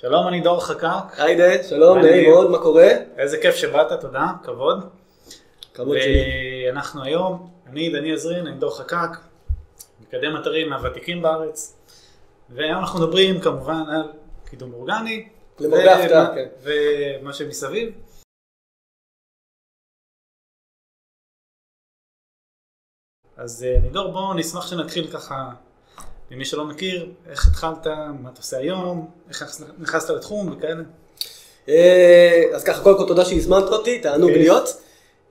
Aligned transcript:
שלום, 0.00 0.28
אני 0.28 0.40
דור 0.40 0.64
חקק. 0.64 1.18
היידה, 1.18 1.62
שלום, 1.62 1.96
ואני- 1.98 2.10
נעים 2.10 2.30
מאוד, 2.30 2.50
מה 2.50 2.58
קורה? 2.58 2.88
איזה 3.16 3.38
כיף 3.42 3.54
שבאת, 3.54 4.00
תודה, 4.00 4.26
כבוד. 4.44 4.88
כבוד 5.74 5.96
שלי. 6.00 6.64
ואנחנו 6.66 7.02
היום, 7.04 7.50
אני 7.66 7.90
דני 7.92 8.12
עזרין, 8.12 8.46
אני 8.46 8.56
דור 8.58 8.78
חקק, 8.78 9.10
מקדם 10.00 10.36
אתרים 10.40 10.68
מהוותיקים 10.70 11.22
בארץ. 11.22 11.76
והיום 12.50 12.78
אנחנו 12.78 12.98
מדברים 13.00 13.40
כמובן 13.40 13.82
על 13.90 14.12
קידום 14.50 14.74
אורגני. 14.74 15.28
למרבה 15.60 15.94
ההפתעה, 15.94 16.34
כן. 16.34 16.48
ומה 16.62 17.32
שמסביב. 17.32 17.92
אז 23.36 23.64
אה, 23.64 23.80
נידור, 23.82 24.12
בוא 24.12 24.34
נשמח 24.34 24.66
שנתחיל 24.66 25.12
ככה, 25.12 25.50
למי 26.30 26.44
שלא 26.44 26.64
מכיר, 26.64 27.06
איך 27.30 27.48
התחלת, 27.48 27.86
מה 28.20 28.30
אתה 28.32 28.40
עושה 28.40 28.58
היום, 28.58 29.10
איך 29.28 29.44
נכנסת 29.78 30.10
לתחום 30.10 30.52
וכאלה. 30.52 30.82
אה, 31.68 32.42
אז 32.54 32.64
ככה, 32.64 32.82
קודם 32.82 32.98
כל 32.98 33.06
תודה 33.06 33.24
שהזמנת 33.24 33.64
אותי, 33.64 33.98
תענוג. 33.98 34.30
להיות. 34.30 34.76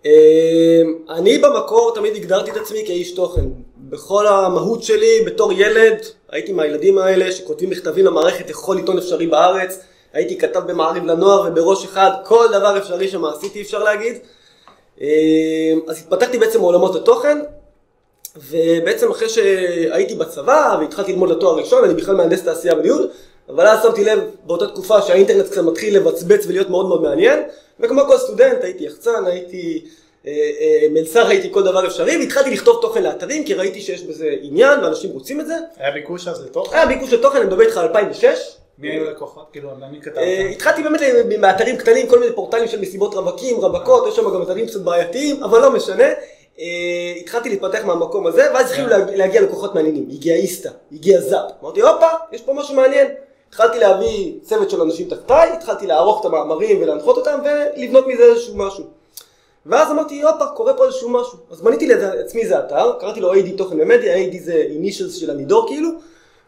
אה, 0.05 0.81
אני 1.09 1.37
במקור 1.37 1.91
תמיד 1.95 2.15
הגדרתי 2.15 2.51
את 2.51 2.57
עצמי 2.57 2.83
כאיש 2.87 3.11
תוכן. 3.11 3.45
בכל 3.77 4.27
המהות 4.27 4.83
שלי, 4.83 5.21
בתור 5.25 5.53
ילד, 5.53 5.97
הייתי 6.29 6.51
מהילדים 6.51 6.97
האלה 6.97 7.31
שכותבים 7.31 7.69
מכתבים 7.69 8.05
למערכת 8.05 8.49
לכל 8.49 8.77
עיתון 8.77 8.97
אפשרי 8.97 9.27
בארץ. 9.27 9.79
הייתי 10.13 10.37
כתב 10.37 10.61
במעריב 10.67 11.05
לנוער 11.05 11.47
ובראש 11.51 11.85
אחד, 11.85 12.11
כל 12.25 12.47
דבר 12.51 12.77
אפשרי 12.77 13.07
שמה 13.07 13.31
עשיתי 13.33 13.61
אפשר 13.61 13.83
להגיד. 13.83 14.17
אה, 15.01 15.07
אז 15.87 15.97
התפתחתי 15.97 16.37
בעצם 16.37 16.59
מעולמות 16.59 16.95
התוכן, 16.95 17.37
ובעצם 18.49 19.11
אחרי 19.11 19.29
שהייתי 19.29 20.15
בצבא 20.15 20.77
והתחלתי 20.79 21.11
ללמוד 21.11 21.29
לתואר 21.29 21.57
ראשון, 21.57 21.83
אני 21.83 21.93
בכלל 21.93 22.15
מהנדס 22.15 22.43
תעשייה 22.43 22.75
וניהול, 22.77 23.09
אבל 23.49 23.67
אז 23.67 23.83
שמתי 23.83 24.03
לב 24.03 24.19
באותה 24.45 24.67
תקופה 24.67 25.01
שהאינטרנט 25.01 25.45
קצת 25.45 25.61
מתחיל 25.61 25.97
לבצבץ 25.97 26.45
ולהיות 26.47 26.69
מאוד 26.69 26.87
מאוד 26.87 27.01
מעניין, 27.01 27.39
וכמו 27.79 28.01
כל 28.07 28.17
סטודנט 28.17 28.63
הייתי 28.63 28.83
יחצן, 28.83 29.25
הייתי 29.25 29.85
אה, 30.27 30.31
אה, 30.31 30.87
מלצר, 30.89 31.27
הייתי 31.27 31.49
כל 31.51 31.63
דבר 31.63 31.87
אפשרי, 31.87 32.17
והתחלתי 32.17 32.51
לכתוב 32.51 32.81
תוכן 32.81 33.03
לאתרים 33.03 33.43
כי 33.43 33.53
ראיתי 33.53 33.81
שיש 33.81 34.03
בזה 34.03 34.35
עניין 34.41 34.79
ואנשים 34.79 35.11
רוצים 35.11 35.41
את 35.41 35.47
זה. 35.47 35.55
היה 35.77 35.91
ביקוש 35.91 36.27
אז 36.27 36.45
לתוכן? 36.45 36.77
היה 36.77 36.85
ביקוש 36.85 37.13
לתוכן, 37.13 37.37
אני 37.37 37.45
מדבר 37.45 37.61
איתך 37.61 37.77
על 37.77 37.85
2006. 37.87 38.57
מי 38.79 38.91
היו 38.91 39.03
לקוחות? 39.03 39.49
כאילו, 39.51 39.69
מי 39.91 40.01
כתבת? 40.01 40.17
אה, 40.17 40.49
התחלתי 40.51 40.83
באמת 40.83 41.01
באתרים 41.39 41.77
קטנים, 41.77 42.07
כל 42.07 42.19
מיני 42.19 42.35
פורטלים 42.35 42.67
של 42.67 42.81
מסיבות 42.81 43.13
רווקים, 43.13 43.57
רווקות, 43.57 44.07
יש 44.07 44.15
שם 44.15 44.33
גם 44.33 44.41
אתרים 44.41 44.67
קצת 44.67 44.81
בעייתיים, 44.81 45.43
אבל 45.43 45.61
לא 45.61 45.71
משנה. 45.71 46.07
אה, 46.59 46.65
התחלתי 47.21 47.49
להתפתח 47.49 47.79
מהמקום 47.85 48.27
הזה, 48.27 48.47
ואז 48.53 48.65
התחילו 48.65 48.87
להג- 48.87 49.09
להגיע 49.15 49.41
לקוחות 49.41 49.75
מעניינים. 49.75 50.07
הגיע 50.11 50.35
איסתא, 50.35 50.69
הגיע 50.91 51.21
זאפ. 51.21 51.51
אמרתי, 51.63 51.81
הופה, 51.81 52.07
יש 52.31 52.41
פה 52.41 52.53
משהו 52.53 52.75
מעניין. 52.75 53.07
התחלתי 53.49 53.79
להביא 53.79 54.33
צוות 54.41 54.69
של 54.69 54.81
אנשים 54.81 55.09
תחתיי, 55.09 55.49
התחלתי 55.53 55.87
לערוך 55.87 56.19
את 56.21 56.25
המאמרים 56.25 56.81
ולהנחות 56.81 57.17
אותם, 57.17 57.39
ולבנות 57.45 58.07
מזה 58.07 58.23
איזשהו 58.23 58.55
משהו. 58.57 58.83
ואז 59.65 59.91
אמרתי, 59.91 60.21
הופה, 60.21 60.45
קורה 60.45 60.73
פה 60.73 60.85
איזשהו 60.85 61.09
משהו. 61.09 61.37
אז 61.51 61.61
בניתי 61.61 61.87
לעצמי 61.87 62.41
איזה 62.41 62.59
אתר, 62.59 62.93
קראתי 62.99 63.19
לו 63.19 63.33
AD 63.33 63.47
תוכן 63.57 63.81
ומדיה, 63.81 64.15
AD 64.17 64.35
זה 64.39 64.53
אינישלס 64.53 65.15
של 65.15 65.29
הנידור 65.29 65.67
כאילו, 65.67 65.89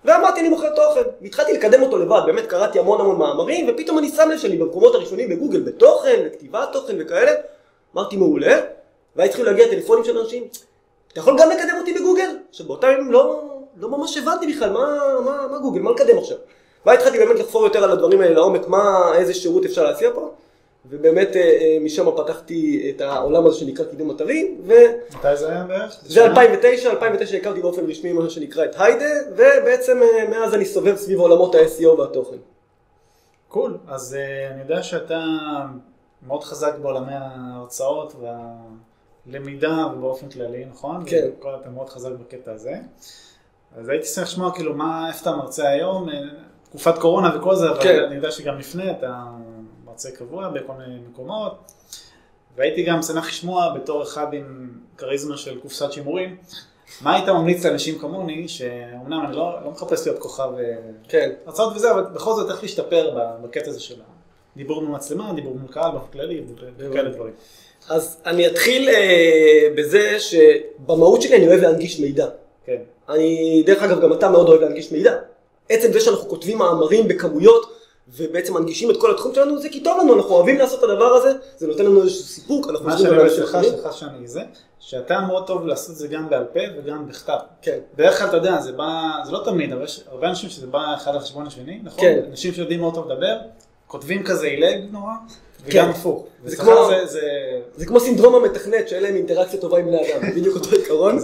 ואמרתי, 0.05 0.39
אני 0.39 0.49
מוכר 0.49 0.69
תוכן. 0.75 1.01
והתחלתי 1.21 1.53
לקדם 1.53 1.81
אותו 1.81 1.97
לבד, 1.97 2.21
באמת 2.25 2.45
קראתי 2.45 2.79
המון 2.79 3.01
המון 3.01 3.15
מאמרים, 3.15 3.69
ופתאום 3.69 3.97
אני 3.97 4.09
שם 4.09 4.29
לב 4.33 4.37
שאני 4.39 4.57
במקומות 4.57 4.95
הראשונים 4.95 5.29
בגוגל 5.29 5.59
בתוכן, 5.59 6.19
לכתיבת 6.25 6.69
תוכן 6.73 6.95
וכאלה. 6.99 7.31
אמרתי, 7.95 8.15
מעולה. 8.17 8.59
ואז 9.15 9.29
התחילו 9.29 9.45
להגיע 9.45 9.67
טלפונים 9.67 10.03
של 10.03 10.17
אנשים, 10.17 10.47
אתה 11.11 11.19
יכול 11.19 11.35
גם 11.39 11.49
לקדם 11.49 11.77
אותי 11.79 11.93
בגוגל? 11.93 12.29
עכשיו 12.49 12.67
באותם 12.67 12.87
ימים 12.87 13.11
לא, 13.11 13.43
לא 13.77 13.89
ממש 13.89 14.17
הבנתי 14.17 14.53
בכלל 14.53 14.71
מה, 14.71 14.97
מה, 15.25 15.47
מה 15.51 15.59
גוגל, 15.59 15.81
מה 15.81 15.91
לקדם 15.91 16.17
עכשיו. 16.17 16.37
ואז 16.85 16.97
התחלתי 16.97 17.17
באמת 17.17 17.39
לחפור 17.39 17.63
יותר 17.63 17.83
על 17.83 17.91
הדברים 17.91 18.21
האלה 18.21 18.33
לעומק, 18.33 18.67
מה, 18.67 19.11
איזה 19.15 19.33
שירות 19.33 19.65
אפשר 19.65 19.83
להציע 19.83 20.09
פה. 20.13 20.31
ובאמת 20.85 21.35
אה, 21.35 21.41
אה, 21.41 21.77
משם 21.81 22.05
פתחתי 22.17 22.91
את 22.95 23.01
העולם 23.01 23.45
הזה 23.45 23.57
שנקרא 23.57 23.85
קידום 23.85 24.11
אתרים, 24.11 24.61
וזה 24.63 24.95
מתי 25.15 25.37
זה 25.37 25.49
היה 25.49 25.63
בערך? 25.63 25.95
2009, 26.17 26.89
2009 26.89 27.37
הכרתי 27.37 27.61
באופן 27.61 27.85
רשמי 27.85 28.13
מה 28.13 28.29
שנקרא 28.29 28.65
את 28.65 28.75
היידה, 28.77 29.05
ובעצם 29.31 30.01
אה, 30.03 30.29
מאז 30.29 30.53
אני 30.53 30.65
סובב 30.65 30.95
סביב 30.95 31.19
עולמות 31.19 31.55
ה-SEO 31.55 31.87
והתוכן. 31.87 32.37
קול. 33.47 33.77
אז 33.87 34.15
אה, 34.19 34.49
אני 34.51 34.61
יודע 34.61 34.83
שאתה 34.83 35.25
מאוד 36.27 36.43
חזק 36.43 36.73
בעולמי 36.81 37.13
ההרצאות 37.13 38.13
והלמידה 39.27 39.87
ובאופן 39.95 40.29
כללי, 40.29 40.65
נכון? 40.65 41.03
כן. 41.05 41.27
וכל- 41.39 41.55
אתה 41.61 41.69
מאוד 41.69 41.89
חזק 41.89 42.11
בקטע 42.11 42.51
הזה. 42.51 42.73
אז 43.77 43.89
הייתי 43.89 44.05
שמח 44.05 44.23
לשמוע 44.23 44.51
כאילו 44.55 44.73
מה, 44.73 45.07
איפה 45.07 45.21
אתה 45.21 45.35
מרצה 45.37 45.69
היום, 45.69 46.09
אה, 46.09 46.15
תקופת 46.69 46.97
קורונה 46.97 47.37
וכל 47.37 47.55
זה, 47.55 47.69
אבל 47.69 47.83
כן. 47.83 48.03
אני 48.03 48.15
יודע 48.15 48.31
שגם 48.31 48.57
לפני 48.57 48.91
אתה 48.91 49.23
מרצה 49.85 50.11
קבוע 50.11 50.49
בכל 50.49 50.73
מיני 50.73 50.99
מקומות. 51.09 51.71
והייתי 52.55 52.83
גם 52.83 53.01
שמח 53.01 53.27
לשמוע 53.27 53.73
בתור 53.75 54.03
אחד 54.03 54.33
עם 54.33 54.69
כריזמה 54.97 55.37
של 55.37 55.59
קופסת 55.59 55.91
שימורים, 55.91 56.37
מה 57.01 57.15
היית 57.15 57.29
ממליץ 57.29 57.65
לאנשים 57.65 57.99
כמוני, 57.99 58.47
שאומנם 58.47 59.25
אני 59.27 59.35
לא, 59.35 59.63
לא 59.63 59.71
מחפש 59.71 60.07
להיות 60.07 60.19
כוכב 60.21 60.49
אה, 60.59 60.75
כן. 61.07 61.29
הרצאות 61.45 61.75
וזה, 61.75 61.91
אבל 61.91 62.03
בכל 62.03 62.33
זאת 62.33 62.51
איך 62.51 62.61
להשתפר 62.63 63.17
בקטע 63.41 63.69
הזה 63.69 63.79
של 63.79 64.01
הדיבור 64.55 64.81
מול 64.81 64.91
מצלמה, 64.91 65.33
דיבור 65.33 65.55
מול 65.59 65.71
קהל 65.71 65.91
באופן 65.91 66.11
כללי, 66.11 66.43
וכאלה 66.77 67.09
דברים. 67.09 67.33
אז 67.89 68.17
אני 68.25 68.47
אתחיל 68.47 68.89
אה, 68.89 69.67
בזה 69.75 70.19
שבמהות 70.19 71.21
שלי 71.21 71.35
אני 71.35 71.47
אוהב 71.47 71.61
להנגיש 71.61 71.99
מידע. 71.99 72.27
כן. 72.65 72.77
אני, 73.09 73.63
דרך 73.65 73.83
אגב, 73.83 74.01
גם 74.01 74.13
אתה 74.13 74.29
מאוד 74.29 74.49
אוהב 74.49 74.61
להנגיש 74.61 74.91
מידע. 74.91 75.15
עצם 75.69 75.93
זה 75.93 75.99
שאנחנו 75.99 76.29
כותבים 76.29 76.57
מאמרים 76.57 77.07
בכמויות, 77.07 77.79
ובעצם 78.17 78.53
מנגישים 78.53 78.91
את 78.91 78.97
כל 78.97 79.11
התחום 79.11 79.35
שלנו, 79.35 79.61
זה 79.61 79.69
כי 79.69 79.83
טוב 79.83 79.97
לנו, 80.01 80.15
אנחנו 80.15 80.35
אוהבים 80.35 80.57
לעשות 80.57 80.79
את 80.79 80.89
הדבר 80.89 81.05
הזה, 81.05 81.31
זה 81.57 81.67
נותן 81.67 81.85
לנו 81.85 82.01
איזשהו 82.01 82.23
סיפוק, 82.23 82.67
מה 82.83 82.97
שאני 82.97 83.17
אוהב 83.17 83.29
שלך. 83.29 83.57
שלך 83.63 83.93
שאני 83.93 84.27
זה, 84.27 84.41
שאתה 84.79 85.19
מאוד 85.19 85.47
טוב 85.47 85.65
לעשות 85.65 85.89
את 85.89 85.95
זה 85.95 86.07
גם 86.07 86.29
בעל 86.29 86.45
פה 86.53 86.59
וגם 86.77 87.07
בכתב. 87.07 87.37
כן, 87.61 87.79
בדרך 87.95 88.17
כלל 88.17 88.27
אתה 88.27 88.37
יודע, 88.37 88.61
זה 88.61 88.71
בא, 88.71 89.01
זה 89.25 89.31
לא 89.31 89.41
תמיד, 89.45 89.73
אבל 89.73 89.83
יש 89.83 90.03
הרבה 90.07 90.29
אנשים 90.29 90.49
שזה 90.49 90.67
בא 90.67 90.93
אחד 90.95 91.11
על 91.13 91.19
חשבון 91.19 91.47
השני, 91.47 91.79
נכון? 91.83 92.01
כן. 92.01 92.19
אנשים 92.29 92.53
שיודעים 92.53 92.79
מאוד 92.79 92.93
טוב 92.93 93.11
לדבר, 93.11 93.37
כותבים 93.87 94.23
כזה 94.23 94.47
עילג 94.47 94.91
נורא, 94.91 95.11
וגם 95.65 95.85
כן. 95.85 95.89
הפוך. 95.91 96.25
זה 96.45 96.57
זה- 96.89 97.05
זה... 97.05 97.21
זה 97.77 97.85
כמו 97.85 97.99
סינדרום 97.99 98.35
המתכנת, 98.35 98.89
שאין 98.89 99.03
להם 99.03 99.15
אינטראקציה 99.15 99.59
טובה 99.59 99.79
עם 99.79 99.85
בני 99.87 99.97
אדם, 100.13 100.29
בדיוק 100.35 100.55
אותו 100.55 100.75
עיקרון. 100.75 101.19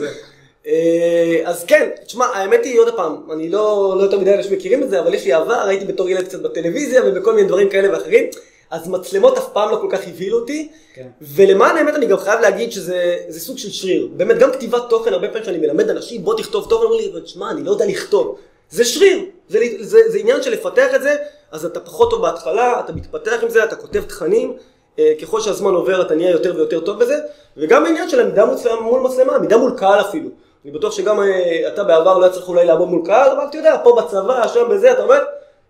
אה, 0.67 1.41
אז 1.45 1.63
כן, 1.63 1.89
תשמע, 2.05 2.25
האמת 2.25 2.59
היא 2.65 2.79
עוד 2.79 2.95
פעם, 2.95 3.15
אני 3.33 3.49
לא, 3.49 3.95
לא 3.97 4.03
יותר 4.03 4.19
מדי 4.19 4.33
אנשים 4.33 4.53
מכירים 4.53 4.83
את 4.83 4.89
זה, 4.89 4.99
אבל 4.99 5.13
יש 5.13 5.25
לי 5.25 5.33
עבר, 5.33 5.53
הייתי 5.67 5.85
בתור 5.85 6.09
ילד 6.09 6.23
קצת 6.25 6.41
בטלוויזיה 6.41 7.01
ובכל 7.05 7.33
מיני 7.35 7.47
דברים 7.47 7.69
כאלה 7.69 7.93
ואחרים, 7.97 8.25
אז 8.71 8.87
מצלמות 8.87 9.37
אף 9.37 9.47
פעם 9.53 9.71
לא 9.71 9.77
כל 9.81 9.87
כך 9.91 10.07
הבהילו 10.07 10.39
אותי, 10.39 10.69
כן. 10.93 11.07
ולמען 11.21 11.77
האמת 11.77 11.95
אני 11.95 12.05
גם 12.05 12.17
חייב 12.17 12.39
להגיד 12.39 12.71
שזה 12.71 13.17
זה 13.27 13.39
סוג 13.39 13.57
של 13.57 13.69
שריר. 13.71 14.07
באמת, 14.17 14.37
גם 14.37 14.51
כתיבת 14.51 14.81
תוכן, 14.89 15.13
הרבה 15.13 15.27
פעמים 15.27 15.43
שאני 15.43 15.57
מלמד 15.57 15.89
אנשים, 15.89 16.23
בוא 16.23 16.37
תכתוב 16.37 16.69
תוכן, 16.69 16.85
אומרים 16.85 17.13
לי, 17.15 17.21
תשמע, 17.21 17.51
אני 17.51 17.63
לא 17.63 17.71
יודע 17.71 17.85
לכתוב. 17.85 18.37
זה 18.69 18.85
שריר, 18.85 19.19
זה, 19.49 19.59
זה, 19.79 19.99
זה 20.07 20.17
עניין 20.17 20.43
של 20.43 20.51
לפתח 20.51 20.95
את 20.95 21.01
זה, 21.01 21.15
אז 21.51 21.65
אתה 21.65 21.79
פחות 21.79 22.09
טוב 22.09 22.21
בהתחלה, 22.21 22.79
אתה 22.79 22.93
מתפתח 22.93 23.39
עם 23.43 23.49
זה, 23.49 23.63
אתה 23.63 23.75
כותב 23.75 24.01
תכנים, 24.01 24.57
אה, 24.99 25.13
ככל 25.21 25.41
שהזמן 25.41 25.73
עובר 25.73 26.01
אתה 26.01 26.15
נהיה 26.15 26.31
יותר 26.31 26.53
ויותר 26.55 26.79
טוב 26.79 26.99
בזה, 26.99 27.17
וגם 27.57 27.85
העניין 27.85 28.09
של 28.09 28.19
עמידה 28.19 28.45
מול, 28.45 28.55
מול 28.81 29.01
מצלמה, 29.01 29.35
עמידה 29.35 29.57
מול 29.57 29.73
קהל 29.77 30.01
אפילו. 30.01 30.29
אני 30.63 30.71
בטוח 30.71 30.91
שגם 30.91 31.19
אה, 31.19 31.67
אתה 31.67 31.83
בעבר 31.83 32.17
לא 32.17 32.23
היה 32.23 32.33
צריך 32.33 32.47
אולי 32.47 32.65
לעמוד 32.65 32.87
מול 32.87 33.05
קהל, 33.05 33.31
אבל 33.31 33.45
אתה 33.49 33.57
יודע, 33.57 33.77
פה 33.83 33.97
בצבא, 34.01 34.47
שם 34.47 34.69
בזה, 34.69 34.91
אתה 34.91 35.03
אומר, 35.03 35.19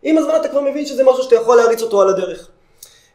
עם 0.03 0.18
הזמן 0.18 0.34
אתה 0.36 0.47
כבר 0.47 0.62
מבין 0.62 0.86
שזה 0.86 1.03
משהו 1.03 1.24
שאתה 1.24 1.36
יכול 1.36 1.57
להריץ 1.57 1.81
אותו 1.81 2.02
על 2.02 2.09
הדרך. 2.09 2.47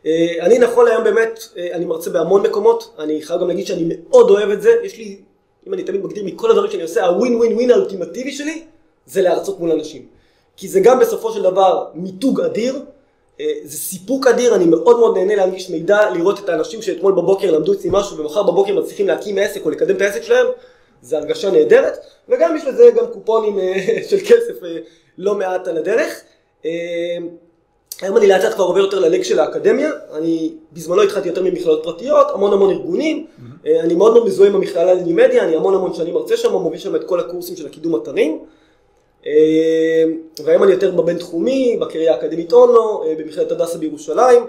אה, 0.06 0.36
אני 0.40 0.58
נכון 0.58 0.84
להיום 0.84 1.04
באמת, 1.04 1.40
אני 1.72 1.84
מרצה 1.84 2.10
בהמון 2.10 2.42
מקומות, 2.42 2.94
אני 2.98 3.22
חייב 3.22 3.40
גם 3.40 3.48
להגיד 3.48 3.66
שאני 3.66 3.84
מאוד 3.88 4.30
אוהב 4.30 4.50
את 4.50 4.62
זה, 4.62 4.74
יש 4.82 4.96
לי, 4.98 5.20
אם 5.66 5.74
אני 5.74 5.82
תמיד 5.82 6.04
מגדיר 6.04 6.24
מכל 6.24 6.50
הדברים 6.50 6.70
שאני 6.70 6.82
עושה, 6.82 7.06
הווין 7.06 7.36
ווין 7.36 7.52
ווין 7.52 7.70
האולטימטיבי 7.70 8.32
שלי, 8.32 8.64
זה 9.06 9.22
להרצות 9.22 9.60
מול 9.60 9.70
אנשים. 9.70 10.06
כי 10.60 10.68
זה 10.68 10.80
גם 10.80 11.00
בסופו 11.00 11.32
של 11.32 11.42
דבר 11.42 11.84
מיתוג 11.94 12.40
אדיר, 12.40 12.82
אה, 13.40 13.46
זה 13.64 13.76
סיפוק 13.76 14.26
אדיר, 14.26 14.54
אני 14.54 14.64
מאוד 14.64 14.98
מאוד 14.98 15.16
נהנה 15.16 15.36
להנגיש 15.36 15.70
מידע, 15.70 16.10
לראות 16.10 16.38
את 16.38 16.48
האנשים 16.48 16.82
שאתמול 16.82 17.12
בבוקר 17.12 17.50
למדו 17.50 17.72
אצלי 17.72 17.90
משהו 17.92 18.18
ומחר 18.18 18.42
בבוקר 18.42 18.80
מצליחים 18.80 19.06
להקים 19.06 19.38
עסק 19.38 19.64
או 19.64 19.70
לקדם 19.70 19.96
את 19.96 20.00
העסק 20.00 20.22
שלהם, 20.22 20.46
זה 21.02 21.18
הרגשה 21.18 21.50
נהדרת, 21.50 21.98
וגם 22.28 22.56
יש 22.56 22.64
לזה 22.64 22.90
גם 22.96 23.04
קופונים 23.12 23.58
אה, 23.58 23.74
של 24.08 24.18
כסף 24.18 24.64
אה, 24.64 24.78
לא 25.18 25.34
מעט 25.34 25.68
על 25.68 25.76
הדרך. 25.76 26.20
היום 28.02 28.16
אני 28.16 28.26
לאט 28.26 28.44
לאט 28.44 28.54
כבר 28.54 28.64
עובר 28.64 28.80
יותר 28.80 28.98
ללג 28.98 29.22
של 29.22 29.38
האקדמיה, 29.38 29.90
אני 30.12 30.52
בזמנו 30.72 31.02
התחלתי 31.02 31.28
יותר 31.28 31.42
ממכללות 31.42 31.82
פרטיות, 31.82 32.26
המון 32.30 32.52
המון 32.52 32.70
ארגונים, 32.70 33.26
אה, 33.66 33.80
אני 33.80 33.94
מאוד 33.94 34.12
מאוד 34.12 34.26
מזוהה 34.26 34.48
עם 34.48 34.56
המכללה 34.56 34.94
לנימדיה, 34.94 35.44
אני 35.44 35.56
המון 35.56 35.74
המון 35.74 35.94
שנים 35.94 36.14
מרצה 36.14 36.36
שם, 36.36 36.52
מוביל 36.52 36.80
שם 36.80 36.96
את 36.96 37.04
כל 37.04 37.20
הקורסים 37.20 37.56
של 37.56 37.66
הקידום 37.66 38.02
אתרים. 38.02 38.44
אה, 39.26 40.04
והיום 40.44 40.62
אני 40.62 40.72
יותר 40.72 40.90
בבינתחומי, 40.90 41.76
בקריה 41.80 42.14
האקדמית 42.14 42.52
אונו, 42.52 43.04
אה, 43.04 43.14
במכללת 43.18 43.52
הדסה 43.52 43.78
בירושלים. 43.78 44.46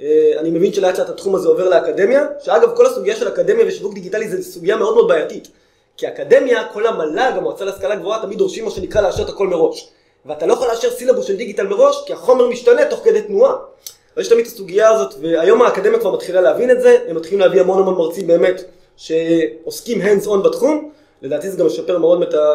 אה, 0.00 0.32
אני 0.38 0.50
מבין 0.50 0.72
שלאט 0.72 0.98
לאט 0.98 1.08
התחום 1.08 1.34
הזה 1.34 1.48
עובר 1.48 1.68
לאקדמיה, 1.68 2.26
שאגב 2.40 2.76
כל 2.76 2.86
הסוגיה 2.86 3.16
של 3.16 3.28
אקדמיה 3.28 3.66
ושיווק 3.68 3.94
דיגיטלי 3.94 4.28
זה 4.28 4.42
סוגיה 4.42 4.76
מאוד 4.76 4.94
מאוד 4.94 5.08
בעייתית. 5.08 5.48
כי 5.96 6.08
אקדמיה, 6.08 6.64
כל 6.72 6.86
המל"ג, 6.86 7.32
המועצה 7.36 7.64
להשכלה 7.64 7.96
גבוהה, 7.96 8.22
תמיד 8.22 8.38
דורשים 8.38 8.64
מה 8.64 8.70
שנקרא 8.70 9.00
לאשר 9.00 9.22
את 9.22 9.28
הכל 9.28 9.46
מראש. 9.46 9.90
ואתה 10.26 10.46
לא 10.46 10.52
יכול 10.52 10.68
לאשר 10.68 10.90
סילבוס 10.90 11.26
של 11.26 11.36
דיגיטל 11.36 11.66
מראש, 11.66 12.04
כי 12.06 12.12
החומר 12.12 12.48
משתנה 12.48 12.84
תוך 12.84 13.00
כדי 13.04 13.22
תנועה. 13.22 13.52
אז 14.16 14.22
יש 14.22 14.28
תמיד 14.28 14.46
את 14.46 14.52
הסוגיה 14.52 14.88
הזאת, 14.88 15.14
והיום 15.20 15.62
האקדמיה 15.62 15.98
כבר 15.98 16.12
מתחילה 16.14 16.40
להבין 16.40 16.70
את 16.70 16.80
זה, 16.80 16.98
הם 17.08 17.16
מתחילים 17.16 17.40
להביא 17.40 17.60
המון 17.60 17.78
המון 17.78 17.94
מרצים 17.94 18.26
באמת, 18.26 18.64
שעוסקים 18.96 20.00
hands 20.00 20.26
on 20.26 20.36
בתחום, 20.44 20.90
לדעתי 21.22 21.50
זה 21.50 21.58
גם 21.58 21.66
משפר 21.66 21.98
מאוד 21.98 22.22
את, 22.22 22.34
ה, 22.34 22.48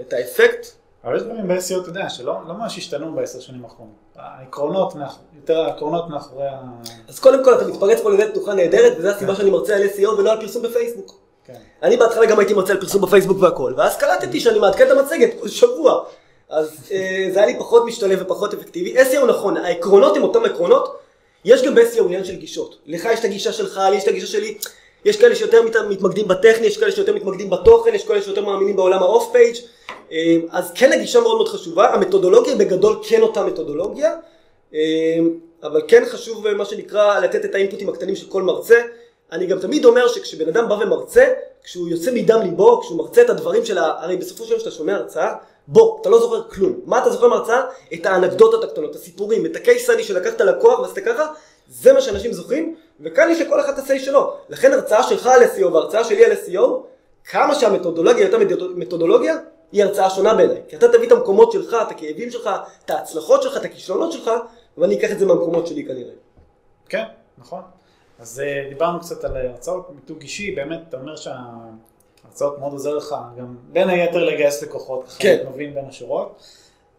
את 0.00 0.12
האפקט. 0.12 0.66
אבל 1.04 1.16
יש 1.16 1.22
דברים 1.22 1.48
ב-SEO, 1.48 1.80
אתה 1.80 1.88
יודע, 1.88 2.08
שלא 2.08 2.34
לא 2.48 2.54
ממש 2.54 2.78
השתנו 2.78 3.14
בעשר 3.14 3.40
שנים 3.40 3.64
האחרונות. 3.64 3.94
העקרונות, 4.16 4.94
יותר 5.36 5.60
העקרונות 5.60 6.08
מאחורי 6.08 6.46
ה... 6.46 6.60
אז 7.08 7.18
קודם 7.18 7.44
כל 7.44 7.54
אתה 7.54 7.66
מתפרץ 7.66 8.00
פה 8.00 8.10
לדלת 8.10 8.30
פתוחה 8.30 8.54
נהדרת, 8.54 8.92
וזו 8.98 9.08
הסיבה 9.08 9.34
שאני 9.34 9.50
מרצה 9.50 9.76
על 9.76 9.82
SEO 9.82 10.08
ולא 10.08 10.32
על 10.32 10.40
פרסום 10.40 10.62
בפייסבוק. 10.62 11.20
כן. 11.44 11.54
אני 11.82 11.96
בהתחלה 11.96 12.26
גם 12.26 12.38
הייתי 12.38 12.54
מרצה 12.54 12.72
על 12.72 12.80
פרסום 12.80 13.02
בפייסבוק 13.02 13.38
והכל, 13.40 13.74
ואז 13.76 13.96
קלטתי 13.96 14.40
שאני 14.40 14.58
מעדכן 14.58 14.86
את 14.86 14.90
המצגת 14.98 15.30
כל 15.40 15.48
שבוע. 15.48 16.04
אז 16.48 16.88
אה, 16.92 17.28
זה 17.32 17.38
היה 17.38 17.46
לי 17.46 17.58
פחות 17.58 17.84
משתלם 17.86 18.18
ופחות 18.20 18.54
אפקטיבי. 18.54 18.94
SEO 18.98 19.26
נכון, 19.28 19.56
העקרונות 19.56 20.16
הם 20.16 20.22
אותם 20.22 20.44
עקרונות, 20.44 21.00
יש 21.44 21.62
גם 21.62 21.74
ב-SEO 21.74 22.04
עניין 22.04 22.24
של 22.24 22.36
גישות. 22.36 22.78
לך 22.86 23.04
יש 23.12 23.20
את 23.20 23.24
הגישה 23.24 23.52
שלך, 23.52 23.80
לי 23.90 23.96
יש 23.96 24.02
את 24.02 24.08
הגישה 24.08 24.26
שלי. 24.26 24.58
יש 25.04 25.16
כאלה 25.16 25.34
שיותר 25.34 25.62
מת- 25.62 25.76
מתמקדים 25.76 26.28
בטכני, 26.28 26.66
יש 26.66 26.76
כאלה 26.76 26.92
שיותר 26.92 27.14
מתמקדים 27.14 27.50
בתוכן, 27.50 27.94
יש 27.94 28.04
כאלה 28.04 28.22
שיותר 28.22 28.44
מאמינים 28.44 28.76
בעולם 28.76 29.02
האוף 29.02 29.32
פייג'. 29.32 29.56
אה, 30.12 30.36
אז 30.50 30.72
כן 30.74 30.92
הגישה 30.92 31.20
מאוד 31.20 31.36
מאוד 31.36 31.48
חשובה, 31.48 31.94
המתודולוגיה 31.94 32.56
בגדול 32.56 32.96
כן 33.02 33.22
אותה 33.22 33.44
מתודולוגיה, 33.44 34.14
אה, 34.74 34.78
אבל 35.62 35.82
כן 35.88 36.04
חשוב 36.06 36.46
אה, 36.46 36.54
מה 36.54 36.64
שנקרא 36.64 37.20
לתת 37.20 37.44
את 37.44 37.54
האינפוטים 37.54 37.88
הקטנים 37.88 38.16
של 38.16 38.26
כל 38.26 38.42
מרצה. 38.42 38.82
אני 39.32 39.46
גם 39.46 39.58
תמיד 39.58 39.84
אומר 39.84 40.08
שכשבן 40.08 40.48
אדם 40.48 40.68
בא 40.68 40.74
ומרצה, 40.74 41.28
כשהוא 41.64 41.88
יוצא 41.88 42.10
מדם 42.14 42.40
ליבו, 42.42 42.80
כשהוא 42.80 42.98
מרצה 42.98 43.22
את 43.22 43.30
הדברים 43.30 43.64
של 43.64 43.78
ה... 43.78 43.94
הרי 43.98 44.16
בסופו 44.16 44.44
של 44.44 44.50
יום 44.50 44.60
כשאתה 44.60 44.74
שומע 44.74 44.94
הרצאה, 44.94 45.34
בוא, 45.68 46.00
אתה 46.00 46.08
לא 46.08 46.20
זוכר 46.20 46.42
כלום. 46.42 46.80
מה 46.84 46.98
אתה 46.98 47.10
זוכר 47.10 47.28
מההרצאה? 47.28 47.62
את 47.94 48.06
האנקדוטות 48.06 48.64
הקטנות, 48.64 48.94
הסיפורים, 48.94 49.46
את 49.46 49.56
הקייס 49.56 49.82
סטאדי 49.82 50.04
שלקחת 50.04 50.40
לקוח 50.40 50.80
ועשית 50.80 51.04
ככה, 51.04 51.26
זה 51.68 51.92
מה 51.92 52.00
שאנשים 52.00 52.32
זוכרים, 52.32 52.74
וכאן 53.00 53.28
יש 53.30 53.40
לכל 53.40 53.60
אחד 53.60 53.72
את 53.72 53.78
ה-say 53.78 53.98
שלו. 53.98 54.34
לכן 54.48 54.72
הרצאה 54.72 55.02
שלך 55.02 55.26
על 55.26 55.42
SEO 55.42 55.66
והרצאה 55.66 56.04
שלי 56.04 56.24
על 56.24 56.32
SEO, 56.32 56.60
כמה 57.24 57.54
שהמתודולוגיה 57.54 58.26
אותה 58.26 58.36
מתודולוגיה, 58.76 59.36
היא 59.72 59.84
הרצאה 59.84 60.10
שונה 60.10 60.34
בעיניי. 60.34 60.62
כי 60.68 60.76
אתה 60.76 60.88
תביא 60.88 61.06
את 61.06 61.12
המקומות 61.12 61.52
שלך, 61.52 61.76
את 61.86 61.90
הכאבים 61.90 62.30
שלך, 62.30 62.50
את 62.84 62.90
ההצלחות 62.90 63.42
שלך, 63.42 63.56
את 63.56 63.64
הכישלונות 63.64 64.12
שלך, 64.12 64.30
ואני 64.78 64.98
אקח 64.98 65.12
את 65.12 65.18
זה 65.18 65.26
מהמקומות 65.26 65.66
שלי 65.66 65.84
כנראה. 65.84 66.12
כן, 66.88 67.04
נכון. 67.38 67.60
אז 68.18 68.40
אה, 68.40 68.66
דיברנו 68.68 69.00
קצת 69.00 69.24
על 69.24 69.36
הרצאות 69.36 69.90
מיתוג 69.94 70.20
אישי, 70.20 70.54
באמת, 70.54 70.80
אתה 70.88 70.96
אומר 70.96 71.16
שההרצאות 71.16 72.58
מאוד 72.58 72.72
עוזר 72.72 72.94
לך, 72.94 73.14
גם 73.38 73.56
בין 73.72 73.88
היתר 73.88 74.24
לגייס 74.24 74.62
לקוחות, 74.62 75.04
ככה 75.08 75.18
כן. 75.18 75.44
מבין 75.52 75.74
בין 75.74 75.84
השורות, 75.84 76.42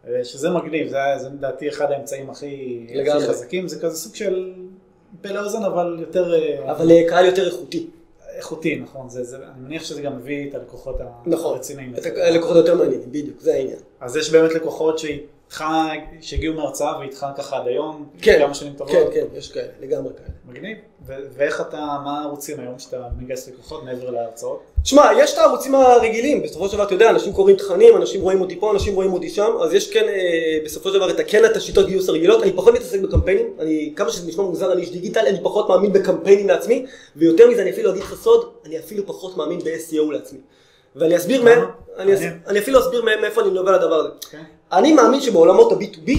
אה, 0.08 0.24
שזה 0.24 0.50
מגניב, 0.50 0.88
זה, 0.88 0.98
זה 1.16 1.28
לדעתי 1.28 1.68
אחד 1.68 1.92
האמצעים 1.92 2.30
הכי, 2.30 2.86
הכי. 2.88 3.26
חזקים, 3.28 3.68
זה 3.68 3.80
כזה 3.80 3.96
סוג 3.96 4.14
של 4.14 4.54
פה 5.22 5.28
לאוזן, 5.28 5.62
אבל 5.62 5.96
יותר 6.00 6.34
אה, 6.34 6.72
אבל 6.72 6.90
אה, 6.90 7.02
קהל 7.08 7.24
יותר 7.24 7.46
איכותי. 7.46 7.86
איכותי, 8.36 8.76
נכון, 8.76 9.08
זה, 9.08 9.24
זה, 9.24 9.36
אני 9.36 9.64
מניח 9.66 9.84
שזה 9.84 10.02
גם 10.02 10.16
מביא 10.16 10.50
את 10.50 10.54
הלקוחות 10.54 10.98
נכון. 11.26 11.54
הרציניים. 11.54 11.94
את 11.94 12.06
הלקוחות 12.16 12.56
יותר 12.56 12.74
מעניינים, 12.74 13.08
בדיוק, 13.08 13.40
זה 13.40 13.54
העניין. 13.54 13.78
אז 14.00 14.16
יש 14.16 14.30
באמת 14.30 14.54
לקוחות 14.54 14.98
שאיתך, 15.52 15.64
שהגיעו 16.20 16.54
מהרצאה 16.54 16.98
ואיתך 16.98 17.26
ככה 17.36 17.56
עד 17.56 17.66
היום, 17.66 18.08
כן, 18.22 18.38
כמה 18.38 18.54
שנים 18.54 18.72
טובות. 18.72 18.92
כן, 18.92 19.04
כן, 19.14 19.24
יש 19.34 19.52
כאלה, 19.52 19.68
לגמרי 19.80 20.12
כאלה. 20.16 20.28
מגניב. 20.48 20.76
ואיך 21.06 21.60
אתה, 21.60 21.98
מה 22.04 22.20
הערוצים 22.20 22.60
היום 22.60 22.78
שאתה 22.78 23.02
מגייס 23.18 23.48
לקוחות 23.48 23.84
מעבר 23.84 24.10
להרצאות? 24.10 24.62
שמע, 24.84 25.10
יש 25.18 25.32
את 25.32 25.38
הערוצים 25.38 25.74
הרגילים, 25.74 26.42
בסופו 26.42 26.68
של 26.68 26.74
דבר, 26.74 26.84
אתה 26.84 26.94
יודע, 26.94 27.10
אנשים 27.10 27.32
קוראים 27.32 27.56
תכנים, 27.56 27.96
אנשים 27.96 28.22
רואים 28.22 28.40
אותי 28.40 28.60
פה, 28.60 28.72
אנשים 28.72 28.94
רואים 28.94 29.12
אותי 29.12 29.30
שם, 29.30 29.50
אז 29.62 29.74
יש 29.74 29.92
כן, 29.92 30.04
אה, 30.08 30.58
בסופו 30.64 30.88
של 30.88 30.94
דבר, 30.94 31.10
את 31.10 31.20
הכן 31.20 31.44
את 31.44 31.56
השיטות 31.56 31.86
גיוס 31.86 32.08
הרגילות, 32.08 32.42
אני 32.42 32.52
פחות 32.52 32.74
מתעסק 32.74 33.00
בקמפיינים, 33.00 33.46
אני, 33.58 33.92
כמה 33.96 34.10
שזה 34.10 34.28
נשמע 34.28 34.44
מוזר, 34.44 34.72
אני 34.72 34.80
איש 34.80 34.90
דיגיטל, 34.90 35.26
אני 35.26 35.38
פחות 35.42 35.68
מאמין 35.68 35.92
בקמפיינים 35.92 36.48
לעצמי, 36.48 36.86
ויותר 37.16 37.50
מזה, 37.50 37.62
אני 37.62 37.70
אפילו 37.70 37.90
אגיד 37.90 38.02
לך 38.02 38.14
סוד, 38.22 38.50
אני 38.66 38.78
אפילו 38.78 39.06
פחות 39.06 39.36
מאמין 39.36 39.58
ב-SEO 39.58 40.12
לעצמי. 40.12 40.38
ואני 40.96 41.16
אסביר? 41.16 41.42
מהם, 41.42 41.64
אני, 41.98 42.14
אס-. 42.14 42.20
אני 42.46 42.58
אפילו 42.58 42.78
אסביר 42.78 43.04
מאיפה 43.20 43.40
אני 43.40 43.50
מדבר 43.50 43.68
על 43.68 43.74
הדבר 43.74 43.94
הזה. 43.94 44.08
כן. 44.30 44.42
אני 44.72 44.92
מאמין 44.92 45.20
שבעולמות 45.20 45.72
ה-B2B, 45.72 46.10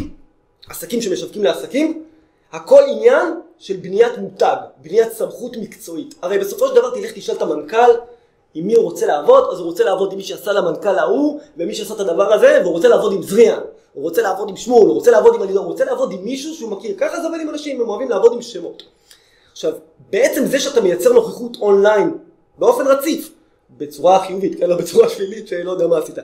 עסקים 0.69 1.01
שמשווקים 1.01 1.43
לעסקים, 1.43 2.03
הכל 2.51 2.83
עניין 2.87 3.33
של 3.59 3.77
בניית 3.77 4.17
מותג, 4.17 4.55
בניית 4.81 5.13
סמכות 5.13 5.57
מקצועית. 5.57 6.15
הרי 6.21 6.39
בסופו 6.39 6.67
של 6.67 6.75
דבר 6.75 6.89
תלך 6.89 7.11
תשאל 7.11 7.35
את 7.35 7.41
המנכ"ל 7.41 7.91
עם 8.53 8.67
מי 8.67 8.73
הוא 8.73 8.83
רוצה 8.83 9.05
לעבוד, 9.05 9.43
אז 9.51 9.59
הוא 9.59 9.65
רוצה 9.65 9.83
לעבוד 9.83 10.11
עם 10.11 10.17
מי 10.17 10.23
שעשה 10.23 10.53
למנכ"ל 10.53 10.99
ההוא, 10.99 11.39
ומי 11.57 11.75
שעשה 11.75 11.93
את 11.93 11.99
הדבר 11.99 12.33
הזה, 12.33 12.59
והוא 12.61 12.73
רוצה 12.73 12.87
לעבוד 12.87 13.13
עם 13.13 13.23
זריאן, 13.23 13.59
הוא 13.93 14.03
רוצה 14.03 14.21
לעבוד 14.21 14.49
עם 14.49 14.55
שמואל, 14.55 14.87
הוא 14.87 14.93
רוצה 14.93 15.11
לעבוד 15.11 15.35
עם 15.35 15.41
הלידור, 15.41 15.63
הוא 15.63 15.71
רוצה 15.71 15.85
לעבוד 15.85 16.11
עם 16.11 16.23
מישהו 16.23 16.53
שהוא 16.53 16.71
מכיר. 16.71 16.95
ככה 16.99 17.21
זה 17.21 17.27
עובד 17.27 17.39
עם 17.41 17.49
אנשים, 17.49 17.81
הם 17.81 17.89
אוהבים 17.89 18.09
לעבוד 18.09 18.33
עם 18.33 18.41
שמות. 18.41 18.83
עכשיו, 19.51 19.73
בעצם 20.09 20.45
זה 20.45 20.59
שאתה 20.59 20.81
מייצר 20.81 21.13
נוכחות 21.13 21.57
אונליין 21.61 22.17
באופן 22.57 22.87
רציף, 22.87 23.29
בצורה 23.77 24.19
חיובית, 24.19 24.59
כן, 24.59 24.69
לא 24.69 24.75
בצורה 24.75 25.09
שלילית 25.09 25.47
שלא 25.47 25.71
יודע 25.71 25.87
מה 25.87 25.97
עשית, 25.97 26.15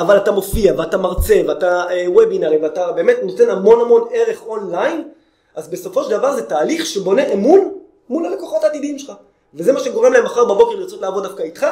אבל 0.00 0.16
אתה 0.16 0.32
מופיע 0.32 0.74
ואתה 0.78 0.96
מרצה 0.96 1.42
ואתה 1.48 1.84
אה, 1.90 2.04
וובינארי 2.08 2.56
ואתה 2.56 2.92
באמת 2.92 3.16
נותן 3.22 3.50
המון 3.50 3.80
המון 3.80 4.04
ערך 4.12 4.42
אונליין, 4.46 5.08
אז 5.54 5.68
בסופו 5.68 6.04
של 6.04 6.10
דבר 6.10 6.34
זה 6.34 6.42
תהליך 6.42 6.86
שבונה 6.86 7.32
אמון 7.32 7.72
מול 8.08 8.26
הלקוחות 8.26 8.64
העתידיים 8.64 8.98
שלך. 8.98 9.12
וזה 9.54 9.72
מה 9.72 9.80
שגורם 9.80 10.12
להם 10.12 10.24
מחר 10.24 10.44
בבוקר 10.44 10.74
לרצות 10.76 11.00
לעבוד 11.00 11.22
דווקא 11.22 11.42
איתך, 11.42 11.66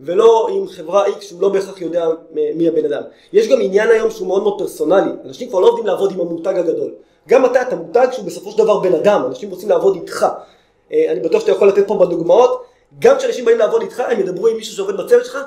ולא 0.00 0.48
עם 0.50 0.68
חברה 0.68 1.06
X 1.06 1.20
שהוא 1.20 1.42
לא 1.42 1.48
בהכרח 1.48 1.80
יודע 1.80 2.08
מ- 2.08 2.58
מי 2.58 2.68
הבן 2.68 2.84
אדם. 2.84 3.02
יש 3.32 3.48
גם 3.48 3.58
עניין 3.60 3.88
היום 3.88 4.10
שהוא 4.10 4.28
מאוד 4.28 4.42
מאוד 4.42 4.58
פרסונלי, 4.58 5.10
אנשים 5.24 5.48
כבר 5.48 5.60
לא 5.60 5.66
עובדים 5.68 5.86
לעבוד 5.86 6.12
עם 6.12 6.20
המותג 6.20 6.58
הגדול. 6.58 6.90
גם 7.28 7.44
אתה, 7.44 7.62
אתה 7.62 7.76
מותג 7.76 8.06
שהוא 8.12 8.24
בסופו 8.24 8.50
של 8.50 8.58
דבר 8.58 8.78
בן 8.78 8.94
אדם, 8.94 9.22
אנשים 9.26 9.50
רוצים 9.50 9.68
לעבוד 9.68 9.94
איתך. 9.94 10.26
אה, 10.92 11.06
אני 11.12 11.20
בטוח 11.20 11.40
שאתה 11.40 11.52
יכול 11.52 11.68
לתת 11.68 11.86
פה 11.86 11.94
בדוגמאות, 11.94 12.64
גם 12.98 13.18
כשאנשים 13.18 13.44
באים 13.44 13.58
לעבוד 13.58 13.82
איתך, 13.82 14.02
הם 14.08 14.20
ידברו 14.20 14.46
עם 14.46 14.56
מישהו 14.56 14.76
שעובד 14.76 14.96
בצוות 14.96 15.24
שלך, 15.24 15.38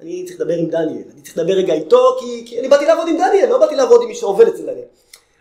אני 0.00 0.24
צריך 0.26 0.40
לדבר 0.40 0.54
עם 0.54 0.66
דניאל, 0.66 1.02
אני 1.14 1.22
צריך 1.22 1.38
לדבר 1.38 1.52
רגע 1.52 1.74
איתו, 1.74 2.16
כי, 2.20 2.44
כי 2.46 2.60
אני 2.60 2.68
באתי 2.68 2.84
לעבוד 2.86 3.08
עם 3.08 3.16
דניאל, 3.18 3.48
לא 3.48 3.58
באתי 3.58 3.76
לעבוד 3.76 4.02
עם 4.02 4.08
מי 4.08 4.14
שעובד 4.14 4.48
אצל 4.48 4.62
דניאל. 4.62 4.84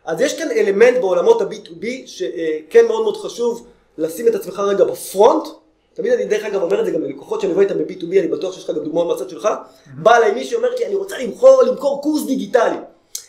אז 0.05 0.21
יש 0.21 0.37
כאן 0.37 0.51
אלמנט 0.51 0.97
בעולמות 0.97 1.41
ה-B2B, 1.41 1.85
שכן 2.05 2.85
מאוד 2.87 3.03
מאוד 3.03 3.17
חשוב 3.17 3.67
לשים 3.97 4.27
את 4.27 4.35
עצמך 4.35 4.59
רגע 4.59 4.83
בפרונט. 4.83 5.47
תמיד 5.93 6.13
אני 6.13 6.25
דרך 6.25 6.45
אגב 6.45 6.61
אומר 6.61 6.79
את 6.79 6.85
זה 6.85 6.91
גם 6.91 7.01
ללקוחות 7.01 7.41
שאני 7.41 7.53
עובד 7.53 7.71
איתם 7.71 7.79
ב-B2B, 7.79 8.19
אני 8.19 8.27
בטוח 8.27 8.53
שיש 8.53 8.63
לך 8.63 8.75
גם 8.75 8.83
דוגמאות 8.83 9.07
מהצד 9.07 9.29
שלך. 9.29 9.49
בא 9.97 10.15
אליי 10.15 10.31
מישהו 10.31 10.51
שאומר 10.51 10.75
לי, 10.75 10.85
אני 10.85 10.95
רוצה 10.95 11.17
למכור, 11.17 11.63
למכור 11.63 12.01
קורס 12.01 12.25
דיגיטלי, 12.25 12.77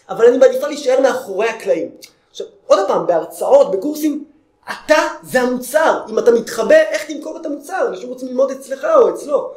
אבל 0.08 0.26
אני 0.26 0.38
מעדיפה 0.38 0.67
להישאר 0.67 1.00
מאחורי 1.00 1.49
הקלעים. 1.49 1.90
עכשיו, 2.31 2.46
עוד 2.67 2.79
פעם, 2.88 3.06
בהרצאות, 3.06 3.70
בקורסים, 3.70 4.25
אתה 4.64 5.03
זה 5.22 5.41
המוצר. 5.41 6.00
אם 6.10 6.19
אתה 6.19 6.31
מתחבא, 6.31 6.74
איך 6.74 7.05
תמכור 7.05 7.36
את 7.41 7.46
המוצר? 7.46 7.86
אנשים 7.89 8.08
רוצים 8.08 8.29
ללמוד 8.29 8.50
אצלך 8.50 8.86
או 9.00 9.08
אצלו. 9.15 9.53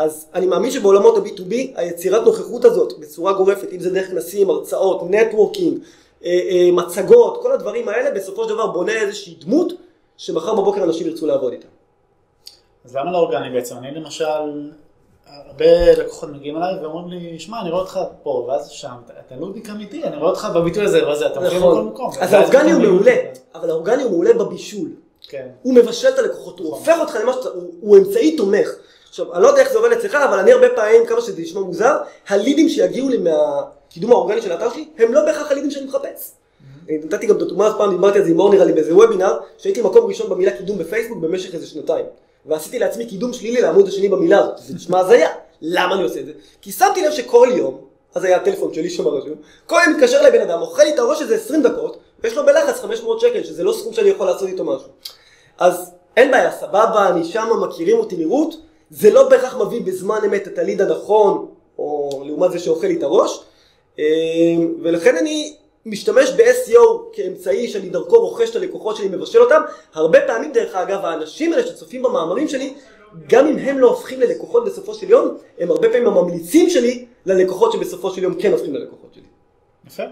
אז 0.00 0.26
אני 0.34 0.46
מאמין 0.46 0.70
שבעולמות 0.70 1.16
ה-B2B, 1.16 1.52
היצירת 1.74 2.22
נוכחות 2.22 2.64
הזאת 2.64 2.98
בצורה 2.98 3.32
גורפת, 3.32 3.68
אם 3.72 3.80
זה 3.80 3.90
דרך 3.90 4.06
כנסים, 4.10 4.50
הרצאות, 4.50 5.02
נטוורקינג, 5.10 5.78
אה, 6.24 6.30
אה, 6.50 6.72
מצגות, 6.72 7.42
כל 7.42 7.52
הדברים 7.52 7.88
האלה, 7.88 8.10
בסופו 8.10 8.44
של 8.44 8.50
דבר 8.50 8.66
בונה 8.66 8.92
איזושהי 8.92 9.34
דמות, 9.40 9.72
שמחר 10.16 10.54
בבוקר 10.54 10.82
אנשים 10.84 11.06
ירצו 11.06 11.26
לעבוד 11.26 11.52
איתה. 11.52 11.66
אז 12.84 12.96
למה 12.96 13.12
לא 13.12 13.18
אורגני 13.18 13.50
בעצם? 13.50 13.76
אני 13.76 13.90
למשל, 13.94 14.70
הרבה 15.26 15.92
לקוחות 15.98 16.28
מגיעים 16.30 16.56
אליי 16.56 16.74
ואומרים 16.82 17.08
לי, 17.08 17.38
שמע, 17.38 17.60
אני 17.60 17.70
רואה 17.70 17.80
אותך 17.82 18.00
פה, 18.22 18.44
ואז 18.48 18.68
שם, 18.70 18.88
אתה- 19.26 19.34
נודניק 19.36 19.70
אמיתי, 19.70 20.04
אני 20.04 20.16
רואה 20.16 20.30
אותך 20.30 20.48
בביטוי 20.54 20.84
הזה 20.84 21.08
וזה, 21.08 21.26
אתה 21.26 21.40
מופיע 21.40 21.58
בכל 21.58 21.82
מקום. 21.82 22.08
נכון. 22.10 22.22
אז 22.22 22.32
האורגני 22.32 22.72
הוא 22.72 22.82
מעולה, 22.82 23.16
אבל 23.54 23.70
האורגני 23.70 24.02
הוא 24.02 24.10
מעולה 24.10 24.32
בבישול. 24.32 24.88
כן. 25.28 25.48
הוא 25.62 25.74
מבשל 25.74 26.08
את 26.08 26.18
הלקוחות, 26.18 26.58
הוא 26.58 26.68
הופך 26.76 26.96
אותך 27.00 27.18
למה 27.22 27.32
שאתה, 27.32 27.48
הוא 27.80 27.98
אמצעי 27.98 28.36
תומך. 28.36 28.68
עכשיו, 29.10 29.34
אני 29.34 29.42
לא 29.42 29.48
יודע 29.48 29.60
איך 29.60 29.72
זה 29.72 29.78
עובד 29.78 29.92
אצלך, 29.92 30.14
אבל 30.14 30.38
אני 30.38 30.52
הרבה 30.52 30.68
פעמים, 30.68 31.06
כמה 31.06 31.20
שזה 31.20 31.42
נשמע 31.42 31.60
מוזר, 31.60 31.96
הלידים 32.28 32.68
שיגיעו 32.68 33.08
לי 33.08 33.18
מהקידום 33.18 34.10
האורגני 34.10 34.42
של 34.42 34.52
האתר 34.52 34.70
שלי, 34.70 34.88
הם 34.98 35.14
לא 35.14 35.24
בהכרח 35.24 35.50
הלידים 35.50 35.70
שאני 35.70 35.86
מחפש. 35.86 36.30
אני 36.88 36.98
נתתי 36.98 37.26
גם 37.26 37.36
את 37.36 37.42
הדוגמה, 37.42 37.66
אז 37.66 37.72
פעם 37.78 37.90
דיברתי 37.90 38.18
על 38.18 38.24
זה 38.24 38.30
עם 38.30 38.40
אור 38.40 38.54
נראה 38.54 38.64
לי 38.64 38.72
באיזה 38.72 38.94
וובינר, 38.94 39.38
שהייתי 39.58 39.82
מקום 39.82 40.06
ראשון 40.06 40.30
במילה 40.30 40.50
קידום 40.56 40.78
בפייסבוק 40.78 41.18
במשך 41.18 41.54
איזה 41.54 41.66
שנתיים. 41.66 42.04
ועשיתי 42.46 42.78
לעצמי 42.78 43.06
קידום 43.06 43.32
שלילי 43.32 43.60
לעמוד 43.60 43.88
השני 43.88 44.08
במילה 44.08 44.38
הזאת. 44.38 44.58
זה 44.58 44.74
נשמע 44.74 44.98
הזיה. 44.98 45.28
למה 45.62 45.94
אני 45.94 46.02
עושה 46.02 46.20
את 46.20 46.26
זה? 46.26 46.32
כי 46.62 46.72
שמתי 46.72 47.06
לב 47.06 47.12
שכל 47.12 47.48
יום, 47.56 47.78
אז 48.14 48.24
היה 48.24 48.36
הטלפון 48.36 48.74
שלי 48.74 48.90
שם 48.90 49.08
רשום, 49.08 49.34
כל 49.66 49.78
יום 49.86 49.96
מתקשר 49.96 50.18
אליי 50.20 50.30
בן 50.30 50.40
אדם, 50.40 50.60
אוכל 50.60 50.82
לי 50.82 50.94
את 50.94 50.98
הראש 50.98 51.22
איזה 51.22 51.34
20 51.34 51.62
דקות, 51.62 51.98
ויש 52.22 52.36
לו 52.36 52.46
בלחץ 52.46 52.80
500 52.80 53.20
שקל, 53.20 53.42
שזה 53.42 53.64
לא 53.64 53.72
סכום 53.72 53.92
שאני 53.92 54.08
יכול 54.08 54.26
לעשות 54.26 54.48
איתו 54.48 54.64
משהו. 54.64 54.88
אז 55.58 55.90
אין 56.16 56.30
בעיה, 56.30 56.52
סבבה, 56.52 57.08
אני 57.08 57.24
שמה, 57.24 57.66
מכירים 57.66 57.98
אותי 57.98 58.16
נראות, 58.16 58.54
זה 58.90 59.10
לא 59.10 59.28
בהכרח 59.28 59.56
מביא 59.56 59.80
בזמן 59.80 60.18
אמת 60.26 60.48
את 60.48 60.58
הליד 60.58 60.80
הנכון, 60.80 61.48
או 61.78 62.22
לעומת 62.26 62.52
זה 62.52 62.58
שאוכל 62.58 62.86
לי 62.86 62.96
את 62.96 63.02
הראש, 63.02 63.44
אה, 63.98 64.04
ולכן 64.82 65.16
אני 65.16 65.56
משתמש 65.86 66.30
ב-SEO 66.30 66.80
כאמצעי 67.12 67.68
שאני 67.68 67.88
דרכו 67.88 68.20
רוכש 68.20 68.50
את 68.50 68.56
הלקוחות 68.56 68.96
שלי, 68.96 69.08
מבשל 69.08 69.38
אותם. 69.38 69.62
הרבה 69.94 70.18
פעמים, 70.26 70.52
דרך 70.52 70.74
אגב, 70.74 71.04
האנשים 71.04 71.52
האלה 71.52 71.66
שצופים 71.66 72.02
במאמרים 72.02 72.48
שלי, 72.48 72.74
גם 73.28 73.46
אם 73.46 73.58
הם 73.58 73.78
לא 73.78 73.88
הופכים 73.88 74.20
ללקוחות 74.20 74.64
בסופו 74.64 74.94
של 74.94 75.10
יום, 75.10 75.36
הם 75.58 75.70
הרבה 75.70 75.88
פעמים 75.88 76.06
הממליצים 76.06 76.70
שלי 76.70 77.06
ללקוחות 77.26 77.72
שבסופו 77.72 78.10
של 78.10 78.22
יום 78.22 78.34
כן 78.34 78.52
הופכים 78.52 78.74
ללקוחות 78.74 79.14
שלי. 79.14 79.24
יפה. 79.86 80.02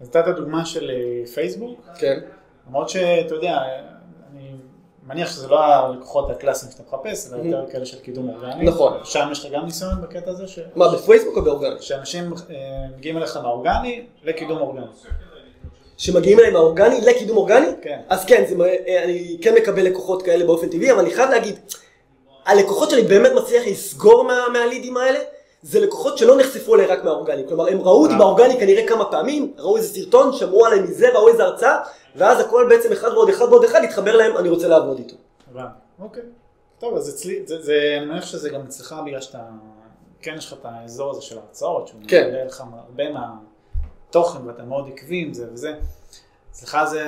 אז 0.00 0.08
נתת 0.08 0.24
דוגמה 0.36 0.66
של 0.66 0.90
אה, 0.90 1.26
פייסבוק, 1.26 1.80
כן. 1.98 2.20
למרות 2.68 2.88
שאתה 2.88 3.34
יודע, 3.34 3.58
אני 4.32 4.50
מניח 5.08 5.30
שזה 5.30 5.48
לא 5.48 5.60
הלקוחות 5.64 6.30
הקלאסיים 6.30 6.72
שאתה 6.72 6.82
מחפש, 6.88 7.32
אלא 7.32 7.42
יותר 7.42 7.70
כאלה 7.72 7.86
של 7.86 7.98
קידום 7.98 8.28
אורגני. 8.28 8.64
נכון. 8.64 8.92
שם 9.04 9.28
יש 9.32 9.44
לך 9.44 9.52
גם 9.52 9.64
ניסיון 9.64 10.00
בקטע 10.02 10.30
הזה, 10.30 10.48
ש- 10.48 10.58
מה, 10.76 10.88
בפייסבוק 10.94 11.36
או 11.36 11.42
באורגני? 11.42 11.76
שאנשים 11.82 12.32
אה, 12.50 12.56
מגיעים 12.96 13.16
אליך 13.16 13.36
מהאורגני 13.36 14.02
לקידום 14.24 14.58
אורגני. 14.58 14.86
שמגיעים 15.98 16.38
אליהם 16.38 16.52
מהאורגני 16.52 17.00
לקידום 17.00 17.36
אורגני? 17.36 17.66
כן. 17.82 18.00
אז 18.08 18.24
כן, 18.24 18.44
זה, 18.48 18.54
אה, 18.88 19.04
אני 19.04 19.38
כן 19.42 19.54
מקבל 19.54 19.82
לקוחות 19.82 20.22
כאלה 20.22 20.44
באופן 20.44 20.68
טבעי, 20.68 20.92
אבל 20.92 21.00
אני 21.00 21.10
חייב 21.14 21.30
להגיד, 21.30 21.58
הלקוחות 22.46 22.90
שאני 22.90 23.02
באמת 23.02 23.32
מצליח 23.32 23.62
לסגור 23.66 24.24
מה, 24.24 24.44
מהלידים 24.52 24.96
האלה, 24.96 25.18
זה 25.62 25.80
לקוחות 25.80 26.18
שלא 26.18 26.36
נחשפו 26.36 26.74
אליי 26.74 26.86
רק 26.86 27.04
מהאורגני. 27.04 27.42
כלומר, 27.48 27.68
הם 27.68 27.80
ראו 27.80 28.02
אותי 28.02 28.12
אה. 28.12 28.18
באורגני 28.18 28.60
כנראה 28.60 28.86
כמה 28.86 29.04
פעמים, 29.04 29.52
ראו 29.58 29.76
איזה 29.76 29.94
סרטון, 29.94 30.32
שמעו 30.32 30.66
עליי 30.66 30.80
מזה, 30.80 31.08
ראו 31.14 31.28
איזה 31.28 31.44
הרצאה, 31.44 31.76
ואז 32.16 32.40
הכל 32.40 32.66
בעצם 32.68 32.92
אחד 32.92 33.08
ועוד 33.08 33.28
אחד 33.28 33.44
ועוד 33.44 33.64
אחד 33.64 33.80
התחבר 33.84 34.16
להם, 34.16 34.36
אני 34.36 34.48
רוצה 34.48 34.68
לעבוד 34.68 34.98
איתו. 34.98 35.16
אוקיי. 36.00 36.22
טוב, 36.78 36.96
אז 36.96 37.08
אצלי, 37.14 37.42
זה, 37.46 37.62
זה, 37.62 37.94
אני 37.98 38.06
מניח 38.06 38.26
שזה 38.26 38.50
גם 38.50 38.60
אצלך 38.68 38.94
בגלל 39.06 39.20
שאתה, 39.20 39.38
כן 40.22 40.34
יש 40.38 40.46
לך 40.46 40.52
את 40.52 40.64
האזור 40.64 41.10
הזה 41.10 41.22
של 41.22 41.38
ההרצאות, 41.38 41.88
שהוא 41.88 42.00
כן. 42.08 42.24
מעלה 42.30 42.44
לך 42.44 42.62
הרבה 42.88 43.04
מהתוכן 43.10 44.46
ואתה 44.46 44.62
מאוד 44.62 44.90
עקבי 44.94 45.22
עם 45.22 45.34
זה 45.34 45.46
וזה. 45.52 45.74
אצלך 46.52 46.78
זה 46.90 47.04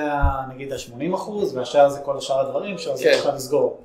נגיד 0.53 0.73
ה-80 0.73 1.15
אחוז, 1.15 1.57
והשאר 1.57 1.89
זה 1.89 1.99
כל 1.99 2.17
השאר 2.17 2.39
הדברים 2.39 2.77
שעוזרים 2.77 3.13
כן. 3.13 3.19
לך 3.19 3.35
לסגור. 3.35 3.79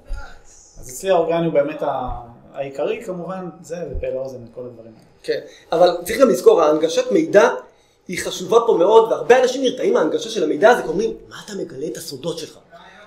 אז 0.81 0.91
אצלי 0.91 1.11
האורגני 1.11 1.47
הוא 1.47 1.55
באמת 1.55 1.83
ה- 1.83 2.21
העיקרי 2.53 3.03
כמובן, 3.05 3.49
זה 3.63 3.77
ופה 3.91 4.07
לאוזן 4.15 4.39
וכל 4.53 4.61
הדברים 4.61 4.93
האלה. 4.97 5.07
כן, 5.23 5.41
אבל 5.73 5.97
צריך 6.05 6.21
גם 6.21 6.29
לזכור, 6.29 6.63
ההנגשת 6.63 7.13
מידע 7.13 7.49
היא 8.09 8.19
חשובה 8.25 8.59
פה 8.67 8.77
מאוד, 8.79 9.13
והרבה 9.13 9.43
אנשים 9.43 9.63
נרתעים 9.63 9.95
מההנגשה 9.95 10.31
של 10.31 10.45
המידע 10.45 10.71
הזה, 10.71 10.83
כי 10.83 10.89
אומרים, 10.89 11.15
מה 11.29 11.37
אתה 11.45 11.53
מגלה 11.55 11.87
את 11.87 11.97
הסודות 11.97 12.39
שלך? 12.39 12.59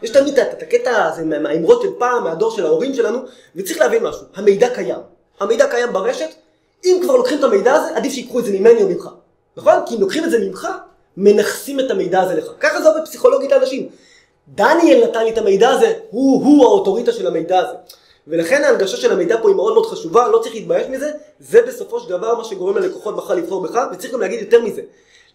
יש 0.03 0.09
תמיד 0.09 0.39
את 0.39 0.63
הקטע 0.63 1.05
הזה 1.05 1.25
מה- 1.25 1.39
מהאמרות 1.39 1.81
של 1.81 1.87
פעם, 1.97 2.23
מהדור 2.23 2.51
של 2.51 2.65
ההורים 2.65 2.93
שלנו, 2.95 3.19
וצריך 3.55 3.79
להבין 3.79 4.03
משהו, 4.03 4.21
המידע 4.35 4.69
קיים. 4.75 4.99
המידע 5.39 5.67
קיים 5.67 5.93
ברשת, 5.93 6.29
אם 6.85 6.99
כבר 7.03 7.15
לוקחים 7.15 7.39
את 7.39 7.43
המידע 7.43 7.73
הזה, 7.73 7.97
עדיף 7.97 8.13
שיקחו 8.13 8.39
את 8.39 8.45
זה 8.45 8.51
ממני 8.51 8.83
או 8.83 8.89
ממך. 8.89 9.09
נכון? 9.57 9.73
כי 9.85 9.95
אם 9.95 10.01
לוקחים 10.01 10.23
את 10.25 10.31
זה 10.31 10.39
ממך, 10.39 10.67
מנכסים 11.17 11.79
את 11.79 11.91
המידע 11.91 12.21
הזה 12.21 12.33
לך. 12.33 12.45
ככה 12.59 12.81
זה 12.81 12.89
עובד 12.89 13.01
פסיכולוגית 13.05 13.51
לאנשים. 13.51 13.89
דניאל 14.47 15.03
נתן 15.03 15.23
לי 15.23 15.29
את 15.31 15.37
המידע 15.37 15.69
הזה, 15.69 15.93
הוא, 16.09 16.45
הוא 16.45 16.63
האוטוריטה 16.65 17.11
של 17.11 17.27
המידע 17.27 17.59
הזה. 17.59 17.73
ולכן 18.29 18.63
ההנגשה 18.63 18.97
של 18.97 19.11
המידע 19.11 19.37
פה 19.41 19.47
היא 19.47 19.55
מאוד 19.55 19.73
מאוד 19.73 19.85
חשובה, 19.85 20.27
לא 20.27 20.37
צריך 20.37 20.55
להתבייש 20.55 20.87
מזה, 20.87 21.11
זה 21.39 21.61
בסופו 21.61 21.99
של 21.99 22.09
דבר 22.09 22.35
מה 22.35 22.43
שגורם 22.43 22.77
ללקוחות 22.77 23.15
בכלל 23.15 23.37
לבחור 23.37 23.61
בך, 23.61 23.79
וצריך 23.91 24.13
גם 24.13 24.21
להגיד 24.21 24.39
יותר 24.41 24.61
מזה. 24.61 24.81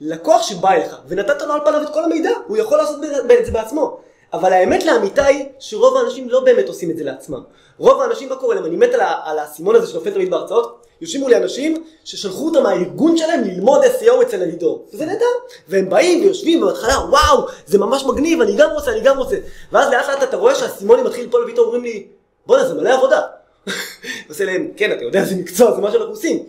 לקוח 0.00 0.42
שבא 0.42 0.70
אליך 0.70 0.96
ונתת 1.08 1.42
לו 1.42 1.52
על 1.52 1.60
פניו 1.64 1.82
את 1.82 1.88
כל 1.92 2.04
המידע, 2.04 2.30
הוא 2.46 2.56
יכול 2.56 2.78
לעשות 2.78 3.04
את 3.04 3.46
זה 3.46 3.52
בעצמו. 3.52 3.98
אבל 4.32 4.52
האמת 4.52 4.84
לאמיתה 4.84 5.24
היא 5.24 5.44
שרוב 5.58 5.96
האנשים 5.96 6.28
לא 6.28 6.40
באמת 6.40 6.68
עושים 6.68 6.90
את 6.90 6.96
זה 6.96 7.04
לעצמם. 7.04 7.40
רוב 7.78 8.00
האנשים, 8.00 8.28
מה 8.28 8.36
קורה 8.36 8.54
להם? 8.54 8.64
אני 8.64 8.76
מת 8.76 8.94
על, 9.24 9.38
האסימון 9.38 9.76
הזה 9.76 9.86
שנופל 9.86 10.10
תמיד 10.10 10.30
בהרצאות. 10.30 10.86
יושבים 11.00 11.22
מולי 11.22 11.36
אנשים 11.36 11.84
ששלחו 12.04 12.46
אותם 12.46 12.62
מהארגון 12.62 13.16
שלהם 13.16 13.42
ללמוד 13.44 13.84
SEO 13.84 14.22
אצל 14.22 14.42
אלידור. 14.42 14.86
וזה 14.92 15.06
נהדר. 15.06 15.24
והם 15.68 15.90
באים 15.90 16.20
ויושבים 16.20 16.62
ובהתחלה, 16.62 16.94
וואו, 16.98 17.46
זה 17.66 17.78
ממש 17.78 18.04
מגניב, 18.04 18.40
אני 18.40 18.56
גם 18.56 18.70
רוצה, 18.70 18.90
אני 18.90 19.00
גם 19.00 19.18
רוצה. 19.18 19.36
ואז 19.72 19.92
לאט 19.92 20.08
לאט 20.08 20.22
אתה 20.22 20.36
רואה 20.36 20.54
שהאסימונים 20.54 21.04
מתחיל 21.04 21.24
ליפול 21.24 21.44
ופתאום 21.44 21.66
אומרים 21.66 21.84
לי, 21.84 22.06
בואנה, 22.46 22.64
זה 22.68 22.74
מלא 22.74 22.94
עבודה. 22.94 23.20
עושה 24.28 24.44
להם, 24.44 24.70
כן, 24.76 24.92
אתה 24.92 25.04
יודע, 25.04 25.24
זה 25.24 25.36
מקצוע, 25.36 25.74
זה 25.74 25.80
מה 25.80 25.90
שאנחנו 25.90 26.10
עושים. 26.10 26.42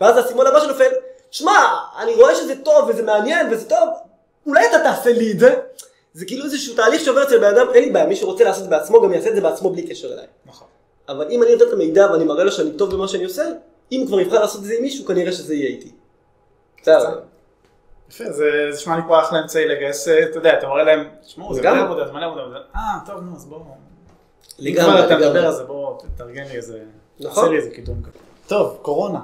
ואז 0.00 0.16
האסימון 0.16 0.46
הבא 0.46 0.60
שנופל, 0.60 0.90
שמע, 1.30 1.52
אני 1.98 2.14
רואה 2.14 2.34
שזה 2.34 2.54
טוב 2.64 2.88
וזה 2.88 3.02
מעניין 3.02 3.52
וזה 3.52 3.68
טוב, 3.68 3.88
אולי 4.46 4.66
אתה 4.66 4.78
תעשה 4.78 5.12
לי 5.12 5.32
את 5.32 5.38
זה. 5.38 5.54
זה 6.14 6.24
כאילו 6.26 6.44
איזשהו 6.44 6.74
תהליך 6.76 7.02
שעובר 7.04 7.22
אצל 7.22 7.38
בן 7.38 7.54
אדם, 7.56 7.66
אין 7.74 7.84
לי 7.84 7.90
בעיה, 7.90 8.06
מי 8.06 8.16
שרוצה 8.16 8.44
לעשות 8.44 8.64
את 8.64 8.70
זה 8.70 8.76
בעצמו, 8.76 9.02
גם 9.02 9.12
יעשה 9.12 9.28
את 9.30 9.34
זה 9.34 9.40
בעצמו 9.40 9.70
בלי 9.70 9.86
קשר 9.86 10.12
אליי. 10.12 10.26
נכון. 10.46 10.68
אבל 11.08 11.26
אם 11.30 11.42
אני 11.42 11.52
נותן 11.52 11.64
את 11.68 11.72
המידע 11.72 12.08
ואני 12.12 12.24
מראה 12.24 12.44
לו 12.44 12.52
שאני 12.52 12.72
טוב 12.72 12.94
במה 12.94 13.08
שאני 13.08 13.24
עושה, 13.24 13.44
אם 13.92 14.04
כבר 14.06 14.20
יבחר 14.20 14.40
לעשות 14.40 14.60
את 14.60 14.66
זה 14.66 14.74
עם 14.74 14.82
מישהו, 14.82 15.04
כנראה 15.06 15.32
שזה 15.32 15.54
יהיה 15.54 15.68
איתי. 15.68 15.90
בסדר. 16.82 17.20
יפה, 18.10 18.24
זה 18.24 18.32
זה 18.32 18.70
נשמע 18.72 18.96
לי 18.96 19.02
פה 19.08 19.20
אחלה 19.22 19.40
אמצעי 19.42 19.68
לגייס, 19.68 20.08
אה, 20.08 20.22
אתה 20.24 20.38
יודע, 20.38 20.58
אתה 20.58 20.66
מראה 20.68 20.82
להם, 20.84 21.08
תשמעו, 21.26 21.54
זה 21.54 21.60
גם- 21.60 21.74
מלא 21.76 21.84
עבודה, 21.84 22.06
זה 22.06 22.12
מלא 22.12 22.26
עבודה, 22.26 22.56
אה, 22.76 22.80
טוב, 23.06 23.20
נו, 23.20 23.36
אז 23.36 23.44
בואו. 23.46 23.60
אם 24.60 24.64
לגמרי, 24.64 24.92
כבר 24.96 25.06
אתה. 25.06 25.16
מדבר 25.16 25.46
על 25.46 25.52
זה, 25.54 25.64
בוא 25.64 25.98
תארגן 26.16 26.44
לי 26.44 26.56
איזה, 26.56 26.78
נכון. 27.20 27.34
תעשה 27.34 27.48
לי 27.48 27.56
איזה 27.56 27.70
קידום 27.70 28.02
כזה. 28.02 28.18
טוב, 28.46 28.78
קורונה. 28.82 29.20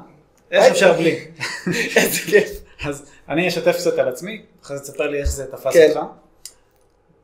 איך 0.51 0.63
היי. 0.63 0.71
אפשר 0.73 0.93
בלי? 0.93 1.19
איזה 1.97 2.19
כיף. 2.31 2.51
אז 2.85 3.07
אני 3.29 3.49
אשתף 3.49 3.77
קצת 3.77 3.99
על 3.99 4.09
עצמי, 4.09 4.43
אחרי 4.63 4.77
זה 4.79 4.83
תספר 4.83 5.07
לי 5.07 5.19
איך 5.21 5.31
זה 5.31 5.47
תפס 5.47 5.73
כן. 5.73 5.89
אותך. 5.89 6.01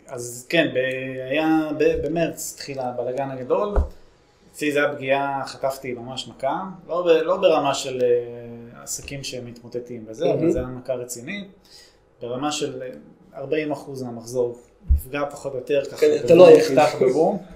אז 0.06 0.46
כן, 0.48 0.68
היה 1.30 1.68
במרץ 2.02 2.52
התחיל 2.54 2.78
הבלאגן 2.80 3.30
הגדול, 3.30 3.74
אצלי 4.52 4.72
זה 4.72 4.78
היה 4.84 4.94
פגיעה, 4.94 5.42
חטפתי 5.46 5.92
ממש 5.92 6.28
מכה, 6.28 6.60
לא, 6.88 7.02
ב- 7.02 7.08
לא 7.08 7.36
ברמה 7.36 7.74
של 7.74 8.02
אה, 8.02 8.82
עסקים 8.82 9.24
שמתמוטטים 9.24 10.04
וזה, 10.08 10.32
אבל. 10.32 10.50
זה 10.50 10.58
היה 10.58 10.68
מכה 10.68 10.94
רצינית, 10.94 11.48
ברמה 12.22 12.52
של 12.52 12.82
אה, 13.34 13.42
40% 13.74 14.04
מהמחזור 14.04 14.58
נפגע 14.94 15.22
פחות 15.30 15.52
או 15.52 15.58
יותר, 15.58 15.84
ככה, 15.84 15.96
כן, 15.96 16.16
אתה 16.24 16.34
לא 16.34 16.46
היחיד. 16.48 16.78
נחתך 16.78 16.94
בבום. 17.02 17.38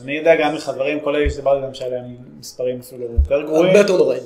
אני 0.00 0.16
יודע 0.16 0.36
גם 0.36 0.54
לך 0.54 0.68
דברים, 0.74 1.00
כל 1.00 1.16
אלה 1.16 1.30
שדיברתי 1.30 1.66
גם 1.66 1.74
שהיה 1.74 1.90
להם 1.90 2.16
מספרים 2.38 2.78
אפילו 2.80 3.02
יותר 3.02 3.42
גרועים. 3.42 3.66
הרבה 3.66 3.78
יותר 3.78 3.96
נוראים. 3.96 4.22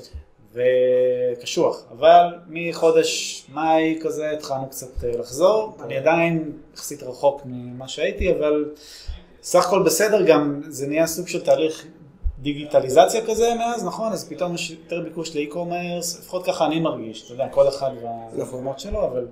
וקשוח, 0.52 1.85
אבל 1.99 2.35
מחודש 2.49 3.44
מאי 3.52 3.99
כזה 4.02 4.30
התחלנו 4.30 4.68
קצת 4.70 5.04
אה, 5.04 5.11
לחזור, 5.18 5.76
אני 5.85 5.96
עדיין 5.96 6.52
יחסית 6.75 7.02
רחוק 7.02 7.42
ממה 7.44 7.88
שהייתי, 7.88 8.32
אבל 8.32 8.64
סך 9.42 9.66
הכל 9.66 9.82
בסדר, 9.82 10.23
גם 10.26 10.61
זה 10.68 10.87
נהיה 10.87 11.06
סוג 11.06 11.28
של 11.28 11.44
תהליך 11.44 11.87
דיגיטליזציה 12.38 13.26
כזה 13.26 13.54
מאז, 13.58 13.85
נכון? 13.85 14.12
אז 14.12 14.28
פתאום 14.28 14.54
יש 14.54 14.70
יותר 14.70 15.00
ביקוש 15.00 15.37
לאי-קומרס, 15.37 16.18
לפחות 16.20 16.46
ככה 16.46 16.66
אני 16.66 16.80
מרגיש, 16.80 17.25
אתה 17.25 17.32
יודע, 17.32 17.49
כל 17.49 17.68
אחד 17.68 17.90
והמקומות 18.37 18.80
שלו, 18.80 19.06
אבל 19.06 19.26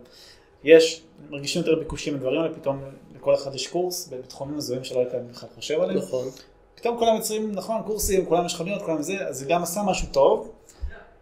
יש, 0.65 1.03
מרגישים 1.31 1.63
יותר 1.63 1.79
ביקושים 1.79 2.15
לדברים 2.15 2.41
האלה, 2.41 2.55
פתאום 2.55 2.81
לכל 3.25 3.35
אחד 3.35 3.55
יש 3.55 3.67
קורס 3.67 4.09
בתחומים 4.13 4.57
מזוהים 4.57 4.85
שלא 4.85 4.99
היית 4.99 5.13
בכלל 5.31 5.49
חושב 5.55 5.81
עליהם. 5.81 5.99
נכון. 5.99 6.29
פתאום 6.75 6.99
כולם 6.99 7.17
יוצרים, 7.17 7.53
נכון, 7.53 7.83
קורסים, 7.87 8.27
כולם 8.27 8.47
יש 8.47 8.55
חנויות, 8.55 8.83
כולם 8.83 9.03
זה, 9.03 9.13
אז 9.29 9.39
זה 9.39 9.45
גם 9.45 9.63
עשה 9.63 9.83
משהו 9.83 10.09
טוב, 10.13 10.53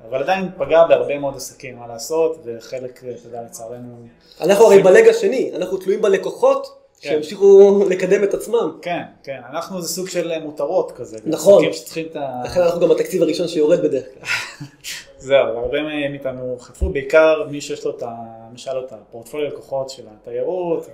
אבל 0.09 0.23
עדיין 0.23 0.51
פגע 0.59 0.85
בהרבה 0.85 1.19
מאוד 1.19 1.37
עסקים, 1.37 1.79
מה 1.79 1.87
לעשות, 1.87 2.39
וחלק, 2.45 2.99
אתה 2.99 3.27
יודע, 3.29 3.43
לצערנו, 3.43 4.07
אנחנו 4.41 4.65
הרי 4.65 4.83
בלג 4.83 5.09
השני, 5.09 5.53
אנחנו 5.55 5.77
תלויים 5.77 6.03
בלקוחות 6.03 6.79
כן. 7.01 7.11
שימשיכו 7.11 7.85
לקדם 7.91 8.25
את 8.25 8.35
עצמם. 8.35 8.79
כן, 8.83 9.03
כן, 9.23 9.41
אנחנו 9.51 9.83
זה 9.83 9.89
סוג 9.89 10.09
של 10.09 10.39
מותרות 10.39 10.93
כזה, 10.93 11.19
נכון. 11.27 11.55
עסקים 11.55 11.73
שצריכים 11.73 12.07
את 12.11 12.17
ה... 12.17 12.43
לכן 12.45 12.61
אנחנו 12.61 12.81
גם 12.81 12.91
התקציב 12.91 13.23
הראשון 13.23 13.49
שיורד 13.49 13.83
בדרך 13.83 14.05
כלל. 14.05 14.23
זהו, 15.19 15.47
הרבה 15.47 15.83
מהם 15.83 16.15
איתנו 16.15 16.57
חטפו, 16.61 16.89
בעיקר 16.89 17.47
מי 17.51 17.61
שיש 17.61 17.85
לו 17.85 17.97
את 17.97 18.03
ה... 18.03 18.15
מי 18.53 18.59
שהיה 18.59 18.75
לו 18.75 18.85
את 18.85 18.93
הפורטפוליו 18.93 19.49
לקוחות 19.49 19.91
של 19.91 20.03
התיירות, 20.11 20.87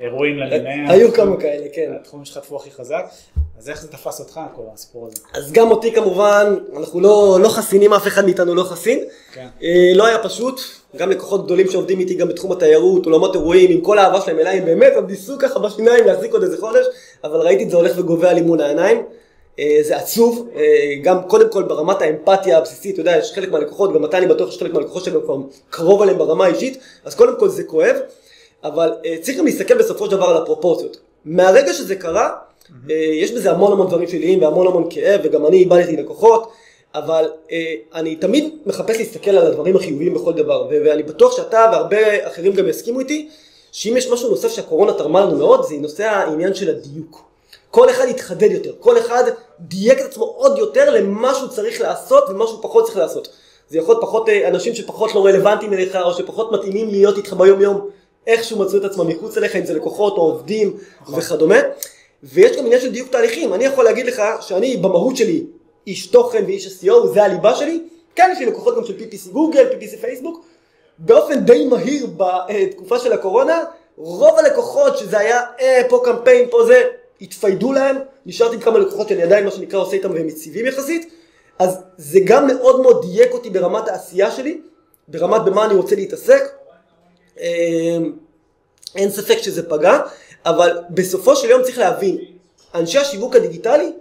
והאירועים 0.00 0.38
למיניהם. 0.38 0.90
היו 0.90 1.12
כמה 1.12 1.36
כאלה, 1.36 1.66
כן. 1.72 1.92
התחומים 2.00 2.24
שחטפו 2.24 2.56
הכי 2.56 2.70
חזק, 2.70 3.04
אז 3.58 3.68
איך 3.68 3.82
זה 3.82 3.88
תפס 3.88 4.20
אותך, 4.20 4.40
כל 4.56 4.62
הסיפור 4.74 5.06
הזה? 5.06 5.16
אז 5.34 5.52
גם 5.52 5.70
אותי 5.70 5.92
כמובן, 5.92 6.54
אנחנו 6.76 7.00
לא, 7.00 7.38
לא 7.42 7.48
חסינים, 7.48 7.92
אף 7.92 8.06
אחד 8.06 8.24
מאיתנו 8.24 8.54
לא 8.54 8.62
חסין. 8.62 9.04
כן. 9.32 9.46
אה, 9.62 9.92
לא 9.94 10.06
היה 10.06 10.18
פשוט, 10.22 10.60
גם 10.96 11.10
לקוחות 11.10 11.44
גדולים 11.44 11.70
שעובדים 11.70 12.00
איתי 12.00 12.14
גם 12.14 12.28
בתחום 12.28 12.52
התיירות, 12.52 13.06
אולמות 13.06 13.34
אירועים, 13.34 13.70
עם 13.70 13.80
כל 13.80 13.98
האהבה 13.98 14.20
שלהם 14.20 14.38
אליי, 14.38 14.58
הם 14.58 14.64
באמת 14.64 14.92
עוד 14.94 15.10
ניסו 15.10 15.38
ככה 15.38 15.58
בשיניים 15.58 16.06
להחזיק 16.06 16.32
עוד 16.32 16.42
איזה 16.42 16.58
חודש, 16.58 16.86
אבל 17.24 17.40
ראיתי 17.40 17.64
את 17.64 17.70
זה 17.70 17.76
הולך 17.76 17.92
וגובה 17.98 18.30
על 18.30 18.36
אימון 18.36 18.60
העיניים. 18.60 19.02
אה, 19.58 19.78
זה 19.82 19.96
עצוב, 19.96 20.48
אה, 20.56 20.94
גם 21.02 21.22
קודם 21.22 21.48
כל 21.52 21.62
ברמת 21.62 22.02
האמפתיה 22.02 22.58
הבסיסית, 22.58 22.92
אתה 22.92 23.00
יודע, 23.00 23.16
יש 23.16 23.32
חלק 23.32 23.50
מהלקוחות, 23.50 23.94
גם 23.94 24.04
אתה 24.04 24.18
אני 24.18 24.26
בטוח 24.26 24.50
שיש 24.50 24.60
חלק 24.60 24.74
מהלקוחות 24.74 25.04
שגם 25.04 25.20
כבר 25.20 25.36
קרוב 25.70 26.02
אליהם 26.02 26.18
ברמה 26.18 26.44
האישית, 26.44 26.78
אז 27.04 27.14
קודם 27.14 27.38
כל 27.38 27.48
זה 27.48 27.64
כואב, 27.64 27.96
אבל 28.64 28.92
אה, 29.04 29.16
צריך 29.22 29.38
גם 29.38 29.44
להסתכל 29.44 29.78
בסופו 29.78 30.04
של 30.06 30.10
דבר 30.10 30.26
על 30.26 30.36
הפרופורציות. 30.36 30.96
מהרגע 31.24 31.72
שזה 31.72 31.96
קרה, 31.96 32.30
אה, 32.90 32.94
יש 32.94 33.32
בזה 33.32 33.50
המון 33.50 33.72
המון 33.72 33.86
דברים 33.86 34.08
שליליים 34.08 34.42
והמון 34.42 34.66
המון 34.66 34.86
כאב, 34.90 35.20
וגם 35.24 35.46
אני 35.46 35.56
איבדתי 35.56 35.96
לקוחות, 35.96 36.52
אבל 36.94 37.30
אה, 37.52 37.74
אני 37.94 38.16
תמיד 38.16 38.54
מחפש 38.66 38.96
להסתכל 38.96 39.30
על 39.30 39.46
הדברים 39.46 39.76
החיוביים 39.76 40.14
בכל 40.14 40.32
דבר, 40.32 40.68
ואני 40.70 41.02
בטוח 41.02 41.36
שאתה 41.36 41.66
והרבה 41.72 42.26
אחרים 42.26 42.52
גם 42.52 42.68
יסכימו 42.68 43.00
איתי, 43.00 43.28
שאם 43.72 43.96
יש 43.96 44.08
משהו 44.08 44.30
נוסף 44.30 44.48
שהקורונה 44.48 44.92
תרמה 44.92 45.20
לנו 45.20 45.38
מאוד, 45.38 45.64
זה 45.64 45.74
נושא 45.76 46.04
העניין 46.04 46.54
של 46.54 46.70
הדיוק. 46.70 47.24
כל 47.70 47.90
אחד 47.90 48.06
התחדד 48.08 48.50
יותר, 48.50 48.72
כל 48.80 48.98
אחד 48.98 49.24
דייק 49.60 50.00
את 50.00 50.04
עצמו 50.04 50.24
עוד 50.24 50.58
יותר 50.58 50.90
למה 50.90 51.34
שהוא 51.34 51.48
צריך 51.48 51.80
לעשות 51.80 52.24
ומה 52.28 52.46
שהוא 52.46 52.62
פחות 52.62 52.84
צריך 52.84 52.96
לעשות. 52.96 53.28
זה 53.68 53.78
יכול 53.78 53.94
להיות 53.94 54.04
פחות 54.04 54.28
אנשים 54.48 54.74
שפחות 54.74 55.14
לא 55.14 55.26
רלוונטיים 55.26 55.72
אליך 55.72 55.96
או 55.96 56.14
שפחות 56.14 56.52
מתאימים 56.52 56.88
להיות 56.88 57.16
איתך 57.16 57.32
ביום 57.32 57.60
יום, 57.60 57.88
איכשהו 58.28 58.58
מצאו 58.58 58.78
את 58.78 58.84
עצמם 58.84 59.08
מחוץ 59.08 59.36
אליך, 59.36 59.56
אם 59.56 59.66
זה 59.66 59.74
לקוחות 59.74 60.16
או 60.16 60.22
עובדים 60.22 60.76
וכדומה. 61.16 61.58
ויש 62.22 62.56
גם 62.56 62.66
עניין 62.66 62.80
של 62.80 62.92
דיוק 62.92 63.08
תהליכים, 63.08 63.54
אני 63.54 63.64
יכול 63.64 63.84
להגיד 63.84 64.06
לך 64.06 64.22
שאני 64.40 64.76
במהות 64.76 65.16
שלי 65.16 65.44
איש 65.86 66.06
תוכן 66.06 66.44
ואיש 66.46 66.66
SEO, 66.66 67.06
זה 67.14 67.24
הליבה 67.24 67.54
שלי, 67.54 67.82
כן 68.14 68.30
יש 68.32 68.38
לי 68.38 68.46
לקוחות 68.46 68.76
גם 68.76 68.84
של 68.84 68.96
PPC 68.98 69.30
גוגל, 69.32 69.66
PPC 69.72 70.00
פייסבוק, 70.00 70.44
באופן 70.98 71.40
די 71.40 71.64
מהיר 71.64 72.06
בתקופה 72.16 72.98
של 72.98 73.12
הקורונה, 73.12 73.64
רוב 73.96 74.38
הלקוחות 74.38 74.98
שזה 74.98 75.18
היה 75.18 75.42
אה, 75.60 75.80
פה 75.88 76.02
קמפיין, 76.04 76.48
פה 76.50 76.64
זה, 76.66 76.82
התפיידו 77.20 77.72
להם, 77.72 77.96
נשארתי 78.26 78.54
עם 78.54 78.60
כמה 78.60 78.78
לקוחות 78.78 79.08
שאני 79.08 79.22
עדיין 79.22 79.44
מה 79.44 79.50
שנקרא 79.50 79.78
עושה 79.80 79.96
איתם 79.96 80.10
והם 80.10 80.28
יציבים 80.28 80.66
יחסית, 80.66 81.12
אז 81.58 81.78
זה 81.96 82.18
גם 82.24 82.46
מאוד 82.46 82.80
מאוד 82.80 83.06
דייק 83.06 83.32
אותי 83.32 83.50
ברמת 83.50 83.88
העשייה 83.88 84.30
שלי, 84.30 84.60
ברמת 85.08 85.44
במה 85.44 85.64
אני 85.64 85.74
רוצה 85.74 85.96
להתעסק. 85.96 86.57
אמ, 87.40 88.12
אין 88.96 89.10
ספק 89.10 89.38
שזה 89.38 89.68
פגע, 89.68 90.00
אבל 90.46 90.78
בסופו 90.90 91.36
של 91.36 91.50
יום 91.50 91.62
צריך 91.62 91.78
להבין, 91.78 92.18
אנשי 92.74 92.98
השיווק 92.98 93.36
הדיגיטלי 93.36 93.92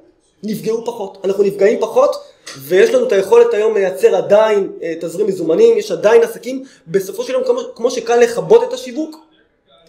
נפגעו 0.43 0.85
פחות, 0.85 1.17
אנחנו 1.23 1.43
נפגעים 1.43 1.79
פחות, 1.79 2.15
ויש 2.59 2.89
לנו 2.89 3.07
את 3.07 3.11
היכולת 3.11 3.53
היום 3.53 3.73
לייצר 3.73 4.15
עדיין 4.15 4.71
אה, 4.83 4.93
תזרים 5.01 5.27
מזומנים, 5.27 5.77
יש 5.77 5.91
עדיין 5.91 6.23
עסקים, 6.23 6.63
בסופו 6.87 7.23
של 7.23 7.33
יום 7.33 7.43
כמו, 7.45 7.59
כמו 7.75 7.91
שקל 7.91 8.15
לכבות 8.15 8.63
את 8.63 8.73
השיווק, 8.73 9.15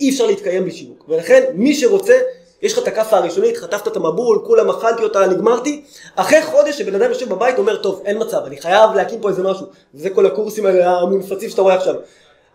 אי 0.01 0.11
אפשר 0.11 0.27
להתקיים 0.27 0.63
בלי 0.63 0.73
שיווק, 0.73 1.05
ולכן 1.09 1.45
מי 1.55 1.75
שרוצה, 1.75 2.19
יש 2.63 2.73
לך 2.73 2.79
את 2.79 2.89
הכאפה 2.89 3.17
הראשונית, 3.17 3.57
חטפת 3.57 3.89
את 3.89 3.97
המבול, 3.97 4.39
כולם 4.47 4.71
אכלתי 4.71 5.03
אותה, 5.03 5.27
נגמרתי, 5.27 5.85
אחרי 6.17 6.43
חודש 6.43 6.79
שבן 6.79 6.95
אדם 6.95 7.11
יושב 7.11 7.29
בבית 7.29 7.59
אומר, 7.59 7.77
טוב, 7.77 8.03
אין 8.05 8.23
מצב, 8.23 8.41
אני 8.47 8.61
חייב 8.61 8.91
להקים 8.95 9.21
פה 9.21 9.29
איזה 9.29 9.43
משהו, 9.43 9.67
זה 9.95 10.11
כל 10.11 10.27
הקורסים 10.27 10.67
המונפצים 10.67 11.51
שאתה 11.51 11.63
רואה 11.63 11.75
עכשיו. 11.75 11.95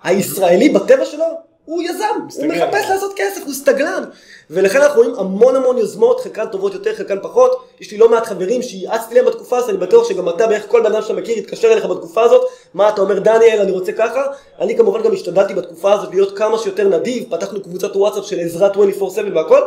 הישראלי 0.03 0.69
בטבע 0.69 1.05
שלו 1.05 1.25
הוא 1.65 1.83
יזם, 1.83 2.05
הוא 2.35 2.45
מחפש 2.45 2.89
לעשות 2.89 3.13
כסף, 3.15 3.41
הוא 3.45 3.53
סטגלן. 3.53 4.03
ולכן 4.49 4.81
אנחנו 4.81 5.01
רואים 5.01 5.15
המון 5.15 5.55
המון 5.55 5.77
יוזמות, 5.77 6.19
חלקן 6.19 6.45
טובות 6.45 6.73
יותר, 6.73 6.95
חלקן 6.95 7.17
פחות. 7.21 7.63
יש 7.79 7.91
לי 7.91 7.97
לא 7.97 8.09
מעט 8.09 8.25
חברים 8.25 8.61
שיעצתי 8.61 9.15
להם 9.15 9.25
בתקופה 9.25 9.57
הזאת, 9.57 9.69
אני 9.69 9.77
בטוח 9.77 10.09
שגם 10.09 10.29
אתה 10.29 10.47
בערך 10.47 10.63
כל 10.67 10.79
בן 10.79 10.85
אדם 10.85 11.01
שאתה 11.01 11.13
מכיר 11.13 11.37
יתקשר 11.37 11.73
אליך 11.73 11.85
בתקופה 11.85 12.21
הזאת. 12.21 12.41
מה 12.73 12.89
אתה 12.89 13.01
אומר 13.01 13.19
דניאל, 13.19 13.59
אני 13.61 13.71
רוצה 13.71 13.91
ככה. 13.91 14.25
אני 14.59 14.77
כמובן 14.77 15.03
גם 15.03 15.13
השתדלתי 15.13 15.53
בתקופה 15.53 15.93
הזאת 15.93 16.09
להיות 16.09 16.37
כמה 16.37 16.57
שיותר 16.57 16.87
נדיב, 16.87 17.25
פתחנו 17.29 17.63
קבוצת 17.63 17.95
וואטסאפ 17.95 18.25
של 18.25 18.39
עזרה 18.39 18.69
24/7 18.69 19.35
והכל. 19.35 19.61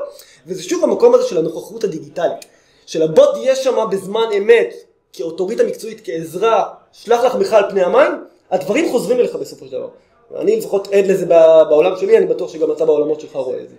וזה 0.47 0.63
שוב 0.63 0.85
המקום 0.85 1.15
הזה 1.15 1.29
של 1.29 1.39
הנוכחות 1.39 1.85
הדיגיטלית. 1.85 2.45
של 2.87 3.03
הבוא 3.03 3.33
תהיה 3.33 3.57
שם 3.57 3.87
בזמן 3.91 4.27
אמת, 4.39 4.75
כאוטוריטה 5.13 5.65
מקצועית, 5.65 6.01
כעזרה, 6.05 6.65
שלח 6.93 7.35
מיכל 7.35 7.57
על 7.57 7.71
פני 7.71 7.83
המים, 7.83 8.13
הדברים 8.51 8.91
חוזרים 8.93 9.19
אליך 9.19 9.35
בסופו 9.35 9.67
של 9.67 9.73
דבר. 9.73 9.89
אני 10.35 10.57
לפחות 10.57 10.89
עד 10.93 11.07
לזה 11.07 11.27
בעולם 11.69 11.93
שלי, 11.97 12.19
אני 12.19 12.27
בטוח 12.27 12.53
שגם 12.53 12.73
אתה 12.73 12.85
בעולמות 12.87 13.21
שלך 13.21 13.37
רואה 13.37 13.63
את 13.63 13.69
זה. 13.69 13.77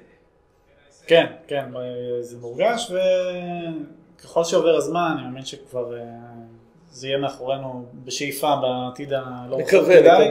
כן, 1.08 1.25
כן, 1.48 1.66
זה 2.22 2.38
מורגש, 2.38 2.92
וככל 4.20 4.44
שעובר 4.44 4.75
הזמן, 4.75 5.16
אני 5.18 5.27
מאמין 5.27 5.46
שכבר 5.46 5.98
אה, 5.98 6.04
זה 6.92 7.08
יהיה 7.08 7.18
מאחורינו 7.18 7.86
בשאיפה 8.04 8.56
בעתיד 8.62 9.13
הלא 9.13 9.56
רחוק 9.56 9.74
מקווה. 9.74 10.27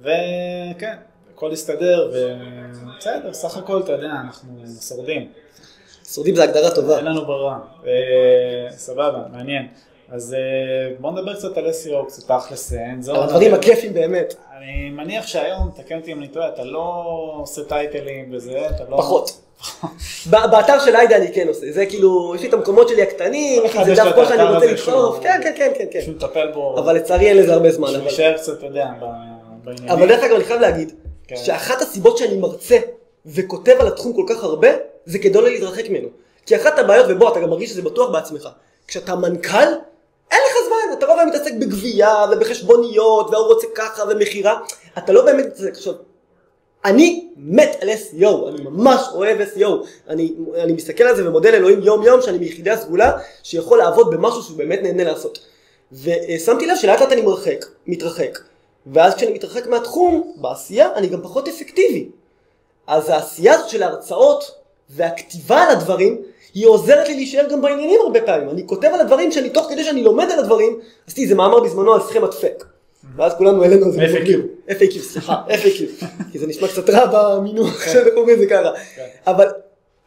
וכן, 0.00 0.96
הכל 1.34 1.50
יסתדר, 1.52 2.12
ובסדר, 2.12 3.32
סך 3.32 3.56
הכל, 3.56 3.80
אתה 3.80 3.92
יודע, 3.92 4.10
אנחנו 4.24 4.62
שורדים. 4.88 5.32
שורדים 6.14 6.36
זה 6.36 6.42
הגדרה 6.42 6.74
טובה. 6.74 6.96
אין 6.96 7.04
לנו 7.04 7.26
ברירה. 7.26 7.58
אה, 7.86 8.70
סבבה, 8.70 9.22
מעניין. 9.32 9.68
אז 10.08 10.34
אה, 10.34 10.94
בוא 11.00 11.10
נדבר 11.10 11.34
קצת 11.34 11.56
על 11.56 11.64
SEO, 11.70 12.06
קצת 12.06 12.32
תכלס, 12.32 12.72
אין 12.72 13.02
זו. 13.02 13.22
הדברים 13.22 13.54
הכיפים 13.54 13.94
באמת. 13.94 14.34
אני 14.58 14.90
מניח 14.90 15.26
שהיום, 15.26 15.70
תקן 15.76 15.96
אותי 15.96 16.12
אם 16.12 16.18
אני 16.18 16.28
טועה, 16.28 16.48
אתה 16.48 16.64
לא 16.64 17.04
עושה 17.40 17.64
טייטלים 17.64 18.28
וזה, 18.32 18.68
אתה 18.70 18.84
לא... 18.88 18.96
פחות. 18.96 19.40
באתר 20.30 20.78
של 20.84 20.96
איידה 20.96 21.16
אני 21.16 21.32
כן 21.32 21.48
עושה, 21.48 21.72
זה 21.72 21.86
כאילו, 21.86 22.34
יש 22.34 22.42
לי 22.42 22.48
את 22.48 22.54
המקומות 22.54 22.88
שלי 22.88 23.02
הקטנים, 23.02 23.62
זה 23.84 23.94
דף 23.94 24.12
פה 24.14 24.26
שאני 24.26 24.42
רוצה 24.42 24.66
לדחוף, 24.66 25.18
כן, 25.22 25.40
כן, 25.44 25.72
כן, 25.78 25.84
כן. 25.90 26.00
שהוא 26.00 26.14
מטפל 26.14 26.50
בו. 26.54 26.78
אבל 26.78 26.96
לצערי 26.96 27.28
אין 27.28 27.36
לזה 27.36 27.52
הרבה 27.52 27.70
זמן. 27.70 27.88
שהוא 27.88 28.02
יישאר 28.02 28.36
קצת, 28.36 28.58
אתה 28.58 28.66
יודע, 28.66 28.86
בעניינים. 29.64 29.90
אבל 29.90 30.08
דרך 30.08 30.24
אגב, 30.24 30.34
אני 30.34 30.44
חייב 30.44 30.60
להגיד, 30.60 30.92
כן. 31.26 31.36
שאחת 31.36 31.82
הסיבות 31.82 32.18
שאני 32.18 32.36
מרצה 32.36 32.78
וכותב 33.26 33.74
על 33.80 33.86
התחום 33.86 34.12
כל 34.12 34.24
כך 34.34 34.44
הרבה, 34.44 34.68
זה 35.04 35.18
כדי 35.18 35.34
לא 35.34 35.48
להתרחק 35.50 35.88
ממנו. 35.90 36.08
כי 36.46 36.56
אחת 36.56 36.78
הבעיות, 36.78 37.06
ובוא, 37.08 37.32
אתה 37.32 37.40
גם 37.40 37.50
מרגיש 37.50 37.70
שזה 37.70 37.82
בטוח 37.82 38.10
בעצמך, 38.10 38.48
כשאתה 38.88 39.16
מנכ"ל, 39.16 39.68
אין 40.34 40.42
לך 40.50 40.56
זמן, 40.66 40.98
אתה 40.98 41.06
רוב 41.06 41.18
היום 41.18 41.28
מתעסק 41.28 41.52
בגבייה 41.60 42.24
ובחשבוניות, 42.32 43.30
והוא 43.30 43.46
רוצה 43.46 43.66
ככה 43.74 44.02
ומכירה, 44.10 44.60
אתה 44.98 45.12
לא 45.12 45.24
באמת 45.24 45.46
מתעסק. 45.46 45.70
עכשיו, 45.70 45.94
אני 46.84 47.28
מת 47.36 47.76
על 47.80 47.88
SEO, 47.88 48.48
אני 48.48 48.62
ממש 48.62 49.00
אוהב 49.12 49.38
SEO, 49.40 49.68
אני, 50.08 50.34
אני 50.56 50.72
מסתכל 50.72 51.04
על 51.04 51.16
זה 51.16 51.28
ומודה 51.28 51.50
לאלוהים 51.50 51.82
יום 51.82 52.02
יום 52.02 52.22
שאני 52.22 52.38
מיחידי 52.38 52.70
הסגולה 52.70 53.18
שיכול 53.42 53.78
לעבוד 53.78 54.10
במשהו 54.10 54.42
שהוא 54.42 54.58
באמת 54.58 54.82
נהנה 54.82 55.04
לעשות. 55.04 55.38
ושמתי 55.92 56.66
לב 56.66 56.76
שלאט 56.76 57.00
לאט 57.00 57.12
אני 57.12 57.22
מרחק, 57.22 57.66
מתרחק, 57.86 58.38
ואז 58.86 59.14
כשאני 59.14 59.32
מתרחק 59.32 59.66
מהתחום, 59.66 60.32
בעשייה, 60.36 60.88
אני 60.94 61.06
גם 61.06 61.22
פחות 61.22 61.48
אפקטיבי. 61.48 62.08
אז 62.86 63.08
העשייה 63.08 63.54
הזאת 63.54 63.68
של 63.68 63.82
ההרצאות 63.82 64.50
והכתיבה 64.90 65.62
על 65.62 65.70
הדברים, 65.70 66.22
היא 66.54 66.66
עוזרת 66.66 67.08
לי 67.08 67.14
להישאר 67.14 67.48
גם 67.50 67.62
בעניינים 67.62 68.00
הרבה 68.00 68.20
פעמים. 68.20 68.50
אני 68.50 68.66
כותב 68.66 68.88
על 68.94 69.00
הדברים 69.00 69.32
שאני, 69.32 69.50
תוך 69.50 69.66
כדי 69.70 69.84
שאני 69.84 70.02
לומד 70.02 70.30
על 70.30 70.38
הדברים, 70.38 70.78
עשיתי 71.06 71.22
איזה 71.22 71.34
מאמר 71.34 71.60
בזמנו 71.60 71.94
על 71.94 72.00
סכמת 72.00 72.34
פק. 72.34 72.64
ואז 73.16 73.32
כולנו 73.38 73.62
העלינו 73.62 73.86
על 73.86 73.92
זה. 73.92 74.00
FAQ. 74.00 74.28
FAQ, 74.70 74.98
סליחה, 74.98 75.42
FAQ. 75.62 76.04
כי 76.32 76.38
זה 76.38 76.46
נשמע 76.46 76.68
קצת 76.68 76.90
רע 76.90 77.06
במינוח 77.06 77.84
שאנחנו 77.84 78.10
קוראים 78.14 78.36
לזה 78.36 78.46
ככה. 78.46 78.70
כן. 78.96 79.06
אבל 79.26 79.46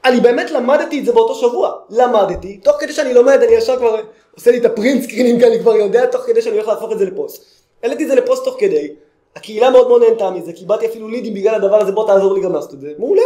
אני 0.06 0.20
באמת 0.20 0.52
למדתי 0.52 1.00
את 1.00 1.06
זה 1.06 1.12
באותו 1.12 1.36
שבוע. 1.36 1.72
למדתי, 1.90 2.58
תוך 2.58 2.76
כדי 2.80 2.94
שאני 2.94 3.14
לומד, 3.14 3.40
אני 3.44 3.54
ישר 3.54 3.78
כבר 3.78 4.02
עושה 4.36 4.52
לי 4.52 4.58
את 4.58 4.66
הפרינט 4.66 5.04
סקרינים, 5.04 5.40
כי 5.40 5.46
אני 5.46 5.60
כבר 5.60 5.76
יודע 5.76 6.06
תוך 6.06 6.22
כדי 6.22 6.42
שאני 6.42 6.56
הולך 6.56 6.68
להפוך 6.68 6.92
את 6.92 7.00
זה 7.00 7.06
לפוסט. 7.06 7.46
העליתי 7.84 8.04
את 8.04 8.10
זה 8.10 8.16
לפוסט 8.16 8.44
תוך 8.44 8.56
כדי, 8.60 8.94
הקהילה 9.36 9.70
מאוד 9.70 9.88
מאוד 9.88 10.04
נהנתה 10.04 10.30
מזה, 10.30 10.54
קיבלתי 10.54 10.86
אפילו 10.86 11.08
לידים 11.08 11.34
בגלל 11.34 11.56
הדבר 11.56 11.82
הזה, 11.82 11.92
בוא 11.92 12.08
תעזור 12.08 12.34
לי 12.34 12.42
גם 12.42 12.54
לעשות 12.54 12.74
את 12.74 12.80
זה. 12.80 12.92
מעולה, 12.98 13.22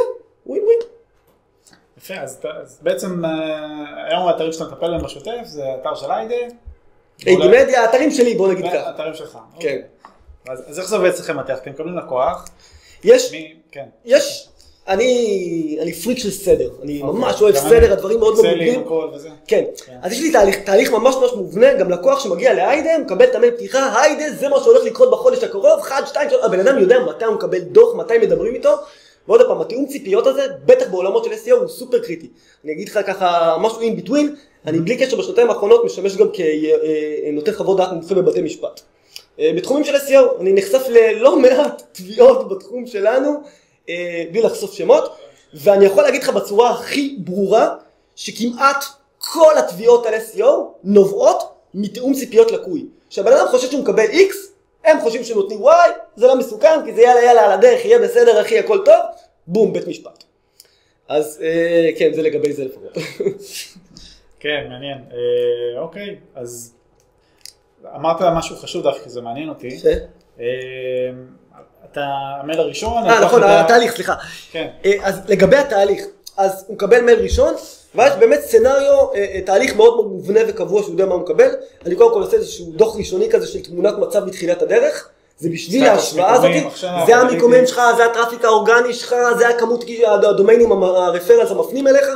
ווין 0.45 0.63
ווין. 0.63 0.79
יפה, 2.01 2.13
אז, 2.13 2.39
אז 2.61 2.79
בעצם 2.81 3.25
אה, 3.25 3.29
היום 4.07 4.27
האתרים 4.27 4.51
שאתה 4.53 4.63
מטפל 4.63 4.91
בהם 4.91 5.03
בשוטף 5.03 5.41
זה 5.43 5.63
אתר 5.81 5.95
של 5.95 6.11
איידה. 6.11 6.35
מדיה, 7.25 7.81
האתרים 7.81 8.11
שלי, 8.11 8.35
בוא 8.35 8.53
נגיד 8.53 8.65
ככה. 8.65 8.87
האתרים 8.87 9.13
שלך. 9.13 9.31
כן. 9.31 9.39
אוקיי. 9.55 9.81
אז, 10.49 10.63
אז 10.69 10.79
איך 10.79 10.87
זה 10.87 10.95
עובד 10.95 11.09
אצלכם 11.09 11.39
אתם 11.39 11.53
מקבלים 11.65 11.97
לקוח? 11.97 12.49
יש, 13.03 13.31
מי, 13.31 13.55
כן. 13.71 13.85
יש, 14.05 14.49
אני, 14.87 15.77
אני 15.81 15.93
פריק 15.93 16.17
של 16.17 16.31
סדר, 16.31 16.69
אני 16.83 17.01
אוקיי. 17.01 17.19
ממש 17.19 17.41
אוהב 17.41 17.55
סדר. 17.55 17.93
הדברים 17.93 18.19
מאוד 18.19 18.33
מאוד 18.33 18.45
מובנים. 18.45 18.83
כן, 19.47 19.63
כן. 19.85 19.97
אז 20.01 20.11
יש 20.11 20.19
לי 20.19 20.31
תהליך, 20.31 20.55
תהליך 20.55 20.91
ממש 20.91 21.15
ממש 21.15 21.31
מובנה, 21.35 21.73
גם 21.73 21.89
לקוח 21.89 22.19
שמגיע 22.19 22.53
להיידה, 22.53 22.89
מקבל 22.97 23.25
את 23.25 23.35
המייל 23.35 23.53
פתיחה, 23.53 24.01
היידה, 24.01 24.23
זה 24.39 24.49
מה 24.49 24.59
שהולך 24.63 24.83
לקרות 24.83 25.11
בחודש 25.11 25.43
הקרוב, 25.43 25.79
1, 25.79 26.07
2, 26.07 26.29
3, 26.29 26.45
הבן 26.45 26.59
אדם 26.59 26.79
יודע 26.79 26.99
מתי 26.99 27.25
הוא 27.25 27.35
מקבל 27.35 27.59
דוח, 27.59 27.95
מתי 27.95 28.17
מדברים 28.17 28.55
איתו, 28.55 28.75
ועוד 29.27 29.41
פעם, 29.47 29.61
התיאום 29.61 29.85
ציפיות 29.85 30.27
הזה, 30.27 30.47
בטח 30.65 30.89
בעולמות 30.89 31.23
של 31.23 31.31
SEO 31.31 31.53
הוא 31.53 31.67
סופר 31.67 31.99
קריטי. 31.99 32.27
אני 32.63 32.71
אגיד 32.71 32.89
לך 32.89 32.99
ככה 33.07 33.57
משהו 33.59 33.81
in 33.81 34.07
between, 34.07 34.25
אני 34.65 34.79
בלי 34.79 34.97
קשר 34.97 35.17
בשנתיים 35.17 35.49
האחרונות 35.49 35.85
משמש 35.85 36.17
גם 36.17 36.27
כנותן 36.33 37.51
חוות 37.51 37.77
דעת 37.77 37.91
מומחה 37.91 38.15
בבתי 38.15 38.41
משפט. 38.41 38.81
אה, 39.39 39.51
בתחומים 39.55 39.83
של 39.83 39.95
SEO, 39.95 40.41
אני 40.41 40.53
נחשף 40.53 40.81
ללא 40.89 41.39
מעט 41.39 41.83
תביעות 41.91 42.49
בתחום 42.49 42.87
שלנו, 42.87 43.41
אה, 43.89 44.23
בלי 44.31 44.41
לחשוף 44.41 44.73
שמות, 44.73 45.11
ואני 45.53 45.85
יכול 45.85 46.03
להגיד 46.03 46.23
לך 46.23 46.29
בצורה 46.29 46.69
הכי 46.69 47.15
ברורה, 47.19 47.75
שכמעט 48.15 48.85
כל 49.17 49.57
התביעות 49.57 50.05
על 50.05 50.13
SEO 50.13 50.47
נובעות 50.83 51.43
מתיאום 51.73 52.13
ציפיות 52.13 52.51
לקוי. 52.51 52.85
כשהבן 53.09 53.31
אדם 53.31 53.47
חושב 53.47 53.69
שהוא 53.71 53.81
מקבל 53.81 54.05
X, 54.05 54.50
הם 54.83 54.99
חושבים 55.01 55.23
שנותנים 55.23 55.59
Y, 55.65 55.89
זה 56.15 56.27
לא 56.27 56.35
מסוכן, 56.35 56.85
כי 56.85 56.93
זה 56.93 57.01
יאללה 57.01 57.23
יאללה 57.23 57.45
על 57.45 57.51
הדרך, 57.51 57.85
יהיה 57.85 57.99
בסדר 57.99 58.41
אחי, 58.41 58.59
הכל 58.59 58.81
טוב, 58.85 58.95
בום, 59.47 59.73
בית 59.73 59.87
משפט. 59.87 60.23
אז 61.07 61.39
אה, 61.43 61.89
כן, 61.97 62.13
זה 62.13 62.21
לגבי 62.21 62.53
זה 62.53 62.65
לפחות. 62.65 62.97
כן, 64.39 64.67
מעניין. 64.69 64.97
אה, 65.11 65.79
אוקיי, 65.79 66.15
אז 66.35 66.73
אמרת 67.95 68.21
משהו 68.21 68.55
חשוב 68.55 68.83
דווקא, 68.83 69.09
זה 69.09 69.21
מעניין 69.21 69.49
אותי. 69.49 69.79
אה, 70.39 70.45
אתה 71.91 72.05
המייל 72.41 72.59
הראשון. 72.59 73.09
אה, 73.09 73.25
נכון, 73.25 73.43
התהליך, 73.43 73.95
סליחה. 73.95 74.15
כן. 74.51 74.67
אה, 74.85 74.91
אז 75.01 75.29
לגבי 75.29 75.57
התהליך, 75.57 76.05
אז 76.37 76.65
הוא 76.67 76.75
מקבל 76.75 77.01
מייל 77.01 77.19
ראשון, 77.19 77.53
ואז 77.95 78.15
באמת 78.19 78.39
סצנריו, 78.41 79.07
אה, 79.15 79.25
אה, 79.33 79.41
תהליך 79.45 79.75
מאוד 79.75 79.95
מאוד 79.95 80.07
מובנה 80.07 80.39
וקבוע 80.47 80.81
שהוא 80.81 80.91
יודע 80.91 81.05
מה 81.05 81.13
הוא 81.13 81.21
מקבל. 81.21 81.49
אני 81.85 81.95
קודם 81.95 82.13
כל 82.13 82.21
עושה 82.21 82.37
איזשהו 82.37 82.65
דוח 82.65 82.95
ראשוני 82.97 83.29
כזה 83.29 83.47
של 83.47 83.63
תמונת 83.63 83.93
מצב 83.97 84.25
מתחילת 84.25 84.61
הדרך. 84.61 85.09
זה 85.37 85.49
בשביל 85.49 85.85
ההשוואה 85.85 86.33
הזאת, 86.33 86.51
זה. 87.07 87.15
המיקומים 87.15 87.67
שלך, 87.67 87.81
זה 87.97 88.05
הטראפיק 88.05 88.45
האורגני 88.45 88.93
שלך, 88.93 89.15
זה 89.37 89.49
הכמות 89.49 89.85
הדומיינים, 90.07 90.71
הרפרנס 90.83 91.51
המפנים 91.51 91.87
אליך, 91.87 92.07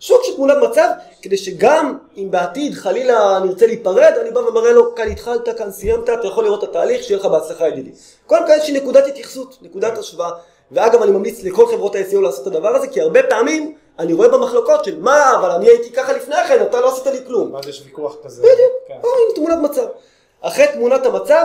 שוק 0.00 0.20
של 0.24 0.34
תמונת 0.34 0.56
מצב, 0.70 0.88
כדי 1.22 1.36
שגם 1.36 1.98
אם 2.16 2.30
בעתיד 2.30 2.74
חלילה 2.74 3.38
נרצה 3.44 3.66
להיפרד, 3.66 4.12
אני 4.20 4.30
בא 4.30 4.38
ומראה 4.38 4.72
לו, 4.72 4.94
כאן 4.94 5.10
התחלת, 5.10 5.58
כאן 5.58 5.70
סיימת, 5.70 6.04
אתה 6.10 6.26
יכול 6.26 6.44
לראות 6.44 6.64
את 6.64 6.68
התהליך, 6.68 7.02
שיהיה 7.02 7.20
לך 7.20 7.26
בהצלחה 7.26 7.68
ידידי. 7.68 7.90
קודם 8.26 8.46
כל 8.46 8.52
איזושהי 8.52 8.74
נקודת 8.74 9.06
התייחסות, 9.06 9.58
נקודת 9.62 9.98
השוואה, 9.98 10.30
ואגב 10.72 11.02
אני 11.02 11.10
ממליץ 11.10 11.44
לכל 11.44 11.66
חברות 11.66 11.94
ה-SEO 11.94 12.20
לעשות 12.20 12.42
את 12.42 12.46
הדבר 12.46 12.68
הזה, 12.68 12.88
כי 12.88 13.00
הרבה 13.00 13.22
פעמים 13.22 13.74
אני 14.00 14.12
רואה 14.12 14.28
במחלוקות 14.28 14.84
של 14.84 15.00
מה, 15.00 15.36
אבל 15.36 15.50
אני 15.50 15.68
הייתי 15.68 15.90
ככה 15.92 16.12
לפני 16.12 16.34
כן, 16.48 16.62
אתה 16.62 16.80
לא 16.80 16.92
עשית 16.92 17.06
לי 17.06 17.18
כלום. 17.26 17.54
ואז 17.54 17.68
יש 17.68 17.82
ויכוח 17.86 18.16
כזה. 18.24 18.42
בדיוק, 18.42 18.72
כן. 18.88 18.94
או, 19.04 19.08
הנה 19.08 19.34
תמונת 19.34 19.70
מצב. 19.70 19.86
אחרי 20.40 20.66
תמונת 20.72 21.06
המצב, 21.06 21.44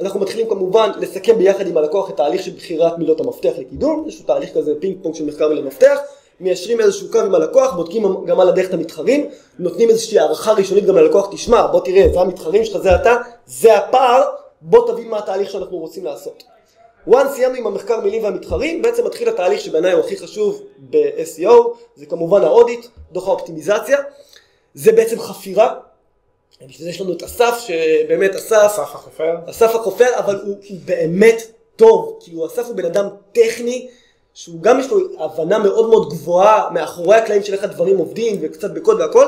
אנחנו 0.00 0.20
מתחילים 0.20 0.48
כמובן 0.48 0.90
לסכם 0.96 1.38
ביחד 1.38 1.66
עם 1.66 1.76
הלקוח 1.76 2.10
את 2.10 2.16
תהליך 2.16 2.42
של 2.42 2.50
בחירת 2.50 2.98
מילות 2.98 3.20
המפתח 3.20 3.52
לקידום, 3.58 4.04
יש 4.08 4.20
תהליך 4.20 4.54
כזה 4.54 4.72
פינג 4.80 4.96
פונג 5.02 5.14
של 5.14 5.26
מחקר 5.26 5.48
מילות 5.48 5.64
מפתח, 5.64 5.98
מיישרים 6.40 6.80
איזשהו 6.80 7.10
קו 7.12 7.18
עם 7.18 7.34
הלקוח, 7.34 7.74
בודקים 7.74 8.24
גם 8.26 8.40
על 8.40 8.48
הדרך 8.48 8.68
את 8.68 8.74
המתחרים, 8.74 9.28
נותנים 9.58 9.88
איזושהי 9.90 10.18
הערכה 10.18 10.52
ראשונית 10.52 10.86
גם 10.86 10.96
ללקוח, 10.96 11.28
תשמע, 11.32 11.66
בוא 11.66 11.80
תראה, 11.80 12.08
זה 12.12 12.20
המתחרים 12.20 12.64
שלך, 12.64 12.82
זה 12.82 12.94
אתה, 12.94 13.16
זה 13.46 13.76
הפער, 13.76 14.22
בוא 14.60 14.92
תבין 14.92 15.08
מה 15.08 15.18
התהליך 15.18 15.50
שאנחנו 15.50 15.76
רוצים 15.76 16.04
לעשות. 16.04 16.42
Once 17.08 17.28
סיימנו 17.34 17.56
עם 17.58 17.66
המחקר 17.66 18.00
מילים 18.00 18.24
והמתחרים, 18.24 18.82
בעצם 18.82 19.06
מתחיל 19.06 19.28
התהליך 19.28 19.60
שבעיניי 19.60 19.92
הוא 19.92 20.00
הכי 20.00 20.16
חשוב 20.16 20.62
ב-SEO, 20.90 21.52
זה 21.96 22.06
כמובן 22.06 22.42
האודיט, 22.42 22.86
דוח 23.12 23.28
האופטימיזציה, 23.28 23.98
זה 24.74 24.92
בעצם 24.92 25.20
חפירה, 25.20 25.74
בשביל 26.68 26.84
זה 26.84 26.90
יש 26.90 27.00
לנו 27.00 27.12
את 27.12 27.22
אסף, 27.22 27.54
שבאמת 27.66 28.34
אסף, 28.34 28.62
אסף 28.66 28.78
החופר. 28.82 29.36
אסף 29.50 29.74
החופר, 29.74 30.18
אבל 30.18 30.40
הוא, 30.44 30.56
הוא 30.68 30.78
באמת 30.84 31.42
טוב, 31.76 32.18
כאילו 32.20 32.46
אסף 32.46 32.66
הוא 32.66 32.76
בן 32.76 32.84
אדם 32.84 33.06
טכני, 33.32 33.88
שהוא 34.34 34.60
גם 34.60 34.80
יש 34.80 34.90
לו 34.90 34.98
הבנה 35.18 35.58
מאוד 35.58 35.90
מאוד 35.90 36.10
גבוהה 36.10 36.70
מאחורי 36.70 37.16
הקלעים 37.16 37.42
של 37.42 37.54
איך 37.54 37.64
הדברים 37.64 37.98
עובדים, 37.98 38.38
וקצת 38.42 38.70
בקוד 38.70 39.00
והכל, 39.00 39.26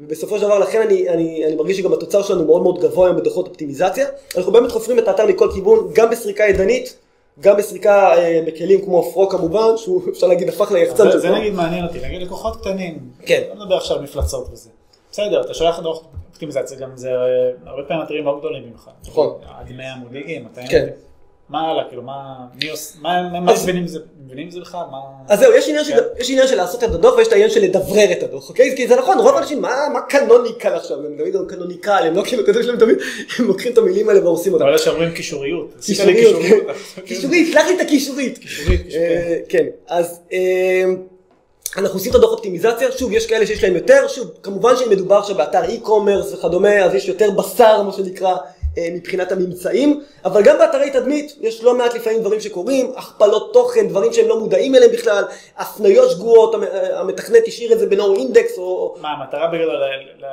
ובסופו 0.00 0.38
של 0.38 0.42
דבר 0.44 0.58
לכן 0.58 0.80
אני, 0.80 1.08
אני, 1.08 1.44
אני 1.46 1.54
מרגיש 1.54 1.78
שגם 1.78 1.92
התוצר 1.92 2.22
שלנו 2.22 2.44
מאוד 2.44 2.62
מאוד 2.62 2.80
גבוה 2.80 3.06
היום 3.06 3.16
בדוחות 3.16 3.48
אופטימיזציה. 3.48 4.08
אנחנו 4.36 4.52
באמת 4.52 4.70
חופרים 4.70 4.98
את 4.98 5.08
האתר 5.08 5.26
מכל 5.26 5.48
כיוון, 5.54 5.90
גם 5.92 6.10
בסריקה 6.10 6.44
ידנית, 6.44 6.96
גם 7.40 7.56
בסריקה 7.56 8.14
אה, 8.14 8.40
בכלים 8.46 8.84
כמו 8.84 9.02
פרו 9.12 9.28
כמובן, 9.28 9.76
שהוא 9.76 10.02
אפשר 10.10 10.26
להגיד 10.26 10.48
הפך 10.48 10.72
ליחצן 10.72 11.04
זה, 11.04 11.12
של 11.12 11.18
זה. 11.18 11.30
נגיד 11.30 11.54
מעניין 11.54 11.84
אותי, 11.84 11.98
נגיד 12.06 12.22
לקוחות 12.22 12.56
קטנים. 12.60 13.10
כן. 13.26 13.42
לא 13.48 13.64
מדבר 13.64 13.76
עכשיו 13.76 13.96
על 13.96 14.02
מפלצות 14.02 14.48
וזה. 14.52 14.70
בסדר, 15.12 15.40
אתה 15.40 15.54
שולח 15.54 15.80
דוח 15.80 16.02
אופטימיזציה, 16.30 16.78
גם 16.78 16.90
זה 16.94 17.10
אה, 17.10 17.16
הרבה 17.66 17.82
פעמים 17.88 18.02
אתרים 18.02 18.24
לא 18.24 18.38
גדולים 18.38 18.62
ממך. 18.70 18.90
נכון. 19.08 19.34
עד 19.58 19.72
100 19.72 19.92
עמודים, 19.92 20.44
200 20.44 20.66
כן. 20.68 20.76
עמודים. 20.76 21.11
מה 21.52 21.70
הלאה, 21.70 21.84
כאילו, 21.88 22.02
מה, 22.02 22.34
מי 22.62 22.70
עושה, 22.70 22.94
מה, 23.00 23.40
מה, 23.40 23.52
מבינים 23.52 23.86
זה, 23.86 23.98
מבינים 24.24 24.50
זה 24.50 24.60
בכלל? 24.60 24.80
מה... 24.90 24.98
אז 25.28 25.38
זהו, 25.38 25.52
יש 25.52 25.68
עניין, 25.68 25.84
של, 25.84 25.92
כן. 25.92 26.00
יש 26.18 26.30
עניין 26.30 26.48
של 26.48 26.56
לעשות 26.56 26.84
את 26.84 26.88
הדוח 26.94 27.16
ויש 27.16 27.28
את 27.28 27.32
העניין 27.32 27.50
של 27.50 27.60
לדברר 27.60 28.12
את 28.12 28.22
הדוח, 28.22 28.48
אוקיי? 28.48 28.76
כי 28.76 28.88
זה 28.88 28.96
נכון, 28.96 29.18
רוב 29.18 29.36
האנשים, 29.36 29.62
מה, 29.62 29.70
מה 29.92 30.00
קנוניקל 30.00 30.74
עכשיו? 30.74 30.98
הם 30.98 31.16
תמיד 31.18 31.34
אומרים 31.34 31.50
קנוניקל, 31.50 32.02
הם 32.06 32.14
לא 32.14 32.22
כאילו, 32.22 32.42
יודע 32.48 32.62
שהם 32.62 32.76
תמיד, 32.76 32.98
הם 33.38 33.46
לוקחים 33.46 33.72
את 33.72 33.78
המילים 33.78 34.08
האלה 34.08 34.24
ועושים 34.24 34.52
אותם. 34.52 34.64
אבל 34.64 34.72
אלה 34.72 34.78
שאומרים 34.78 35.12
קישוריות. 35.12 35.74
קישוריות. 35.86 36.42
כן. 36.42 37.02
קישורית, 37.02 37.52
שלח 37.52 37.66
לי 37.66 37.76
את 37.76 37.80
הקישורית. 37.80 38.38
קישורית, 38.38 38.82
קישורית. 38.82 39.08
אה, 39.10 39.38
כן, 39.48 39.66
אז 39.88 40.20
אה, 40.32 40.84
אנחנו 41.76 41.96
עושים 41.98 42.10
את 42.10 42.16
הדוח 42.16 42.32
אופטימיזציה, 42.32 42.92
שוב, 42.92 43.12
יש 43.12 43.26
כאלה 43.26 43.46
שיש 43.46 43.64
להם 43.64 43.74
יותר, 43.74 44.08
שוב, 44.08 44.30
כמובן 44.42 44.76
שאם 44.76 44.90
מדובר 44.90 45.16
עכשיו 45.16 45.36
באתר 45.36 45.62
e-commerce 45.62 46.34
וכדומה, 46.34 46.84
אז 46.84 46.94
יש 46.94 47.08
יותר 47.08 47.30
בשר, 47.30 47.82
מה 47.82 47.92
שנקרא, 47.92 48.30
אה, 48.30 48.61
מבחינת 48.78 49.32
הממצאים, 49.32 50.02
אבל 50.24 50.42
גם 50.42 50.58
באתרי 50.58 50.90
תדמית, 50.90 51.36
יש 51.40 51.62
לא 51.64 51.74
מעט 51.78 51.94
לפעמים 51.94 52.20
דברים 52.20 52.40
שקורים, 52.40 52.92
הכפלות 52.96 53.52
תוכן, 53.52 53.88
דברים 53.88 54.12
שהם 54.12 54.28
לא 54.28 54.40
מודעים 54.40 54.74
אליהם 54.74 54.92
בכלל, 54.92 55.24
הפניות 55.58 56.10
שגויות, 56.10 56.54
אה, 56.54 57.00
המתכנת 57.00 57.42
השאיר 57.46 57.72
את 57.72 57.78
זה 57.78 57.86
בנו 57.86 58.14
אינדקס, 58.14 58.58
או... 58.58 58.94
מה, 59.00 59.08
המטרה 59.08 59.46
בגדול 59.46 59.74
לה- 59.74 59.86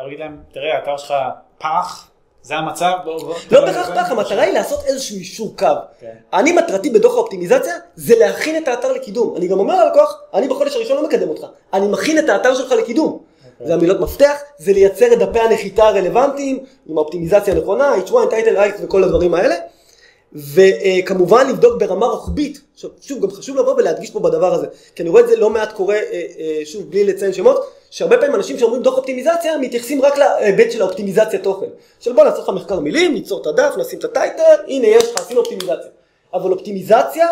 להגיד 0.04 0.20
להם, 0.20 0.38
תראה, 0.54 0.76
האתר 0.78 0.98
שלך 0.98 1.14
פח, 1.58 2.08
זה 2.42 2.56
המצב, 2.56 2.92
בוא... 3.06 3.20
בוא- 3.20 3.36
לא 3.52 3.62
בהכרח 3.66 3.90
ככה, 3.96 4.12
המטרה 4.12 4.42
היא 4.44 4.54
לעשות 4.54 4.80
איזשהו 4.86 5.16
אישור 5.18 5.54
קו. 5.58 5.66
כן. 6.00 6.14
אני 6.34 6.52
מטרתי 6.52 6.90
בדוח 6.90 7.14
האופטימיזציה 7.16 7.74
זה 7.96 8.16
להכין 8.20 8.64
את 8.64 8.68
האתר 8.68 8.92
לקידום. 8.92 9.34
אני 9.38 9.48
גם 9.48 9.60
אומר 9.60 9.86
ללקוח, 9.86 10.22
אני 10.34 10.48
בחודש 10.48 10.76
הראשון 10.76 10.98
לא 10.98 11.04
מקדם 11.08 11.30
אותך, 11.30 11.46
אני 11.74 11.88
מכין 11.88 12.20
את 12.20 12.30
האתר 12.30 12.56
שלך 12.56 12.72
לקידום. 12.72 13.20
זה 13.66 13.74
המילות 13.74 14.00
מפתח, 14.00 14.34
זה 14.58 14.74
לייצר 14.74 15.14
את 15.14 15.20
דפי 15.20 15.40
הנחיתה 15.40 15.88
הרלוונטיים, 15.88 16.60
עם 16.88 16.98
האופטימיזציה 16.98 17.54
הנכונה, 17.54 17.96
H1, 18.06 18.14
טייטל, 18.30 18.58
אייק 18.58 18.76
וכל 18.82 19.04
הדברים 19.04 19.34
האלה. 19.34 19.56
וכמובן 20.34 21.50
לבדוק 21.50 21.80
ברמה 21.80 22.06
רוחבית, 22.06 22.62
עכשיו, 22.74 22.90
שוב 23.02 23.22
גם 23.22 23.32
חשוב 23.32 23.58
לבוא 23.58 23.76
ולהדגיש 23.76 24.12
פה 24.12 24.20
בדבר 24.20 24.54
הזה, 24.54 24.68
כי 24.96 25.04
אני 25.04 25.10
רואה 25.10 25.22
את 25.22 25.28
זה 25.28 25.36
לא 25.36 25.50
מעט 25.50 25.72
קורה, 25.72 25.96
אה, 25.96 26.02
אה, 26.40 26.66
שוב 26.66 26.90
בלי 26.90 27.04
לציין 27.04 27.34
שמות, 27.34 27.66
שהרבה 27.90 28.18
פעמים 28.18 28.36
אנשים 28.36 28.60
שאומרים 28.60 28.82
דוח 28.82 28.98
אופטימיזציה 28.98 29.58
מתייחסים 29.58 30.02
רק 30.02 30.18
להיבט 30.18 30.72
של 30.72 30.82
האופטימיזציה 30.82 31.40
תוכן, 31.40 31.66
של 32.00 32.14
בוא 32.14 32.24
נעשה 32.24 32.38
לך 32.42 32.50
מחקר 32.50 32.80
מילים, 32.80 33.14
ניצור 33.14 33.42
את 33.42 33.48
הדף, 33.48 33.74
נשים 33.78 34.00
את 34.00 34.04
ה 34.04 34.11
title, 34.11 34.56
הנה 34.68 34.88
יש 34.88 35.12
לך, 35.12 35.22
עשינו 35.22 35.40
אופטימיזציה, 35.40 35.90
אבל 36.34 36.52
אופטימיזציה 36.52 37.28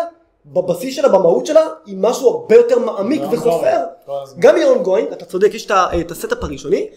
בבסיס 0.52 0.96
שלה, 0.96 1.08
במהות 1.08 1.46
שלה, 1.46 1.68
היא 1.86 1.96
משהו 1.98 2.28
הרבה 2.28 2.54
יותר 2.54 2.78
מעמיק 2.78 3.22
וחופר. 3.32 3.78
גם 4.38 4.56
היא 4.56 4.64
ongoing, 4.64 5.12
אתה 5.12 5.24
צודק, 5.24 5.54
יש 5.54 5.68
את 6.00 6.10
ה 6.10 6.16
setup 6.16 6.44
הראשוני, 6.44 6.88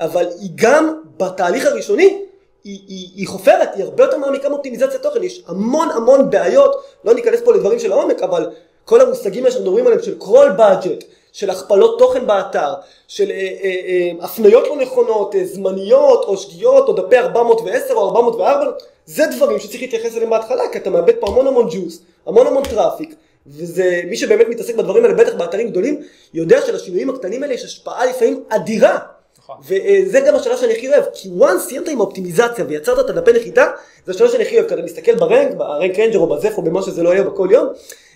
אבל 0.00 0.26
היא 0.40 0.50
גם 0.54 1.00
בתהליך 1.16 1.66
הראשוני, 1.66 2.18
היא, 2.64 2.80
היא, 2.88 3.08
היא 3.16 3.28
חופרת, 3.28 3.68
היא 3.74 3.84
הרבה 3.84 4.04
יותר 4.04 4.18
מעמיקה 4.18 4.48
מאופטימיזציה 4.48 4.98
תוכן, 4.98 5.22
יש 5.22 5.42
המון 5.46 5.88
המון 5.90 6.30
בעיות, 6.30 6.76
לא 7.04 7.14
ניכנס 7.14 7.40
פה 7.44 7.52
לדברים 7.52 7.78
של 7.78 7.92
העומק, 7.92 8.22
אבל 8.22 8.50
כל 8.84 9.00
המושגים 9.00 9.44
האלה 9.44 9.50
שאנחנו 9.50 9.70
מדברים 9.70 9.86
עליהם 9.86 10.02
של 10.02 10.16
crawl 10.20 10.58
budget, 10.58 11.04
של 11.32 11.50
הכפלות 11.50 11.98
תוכן 11.98 12.26
באתר, 12.26 12.74
של 13.08 13.30
אה, 13.30 13.36
אה, 13.36 13.70
אה, 13.86 14.24
הפניות 14.24 14.64
לא 14.68 14.76
נכונות, 14.76 15.34
אה, 15.34 15.44
זמניות 15.44 16.24
או 16.24 16.36
שגיאות 16.36 16.88
או 16.88 16.92
דפי 16.92 17.18
410 17.18 17.94
או 17.94 18.08
404, 18.08 18.70
זה 19.06 19.24
דברים 19.36 19.58
שצריך 19.58 19.82
להתייחס 19.82 20.16
אליהם 20.16 20.30
בהתחלה, 20.30 20.62
כי 20.72 20.78
אתה 20.78 20.90
מאבד 20.90 21.14
פה 21.20 21.26
המון 21.26 21.46
המון 21.46 21.68
ג'וס, 21.70 22.00
המון 22.26 22.46
המון 22.46 22.62
traffic, 22.62 23.14
וזה, 23.46 24.00
מי 24.06 24.16
שבאמת 24.16 24.48
מתעסק 24.48 24.74
בדברים 24.74 25.04
האלה, 25.04 25.14
בטח 25.14 25.34
באתרים 25.34 25.70
גדולים, 25.70 26.02
יודע 26.34 26.60
שלשינויים 26.66 27.10
הקטנים 27.10 27.42
האלה 27.42 27.54
יש 27.54 27.64
השפעה 27.64 28.06
לפעמים 28.06 28.44
אדירה. 28.48 28.98
נכון. 29.38 29.56
וזה 29.62 30.20
גם 30.20 30.34
השאלה 30.34 30.56
שאני 30.56 30.72
הכי 30.72 30.88
אוהב, 30.88 31.04
כי 31.14 31.28
once 31.40 31.58
סיימת 31.58 31.88
עם 31.88 32.00
האופטימיזציה 32.00 32.64
ויצרת 32.68 33.04
את 33.04 33.10
הדפי 33.10 33.32
נחיתה, 33.32 33.70
זה 34.06 34.12
השאלה 34.12 34.30
שאני 34.30 34.42
הכי 34.42 34.58
אוהב, 34.58 34.68
כי 34.68 34.74
אתה 34.74 34.82
מסתכל 34.82 35.14
ב 35.14 35.21
rank, 35.21 35.54
ב 35.56 35.64
Rank 35.64 35.98
Ranger 35.98 36.18
או 36.18 36.26
בזף 36.26 36.58
או 36.58 36.62
במה 36.62 36.82
שזה 36.82 37.02
לא 37.02 37.10
יהיה 37.10 37.22
בכל 37.22 37.48
יום, 37.50 37.68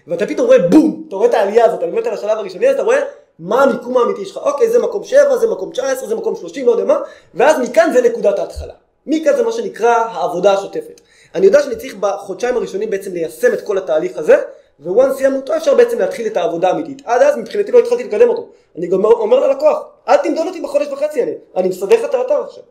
ואתה 0.07 0.27
פתאום 0.27 0.47
רואה 0.47 0.59
בום, 0.59 1.05
אתה 1.09 1.17
רואה 1.17 1.29
את 1.29 1.35
העלייה 1.35 1.65
הזאת, 1.65 1.79
אתה 1.79 1.87
באמת 1.87 2.07
על 2.07 2.15
השלב 2.15 2.39
הראשוני, 2.39 2.69
אז 2.69 2.75
אתה 2.75 2.83
רואה 2.83 3.01
מה 3.39 3.63
המיקום 3.63 3.97
האמיתי 3.97 4.25
שלך, 4.25 4.37
אוקיי, 4.37 4.71
זה 4.71 4.79
מקום 4.79 5.05
7, 5.05 5.37
זה 5.37 5.47
מקום 5.47 5.71
19, 5.73 6.09
זה 6.09 6.15
מקום 6.15 6.37
30, 6.37 6.67
לא 6.67 6.73
יודע 6.73 6.85
מה, 6.85 6.99
ואז 7.35 7.59
מכאן 7.59 7.91
זה 7.93 8.03
נקודת 8.03 8.39
ההתחלה. 8.39 8.75
מכאן 9.07 9.37
זה 9.37 9.43
מה 9.43 9.53
שנקרא 9.53 9.95
העבודה 9.95 10.53
השוטפת. 10.53 11.01
אני 11.35 11.47
יודע 11.47 11.63
שאני 11.63 11.77
צריך 11.77 11.95
בחודשיים 11.95 12.57
הראשונים 12.57 12.91
בעצם 12.91 13.13
ליישם 13.13 13.53
את 13.53 13.61
כל 13.61 13.79
התהליך 13.79 14.17
הזה, 14.19 14.37
וואן 14.81 15.15
סיימנו 15.15 15.37
אותו 15.37 15.57
אפשר 15.57 15.75
בעצם 15.75 15.99
להתחיל 15.99 16.27
את 16.27 16.37
העבודה 16.37 16.69
האמיתית. 16.69 17.03
עד 17.05 17.23
אז 17.23 17.37
מבחינתי 17.37 17.73
לא 17.73 17.79
התחלתי 17.79 18.05
לקדם 18.05 18.29
אותו. 18.29 18.47
אני 18.79 18.87
גם 18.87 19.05
אומר 19.05 19.47
ללקוח, 19.47 19.79
אל 20.09 20.17
תמדוד 20.17 20.47
אותי 20.47 20.61
בחודש 20.61 20.87
וחצי 20.87 21.21
האלה, 21.21 21.33
אני 21.57 21.69
מסדר 21.69 21.97
לך 21.97 22.05
את 22.05 22.15
האתר 22.15 22.43
עכשיו. 22.43 22.63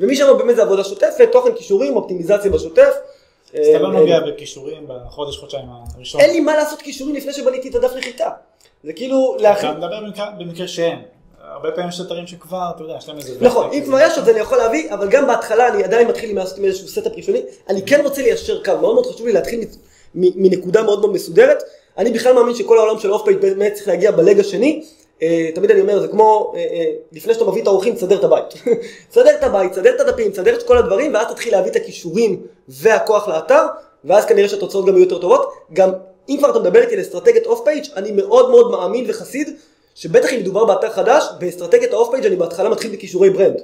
ומשם 0.00 0.38
באמת 0.38 0.56
זה 0.56 0.62
עבודה 0.62 0.84
שוטפת, 0.84 1.28
תוכן 1.32 1.52
קישורים, 1.52 1.96
אופטימיזציה 1.96 2.50
בשוטף. 2.50 2.94
אז 3.54 3.66
אתה 3.68 3.78
לא 3.78 3.88
אה, 3.88 3.92
נוגע 3.92 4.20
בקישורים 4.20 4.88
בחודש, 4.88 5.38
חודשיים 5.38 5.64
הראשון. 5.96 6.20
אין 6.20 6.30
לי 6.30 6.40
מה 6.40 6.56
לעשות 6.56 6.82
קישורים 6.82 7.14
לפני 7.14 7.32
שבניתי 7.32 7.68
את 7.68 7.74
הדף 7.74 7.92
נחיתה. 7.96 8.30
זה 8.84 8.92
כאילו 8.92 9.36
להכין... 9.40 9.70
אתה 9.70 9.78
מדבר 9.78 10.00
במקרה- 10.06 10.30
במקרה 10.38 10.68
שאין. 10.68 10.98
הרבה 11.56 11.70
פעמים 11.70 11.88
יש 11.88 12.00
אתרים 12.00 12.26
שכבר, 12.26 12.70
אתה 12.76 12.82
יודע, 12.82 12.94
יש 12.98 13.08
להם 13.08 13.18
איזה... 13.18 13.34
נכון, 13.40 13.70
אם 13.72 13.82
כבר 13.84 14.00
יש 14.00 14.18
אז 14.18 14.28
אני 14.28 14.38
יכול 14.38 14.58
להביא, 14.58 14.94
אבל 14.94 15.08
גם 15.08 15.26
בהתחלה 15.26 15.68
אני 15.68 15.84
עדיין 15.84 16.08
מתחיל 16.08 16.30
עם 16.30 16.64
איזשהו 16.64 16.88
setup 16.88 17.12
ראשוני, 17.16 17.42
אני 17.68 17.82
כן 17.86 18.00
רוצה 18.04 18.22
ליישר 18.22 18.64
קו, 18.64 18.72
מאוד 18.80 18.94
מאוד 18.94 19.06
חשוב 19.06 19.26
לי 19.26 19.32
להתחיל 19.32 19.64
מנקודה 20.14 20.82
מאוד 20.82 21.00
מאוד 21.00 21.12
מסודרת, 21.12 21.62
אני 21.98 22.10
בכלל 22.10 22.34
מאמין 22.34 22.54
שכל 22.54 22.78
העולם 22.78 22.98
של 22.98 23.12
off-page 23.12 23.40
באמת 23.40 23.72
צריך 23.74 23.88
להגיע 23.88 24.10
ב 24.10 24.17
leg 24.17 24.40
השני, 24.40 24.84
אה, 25.22 25.48
תמיד 25.54 25.70
אני 25.70 25.80
אומר, 25.80 26.00
זה 26.00 26.08
כמו, 26.08 26.52
אה, 26.56 26.60
אה, 26.60 26.92
לפני 27.12 27.34
שאתה 27.34 27.44
מביא 27.44 27.62
את 27.62 27.66
האורחים, 27.66 27.94
תסדר 27.94 28.18
את 28.18 28.24
הבית. 28.24 28.46
תסדר 29.10 29.34
את 29.38 29.42
הבית, 29.42 29.72
תסדר 29.72 29.94
את 29.94 30.00
הדפים, 30.00 30.30
תסדר 30.30 30.54
את 30.54 30.62
כל 30.62 30.78
הדברים, 30.78 31.14
ואז 31.14 31.26
תתחיל 31.26 31.52
להביא 31.52 31.70
את 31.70 31.76
הקישורים 31.76 32.42
והכוח 32.68 33.28
לאתר, 33.28 33.66
ואז 34.04 34.24
כנראה 34.24 34.48
שהתוצאות 34.48 34.86
גם 34.86 34.94
יהיו 34.94 35.04
יותר 35.04 35.18
טובות. 35.18 35.52
גם 35.72 35.90
אם 36.28 36.36
כבר 36.38 36.50
אתה 36.50 36.58
מדבר 36.58 36.80
איתי 36.80 36.94
על 36.94 37.00
אסטרטגיית 37.00 37.46
off-page, 37.46 37.84
אני 37.96 38.10
מאוד 38.12 38.50
מאוד 38.50 38.70
מאמין 38.70 39.04
וחסיד, 39.08 39.56
שבטח 39.96 40.32
אם 40.32 40.38
מדובר 40.38 40.64
באתר 40.64 40.90
חדש, 40.90 41.24
באסטרטגיית 41.38 41.92
ה 41.92 42.10
off-page 42.10 42.26
אני 42.26 42.36
בהתחלה 42.36 42.68
מתחיל 42.68 42.92
בקישורי 42.92 43.30
brand. 43.30 43.60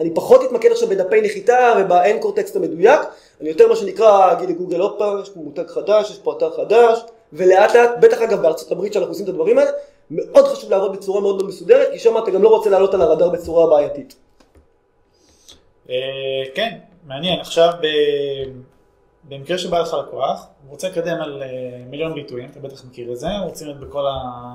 אני 0.00 0.14
פחות 0.14 0.44
אתמקד 0.44 0.72
עכשיו 0.72 0.88
בדפי 0.88 1.20
נחיתה 1.20 1.74
וב 1.80 1.94
anchor 1.94 2.34
text 2.34 2.56
המדויק, 2.56 3.00
אני 3.40 3.48
יותר 3.48 3.68
מה 3.68 3.76
שנקרא, 3.76 4.32
אגיד 4.32 4.48
לגוגל 4.48 4.80
עוד 4.80 4.98
פעם, 4.98 5.22
יש 5.22 5.30
פה 5.30 5.40
מותג 5.40 5.66
חדש, 5.66 6.10
יש 6.10 6.18
פה 6.18 6.34
אתר 6.36 6.50
חדש, 6.56 6.98
ולאט 7.32 7.74
לאט, 7.74 7.90
בטח 8.00 8.22
אגב 8.22 8.42
בארצות 8.42 8.72
הברית 8.72 8.92
שאנחנו 8.92 9.10
עושים 9.10 9.24
את 9.24 9.28
הדברים 9.28 9.58
האלה, 9.58 9.70
מאוד 10.10 10.44
חשוב 10.44 10.70
לעבוד 10.70 10.92
בצורה 10.92 11.20
מאוד 11.20 11.36
מאוד 11.36 11.48
מסודרת, 11.48 11.88
כי 11.92 11.98
שם 11.98 12.18
אתה 12.18 12.30
גם 12.30 12.42
לא 12.42 12.48
רוצה 12.48 12.70
לעלות 12.70 12.94
על 12.94 13.02
הרדאר 13.02 13.28
בצורה 13.28 13.70
בעייתית. 13.70 14.16
אה, 15.90 15.94
כן, 16.54 16.78
מעניין. 17.06 17.40
עכשיו, 17.40 17.72
במקרה 19.24 19.58
שבא 19.58 19.78
לך 19.78 19.96
לקוח, 20.08 20.46
הוא 20.62 20.70
רוצה 20.70 20.88
לקדם 20.88 21.20
על 21.20 21.42
אה, 21.42 21.48
מיליון 21.90 22.14
ביטויים, 22.14 22.48
אתה 22.50 22.60
בטח 22.60 22.84
מכיר 22.84 23.12
את 23.12 23.18
זה, 23.18 23.28
רוצים 23.44 23.66
להיות 23.66 23.80
בכל 23.80 24.06
ה... 24.06 24.54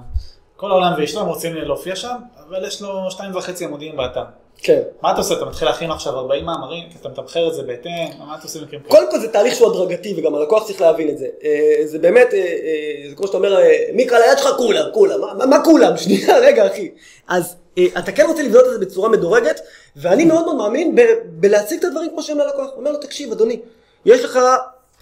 כל 0.63 0.71
העולם 0.71 0.93
ואשתו, 0.97 1.19
הם 1.19 1.27
רוצים 1.27 1.55
להופיע 1.55 1.95
שם, 1.95 2.15
אבל 2.49 2.67
יש 2.67 2.81
לו 2.81 3.11
שתיים 3.11 3.35
וחצי 3.35 3.65
עמודים 3.65 3.97
באתר. 3.97 4.23
כן. 4.57 4.79
מה 5.01 5.11
אתה 5.11 5.17
עושה? 5.17 5.33
אתה 5.33 5.45
מתחיל 5.45 5.67
להכין 5.67 5.91
עכשיו 5.91 6.15
40 6.17 6.45
מאמרים, 6.45 6.83
אתה 7.01 7.09
מתמחר 7.09 7.47
את 7.47 7.53
זה 7.53 7.63
בהתאם, 7.63 7.91
מה 8.19 8.35
אתה 8.35 8.43
עושה 8.43 8.59
במקרים 8.59 8.81
כאלה? 8.81 8.91
קודם 8.91 9.11
כל 9.11 9.19
זה 9.19 9.27
תהליך 9.27 9.55
שהוא 9.55 9.71
הדרגתי, 9.71 10.13
וגם 10.17 10.35
הלקוח 10.35 10.63
צריך 10.67 10.81
להבין 10.81 11.09
את 11.09 11.17
זה. 11.17 11.27
אה, 11.43 11.49
זה 11.85 11.99
באמת, 11.99 12.33
אה, 12.33 12.39
אה, 12.39 13.09
זה 13.09 13.15
כמו 13.15 13.27
שאתה 13.27 13.37
אומר, 13.37 13.59
אה, 13.59 13.85
מיקרא 13.93 14.17
ליד 14.19 14.37
שלך 14.37 14.49
כולם, 14.57 14.85
כולם, 14.93 15.21
מה- 15.37 15.45
מה- 15.45 15.63
כולם? 15.65 15.97
שנייה, 16.03 16.37
רגע 16.39 16.67
אחי. 16.67 16.91
אז 17.27 17.55
אתה 17.97 18.11
כן 18.11 18.25
רוצה 18.27 18.43
לבנות 18.43 18.65
את 18.65 18.71
זה 18.71 18.79
בצורה 18.79 19.09
מדורגת, 19.09 19.59
ואני 19.95 20.25
מאוד 20.25 20.43
מאוד 20.45 20.55
מאמין 20.55 20.95
בלהציג 21.25 21.79
את 21.79 21.85
הדברים 21.85 22.09
כמו 22.09 22.23
שהם 22.23 22.37
ללקוח. 22.37 22.67
אומר 22.75 22.91
לו, 22.91 22.97
תקשיב 22.97 23.31
אדוני, 23.31 23.59
יש 24.05 24.23
לך 24.23 24.39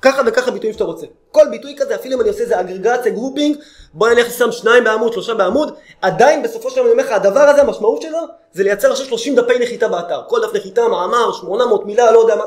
ככה 0.02 0.22
וככה 0.26 0.52
ביטויים 0.52 0.74
שאתה 0.74 0.84
רוצה. 0.84 1.06
כל 1.32 1.46
ביטוי 1.52 1.76
כזה, 1.78 1.96
אפילו 1.96 2.16
אם 2.16 2.22
אני 2.22 2.30
עושה 2.30 2.42
איזה 2.42 2.60
אגרגציה, 2.60 3.12
grouping, 3.12 3.58
בוא 3.94 4.10
נלך 4.10 4.28
לשם 4.28 4.52
שניים 4.52 4.84
בעמוד, 4.84 5.14
שלושה 5.14 5.34
בעמוד, 5.34 5.74
עדיין 6.02 6.44
בסופו 6.44 6.70
של 6.70 6.76
דבר 6.76 6.86
אני 6.86 6.92
אומר 6.92 7.04
לך, 7.04 7.12
הדבר 7.12 7.40
הזה, 7.40 7.62
המשמעות 7.62 8.02
שלו, 8.02 8.20
זה 8.54 8.64
לייצר 8.64 8.92
עכשיו 8.92 9.06
30 9.06 9.36
דפי 9.36 9.60
נחיתה 9.60 9.88
באתר. 9.88 10.22
כל 10.28 10.40
דף 10.42 10.56
נחיתה, 10.56 10.88
מאמר, 10.88 11.34
800 11.34 11.86
מילה, 11.86 12.12
לא 12.12 12.20
יודע 12.20 12.36
מה. 12.36 12.44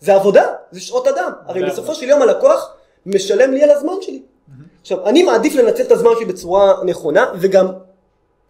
זה 0.00 0.14
עבודה, 0.14 0.46
זה 0.70 0.80
שעות 0.80 1.06
אדם. 1.06 1.32
הרי 1.46 1.62
בסופו. 1.64 1.94
של 1.94 2.08
יום 2.08 2.22
הלקוח 2.22 2.72
משלם 3.06 3.52
לי 3.52 3.62
על 3.62 3.70
הזמן 3.70 3.92
שלי. 4.00 4.22
עכשיו, 4.80 5.06
אני 5.06 5.22
מעדיף 5.22 5.54
לנצל 5.54 5.82
את 5.82 5.92
הזמן 5.92 6.10
שלי 6.16 6.24
בצורה 6.24 6.74
נכונה, 6.84 7.26
וגם 7.40 7.66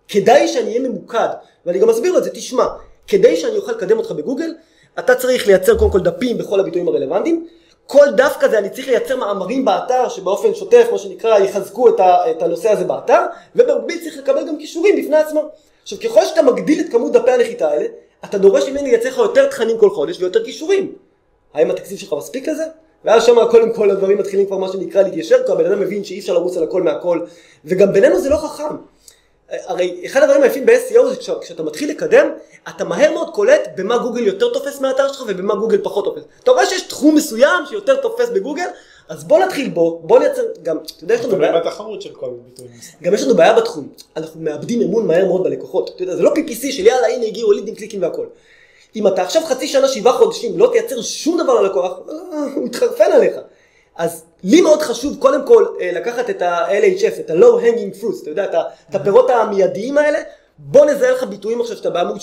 כדאי 0.09 0.49
שאני 0.49 0.69
אהיה 0.69 0.89
ממוקד, 0.89 1.29
ואני 1.67 1.79
גם 1.79 1.91
אסביר 1.91 2.13
לו 2.13 2.19
את 2.19 2.25
זה, 2.25 2.31
תשמע, 2.31 2.67
כדי 3.07 3.37
שאני 3.37 3.57
אוכל 3.57 3.73
לקדם 3.73 3.99
אותך 3.99 4.11
בגוגל, 4.11 4.55
אתה 4.99 5.15
צריך 5.15 5.47
לייצר 5.47 5.79
קודם 5.79 5.91
כל 5.91 6.01
דפים 6.01 6.39
בכל 6.39 6.61
הביטויים 6.61 6.89
הרלוונטיים, 6.89 7.47
כל 7.87 8.07
דף 8.17 8.37
כזה 8.41 8.59
אני 8.59 8.71
צריך 8.71 8.89
לייצר 8.89 9.17
מאמרים 9.17 9.65
באתר 9.65 10.09
שבאופן 10.09 10.55
שוטף, 10.55 10.87
מה 10.93 10.99
שנקרא, 10.99 11.39
יחזקו 11.39 11.89
את, 11.89 12.01
ה, 12.01 12.31
את 12.31 12.43
הנושא 12.43 12.71
הזה 12.71 12.85
באתר, 12.85 13.21
ובמקביל 13.57 13.99
צריך 13.99 14.19
לקבל 14.19 14.49
גם 14.49 14.59
כישורים 14.59 14.97
בפני 15.03 15.17
עצמם. 15.17 15.43
עכשיו, 15.83 15.99
ככל 16.01 16.25
שאתה 16.25 16.43
מגדיל 16.43 16.81
את 16.81 16.93
כמות 16.93 17.13
דפי 17.13 17.31
הנחיתה 17.31 17.69
האלה, 17.69 17.87
אתה 18.25 18.39
דורש 18.39 18.69
ממני 18.69 18.91
לייצר 18.91 19.09
לך 19.09 19.19
יותר 19.19 19.49
תכנים 19.51 19.79
כל 19.79 19.91
חודש 19.91 20.21
ויותר 20.21 20.45
כישורים. 20.45 20.93
האם 21.55 21.71
התקציב 21.71 21.99
שלך 21.99 22.13
מספיק 22.13 22.49
לזה? 22.49 22.65
ואז 23.05 23.25
שם 23.25 23.37
קודם 23.51 23.73
כל 23.73 23.91
הדברים 23.91 24.19
מתחילים 24.19 24.47
כבר 24.47 24.59
מה 24.59 24.69
שנקרא 24.69 25.03
להתיישר, 25.03 25.47
כי 25.47 25.53
הבן 25.53 25.67
אדם 25.67 25.81
מבין 25.81 26.05
שאי 26.05 26.19
אפשר 26.19 26.33
לרוץ 26.33 26.57
על 26.57 26.63
הכל 26.63 26.83
מהכל, 26.83 27.21
וגם 27.65 27.93
בינינו 27.93 28.19
זה 28.21 28.31
לא 28.31 28.37
חכם. 28.37 28.77
הרי 29.51 30.03
אחד 30.07 30.23
הדברים 30.23 30.43
היפים 30.43 30.67
ב-SEO 30.67 31.07
זה 31.07 31.17
כשאתה, 31.41 31.63
מתחיל 31.63 31.91
לקדם, 31.91 32.29
אתה 32.69 32.85
מהר 32.85 33.13
מאוד 33.13 33.35
קולט 33.35 33.69
במה 33.77 33.99
גוגל 33.99 34.27
יותר 34.27 34.53
תופס 34.53 34.81
מהאתר 34.81 35.13
שלך 35.13 35.25
ובמה 35.27 35.55
גוגל 35.55 35.79
פחות 35.83 36.05
תופס. 36.05 36.23
אתה 36.43 36.51
רואה 36.51 36.67
שיש 36.67 36.83
תחום 36.83 37.15
מסוים 37.15 37.67
שיותר 37.69 37.97
תופס 37.97 38.29
בגוגל, 38.29 38.67
אז 39.09 39.25
בוא 39.25 39.39
נתחיל 39.39 39.69
בו, 39.69 40.01
בוא 40.05 40.19
נייצר, 40.19 40.43
גם, 40.63 40.77
אתה 40.97 41.05
יודע, 41.05 41.15
יש 41.15 41.25
לנו 41.25 41.37
בעיה, 41.37 41.61
בתחרות 41.61 42.03
של 42.03 42.15
כל 42.15 42.31
ביטוי. 42.45 42.67
גם 43.03 43.15
יש 43.15 43.23
לנו 43.23 43.35
בעיה 43.35 43.53
בתחום, 43.53 43.89
אנחנו 44.17 44.41
מאבדים 44.41 44.83
אמון 44.83 45.07
מהר 45.07 45.27
מאוד 45.27 45.43
בלקוחות. 45.43 45.91
אתה 45.95 46.03
יודע, 46.03 46.17
זה 46.17 46.23
לא 46.23 46.31
PPC 46.31 46.73
של 46.73 46.87
יאללה 46.87 47.07
הנה 47.07 47.27
הגיעו 47.27 47.53
לידים 47.53 47.75
קליקים 47.75 48.03
והכל. 48.03 48.27
אם 48.97 49.07
אתה 49.07 49.23
עכשיו 49.23 49.43
חצי 49.45 49.69
שנה, 49.69 49.89
שבעה 49.89 50.13
חודשים, 50.13 50.59
לא 50.59 50.69
תייצר 50.73 51.03
שום 51.03 51.43
דבר 51.43 51.61
ללקוח, 51.61 51.99
אה, 52.09 52.15
הוא 52.55 52.67
יתחרפן 52.67 53.13
עליך. 53.13 53.37
אז 53.97 54.25
לי 54.45 54.61
מאוד 54.61 54.83
חשוב 54.83 55.17
קודם 55.19 55.47
כל 55.47 55.67
אה, 55.81 55.91
לקחת 55.93 56.31
את 56.31 56.43
ה-LHF, 56.43 57.21
את 57.21 57.31
ה-Low 57.31 57.63
Hanging 57.63 58.03
Fruits, 58.03 58.23
אתה 58.23 58.31
יודע, 58.31 58.45
את 58.91 58.95
הפירות 58.95 59.31
המיידיים 59.31 59.99
האלה, 59.99 60.19
בוא 60.59 60.87
נזהה 60.87 61.11
לך 61.11 61.23
ביטויים 61.23 61.61
עכשיו 61.61 61.77
שאתה 61.77 61.91
בעמוד 61.91 62.17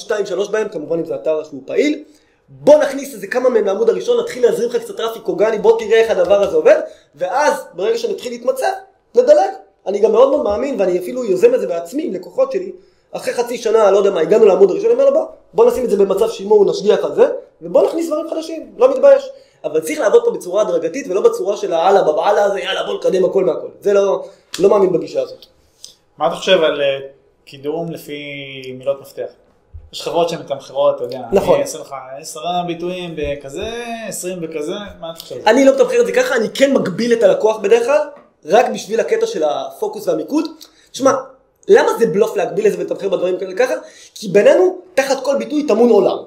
2-3 0.47 0.51
בהם, 0.51 0.69
כמובן 0.69 0.99
אם 0.99 1.05
זה 1.05 1.15
אתר 1.15 1.43
שהוא 1.43 1.61
פעיל, 1.65 2.03
בוא 2.49 2.77
נכניס 2.77 3.13
איזה 3.13 3.27
כמה 3.27 3.49
מהם 3.49 3.65
לעמוד 3.65 3.89
הראשון, 3.89 4.19
נתחיל 4.19 4.45
להזרים 4.45 4.69
לך 4.69 4.75
קצת 4.75 4.97
traffic 4.97 5.27
אורגני, 5.27 5.57
בוא 5.57 5.79
תראה 5.79 5.99
איך 5.99 6.11
הדבר 6.11 6.41
הזה 6.41 6.55
עובד, 6.55 6.79
ואז 7.15 7.53
ברגע 7.73 7.97
שנתחיל 7.97 8.31
להתמצא, 8.31 8.67
נדלג. 9.15 9.49
אני 9.87 9.99
גם 9.99 10.11
מאוד 10.11 10.29
מאוד 10.29 10.43
מאמין, 10.43 10.75
ואני 10.79 10.99
אפילו 10.99 11.25
יוזם 11.25 11.55
את 11.55 11.59
זה 11.59 11.67
בעצמי 11.67 12.03
עם 12.03 12.13
לקוחות 12.13 12.51
שלי, 12.51 12.71
אחרי 13.11 13.33
חצי 13.33 13.57
שנה, 13.57 13.91
לא 13.91 13.97
יודע 13.97 14.11
מה, 14.11 14.19
הגענו 14.19 14.45
לעמוד 14.45 14.71
הראשון, 14.71 14.85
אני 14.85 14.93
אומר 14.93 15.09
לו 15.09 15.13
בוא, 15.13 15.25
בוא 15.53 15.71
נשים 15.71 15.85
את 15.85 15.89
זה 15.89 15.97
במצב 15.97 16.29
שימור, 16.29 16.65
נשגיח 16.65 17.05
על 17.05 17.15
זה, 17.15 17.23
ובוא 17.61 17.87
נכניס 17.87 18.07
דברים 18.07 18.29
חדשים, 18.29 18.73
לא 18.77 18.91
מתבייש. 18.91 19.29
אבל 19.63 19.79
צריך 19.79 19.99
לעבוד 19.99 20.25
פה 20.25 20.31
בצורה 20.31 20.61
הדרגתית 20.61 21.07
ולא 21.09 21.21
בצורה 21.21 21.57
של 21.57 21.73
היאללה 21.73 22.03
בבלה 22.03 22.43
הזה, 22.43 22.59
יאללה 22.59 22.83
בוא 22.83 22.93
נקדם 22.93 23.25
הכל 23.25 23.43
מהכל. 23.45 23.67
זה 23.81 23.93
לא, 23.93 24.25
לא 24.59 24.69
מאמין 24.69 24.93
בגישה 24.93 25.21
הזאת. 25.21 25.45
מה 26.17 26.27
אתה 26.27 26.35
חושב 26.35 26.63
על 26.63 26.81
אה, 26.81 26.99
קידום 27.45 27.91
לפי 27.91 28.21
מילות 28.77 29.01
מפתח? 29.01 29.27
יש 29.93 30.01
חברות 30.01 30.29
שמתמחרות, 30.29 30.95
אתה 30.95 31.03
יודע, 31.03 31.19
נכון. 31.31 31.53
אני 31.53 31.63
אעשה 31.63 31.79
לך 31.79 31.95
עשרה 32.19 32.63
ביטויים 32.67 33.15
בכזה, 33.17 33.69
עשרים 34.07 34.41
בכזה, 34.41 34.73
מה 34.99 35.11
אתה 35.11 35.19
חושב? 35.19 35.35
אני 35.47 35.65
לא 35.65 35.75
מתמחר 35.75 36.01
את 36.01 36.05
זה 36.05 36.11
ככה, 36.11 36.35
אני 36.35 36.49
כן 36.53 36.73
מגביל 36.73 37.13
את 37.13 37.23
הלקוח 37.23 37.57
בדרך 37.57 37.85
כלל, 37.85 38.07
רק 38.45 38.65
בשביל 38.73 38.99
הקטע 38.99 39.27
של 39.27 39.43
הפוקוס 39.43 40.07
והמיקוד. 40.07 40.45
תשמע, 40.91 41.11
למה 41.67 41.89
זה 41.99 42.07
בלוף 42.07 42.35
להגביל 42.35 42.67
את 42.67 42.71
זה 42.71 42.77
ולתמחר 42.79 43.09
בדברים 43.09 43.39
כאלה 43.39 43.53
ככה? 43.53 43.73
כי 44.15 44.27
בינינו, 44.27 44.79
תחת 44.93 45.23
כל 45.23 45.37
ביטוי 45.37 45.67
טמון 45.67 45.89
עולם. 45.89 46.17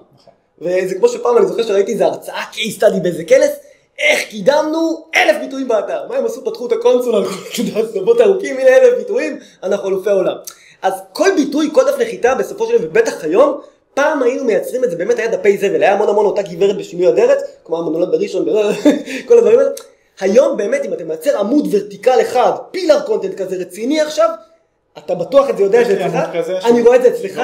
וזה 0.60 0.94
כמו 0.94 1.08
שפעם 1.08 1.38
אני 1.38 1.46
זוכר 1.46 1.62
שראיתי 1.62 1.92
איזה 1.92 2.06
הרצאה 2.06 2.42
case 2.52 2.80
study 2.80 3.00
באיזה 3.02 3.24
כנס, 3.24 3.50
איך 3.98 4.28
קידמנו 4.30 5.06
אלף 5.16 5.36
ביטויים 5.40 5.68
באתר. 5.68 6.06
מה 6.08 6.16
הם 6.16 6.26
עשו? 6.26 6.44
פתחו 6.44 6.66
את 6.66 6.72
הקונסול, 6.72 7.24
אתה 7.52 7.60
יודע, 7.60 7.88
סבבות 7.92 8.20
ארוכים, 8.20 8.58
הנה 8.58 8.76
אלף 8.76 8.98
ביטויים, 8.98 9.38
אנחנו 9.62 9.88
אלופי 9.88 10.10
העולם. 10.10 10.36
אז 10.82 10.92
כל 11.12 11.28
ביטוי, 11.36 11.70
כל 11.72 11.82
דף 11.84 11.98
נחיתה, 11.98 12.34
בסופו 12.34 12.66
של 12.66 12.78
דבר, 12.78 12.86
ובטח 12.90 13.24
היום, 13.24 13.60
פעם 13.94 14.22
היינו 14.22 14.44
מייצרים 14.44 14.84
את 14.84 14.90
זה, 14.90 14.96
באמת 14.96 15.18
היה 15.18 15.28
דפי 15.28 15.58
זבל, 15.58 15.82
היה 15.82 15.92
המון 15.92 16.08
המון 16.08 16.26
אותה 16.26 16.42
גברת 16.42 16.76
בשינוי 16.76 17.08
אדרת, 17.08 17.38
כמו 17.64 17.78
המונולד 17.78 18.10
בראשון, 18.10 18.46
כל 19.28 19.38
הדברים 19.38 19.58
האלה. 19.58 19.70
היום 20.20 20.56
באמת, 20.56 20.84
אם 20.84 20.92
אתה 20.92 21.04
מייצר 21.04 21.38
עמוד 21.38 21.68
ורטיקל 21.70 22.20
אחד, 22.20 22.52
פילר 22.70 23.00
קונטנט 23.00 23.34
כזה 23.34 23.56
רציני 23.56 24.00
עכשיו, 24.00 24.30
אתה 24.98 25.14
בטוח 25.14 25.50
את 25.50 25.56
זה 25.56 25.62
יודע 25.62 25.84
שזה 25.84 26.06
אצלך, 26.06 26.64
אני 26.64 26.82
רואה 26.82 26.96
את 26.96 27.02
זה 27.02 27.08
אצלך. 27.08 27.40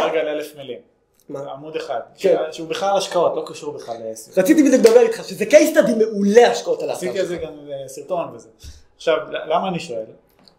מה? 1.28 1.52
עמוד 1.52 1.76
אחד. 1.76 2.00
כן. 2.18 2.36
שהוא 2.52 2.68
בכלל 2.68 2.96
השקעות, 2.96 3.36
לא 3.36 3.44
קשור 3.46 3.72
בכלל 3.72 3.96
לעסק. 4.04 4.38
רציתי 4.38 4.62
בדיוק 4.62 4.86
לדבר 4.86 5.00
איתך, 5.00 5.24
שזה 5.24 5.44
case 5.44 5.76
study 5.76 5.94
מעולה 5.96 6.50
השקעות 6.50 6.82
על 6.82 6.90
האתר 6.90 6.98
עשיתי 6.98 7.20
על 7.20 7.26
זה 7.26 7.36
גם 7.36 7.52
אה, 7.72 7.88
סרטון 7.88 8.28
וזה. 8.34 8.48
עכשיו, 8.96 9.16
למה 9.30 9.68
אני 9.68 9.80
שואל? 9.80 10.04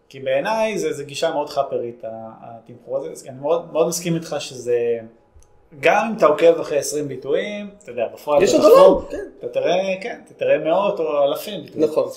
כי 0.10 0.19
בעיניי 0.19 0.80
זה, 0.80 0.93
זה 0.93 1.04
גישה 1.04 1.32
מאוד 1.32 1.49
חאפרית, 1.49 2.04
התמחור 2.41 2.97
הזה. 2.97 3.30
אני 3.30 3.39
מאוד, 3.39 3.73
מאוד 3.73 3.88
מסכים 3.88 4.15
איתך 4.15 4.36
שזה, 4.39 4.99
גם 5.80 6.08
אם 6.10 6.17
אתה 6.17 6.26
עוקב 6.26 6.60
אחרי 6.60 6.78
20 6.78 7.08
ביטויים, 7.08 7.69
אתה 7.84 7.91
יודע, 7.91 8.08
בפועל 8.13 8.43
יש 8.43 8.54
עוד 8.54 8.62
תחקור, 8.62 8.78
עולם, 8.86 9.06
כן. 9.10 9.17
אתה 9.39 9.47
תראה, 9.47 9.95
כן, 10.02 10.21
אתה 10.26 10.34
תראה 10.34 10.58
מאות 10.58 10.99
או 10.99 11.23
אלפים 11.23 11.63
ביטויים. 11.63 11.89
נכון. 11.89 12.10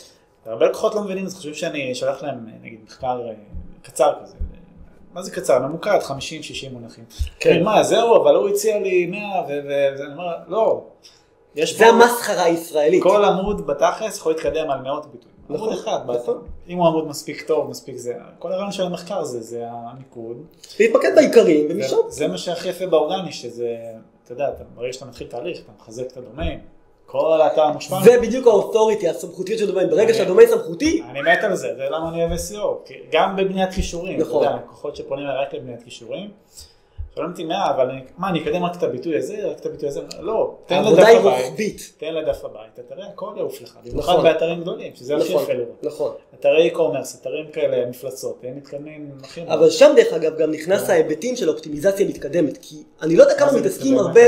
הרבה 0.47 0.67
לקוחות 0.67 0.95
לא 0.95 1.03
מבינים, 1.03 1.27
אז 1.27 1.35
חושבים 1.35 1.55
שאני 1.55 1.95
שולח 1.95 2.23
להם, 2.23 2.47
אה, 2.49 2.53
נגיד, 2.63 2.81
מחקר 2.87 3.29
אה, 3.29 3.33
קצר 3.83 4.13
כזה. 4.23 4.37
מה 5.17 5.23
זה 5.23 5.31
קצר? 5.31 5.59
ממוקד, 5.59 5.99
50-60 6.03 6.13
מונחים. 6.73 7.05
כן. 7.41 7.63
מה, 7.63 7.83
זהו, 7.83 8.17
אבל 8.23 8.35
הוא 8.35 8.49
הציע 8.49 8.79
לי 8.79 9.07
100, 9.07 9.21
ואני 9.49 10.13
אומר, 10.13 10.37
לא. 10.49 10.85
יש 11.55 11.79
זה 11.79 11.87
המסחרה 11.87 12.43
הישראלית. 12.43 13.03
כל 13.03 13.25
עמוד 13.25 13.67
בתכלס 13.67 14.19
יכול 14.19 14.33
להתקדם 14.33 14.71
על 14.71 14.83
מאות 14.83 15.07
ביטויים. 15.07 15.37
נכון, 15.49 15.69
עמוד 15.69 15.81
אחד, 15.81 16.07
באתר. 16.07 16.23
נכון. 16.23 16.47
אם 16.69 16.79
הוא 16.79 16.87
עמוד 16.87 17.07
מספיק 17.07 17.43
טוב, 17.47 17.71
מספיק 17.71 17.97
זה, 17.97 18.15
כל 18.39 18.53
הרעיון 18.53 18.73
של 18.73 18.83
המחקר 18.83 19.25
זה, 19.25 19.41
זה 19.41 19.65
המיקוד. 19.71 20.37
להתמקד 20.81 21.13
בעיקרים, 21.15 21.67
ומשם. 21.71 21.97
זה 22.09 22.29
מה 22.29 22.39
שהכי 22.39 22.69
יפה 22.69 22.87
באורגני, 22.87 23.33
שזה, 23.33 23.77
אתה 24.25 24.33
יודע, 24.33 24.51
ברגע 24.75 24.93
שאתה 24.93 25.07
מתחיל 25.07 25.27
תהליך, 25.27 25.59
אתה 25.61 25.73
מחזק 25.79 26.07
את 26.07 26.17
הדומיין, 26.17 26.61
כל 27.07 27.41
האתר 27.41 27.73
מושפע. 27.73 27.97
זה 28.05 28.21
בדיוק 28.23 28.47
האותוריטי, 28.47 29.09
הסמכותיות 29.09 29.59
של 29.59 29.67
דומיין. 29.67 29.91
ברגע 29.91 30.15
שהדומיין 30.15 30.49
סמכותי, 30.49 31.03
אני 31.11 31.23
מת 31.23 31.45
על 31.45 31.57
זה, 31.57 31.75
זה 31.77 31.85
למה 31.91 32.09
אני 32.09 32.25
אוהב 32.25 32.33
SEO, 32.33 32.93
גם 33.13 33.37
בבניית 33.37 33.73
כישורים, 33.73 34.21
נכון. 34.21 34.43
אתה 34.43 34.53
יודע, 34.53 34.63
לקוחות 34.65 34.97
שפונים 34.97 35.27
רק 35.27 35.55
לבניית 35.55 35.83
כישורים, 35.83 36.31
שואלים 37.15 37.33
אותי 37.33 37.45
מה, 37.45 37.71
אבל 37.71 37.91
אני, 37.91 38.01
מה, 38.19 38.29
אני 38.29 38.43
אקדם 38.43 38.65
רק 38.65 38.77
את 38.77 38.83
הביטוי 38.83 39.17
הזה, 39.17 39.37
רק 39.51 39.61
את 39.61 39.67
הביטוי 39.67 39.89
הזה, 39.89 40.01
לא, 40.21 40.55
תן 40.67 40.81
לדף 40.81 40.87
העבודה 40.87 41.07
היא 41.07 41.19
הבית, 41.19 41.45
רוחבית. 41.45 41.93
תן 41.99 42.15
לדף 42.15 42.45
הבית, 42.45 42.71
אתה 42.75 42.83
תראה, 42.95 43.07
הכל 43.09 43.35
יעוף 43.37 43.63
לך, 43.63 43.79
במיוחד 43.85 44.13
נכון. 44.13 44.25
באתרים 44.25 44.61
גדולים, 44.61 44.93
שזה 44.95 45.17
הכי 45.17 45.29
נכון, 45.31 45.43
יפה 45.43 45.53
לראות. 45.53 45.83
נכון. 45.83 46.13
אתרי 46.35 46.71
e-commerce, 46.71 47.21
אתרים 47.21 47.47
כאלה, 47.53 47.87
מפלצות, 47.87 48.41
הם 48.43 48.57
מתקדמים 48.57 49.11
הכי. 49.25 49.43
אבל 49.43 49.71
שם 49.71 49.93
דרך 49.97 50.13
אגב 50.13 50.39
גם 50.39 50.51
נכנס 50.51 50.91
ההיבטים 50.91 51.37
של 51.37 51.49
אופטימיזציה 51.49 52.09
מתקדמת, 52.09 52.59
כי 52.63 52.77
אני 53.03 53.17
לא 53.17 53.23
יודע 53.23 53.35
כמה 53.35 53.53
מתעסקים 53.53 53.99
הרבה? 53.99 54.21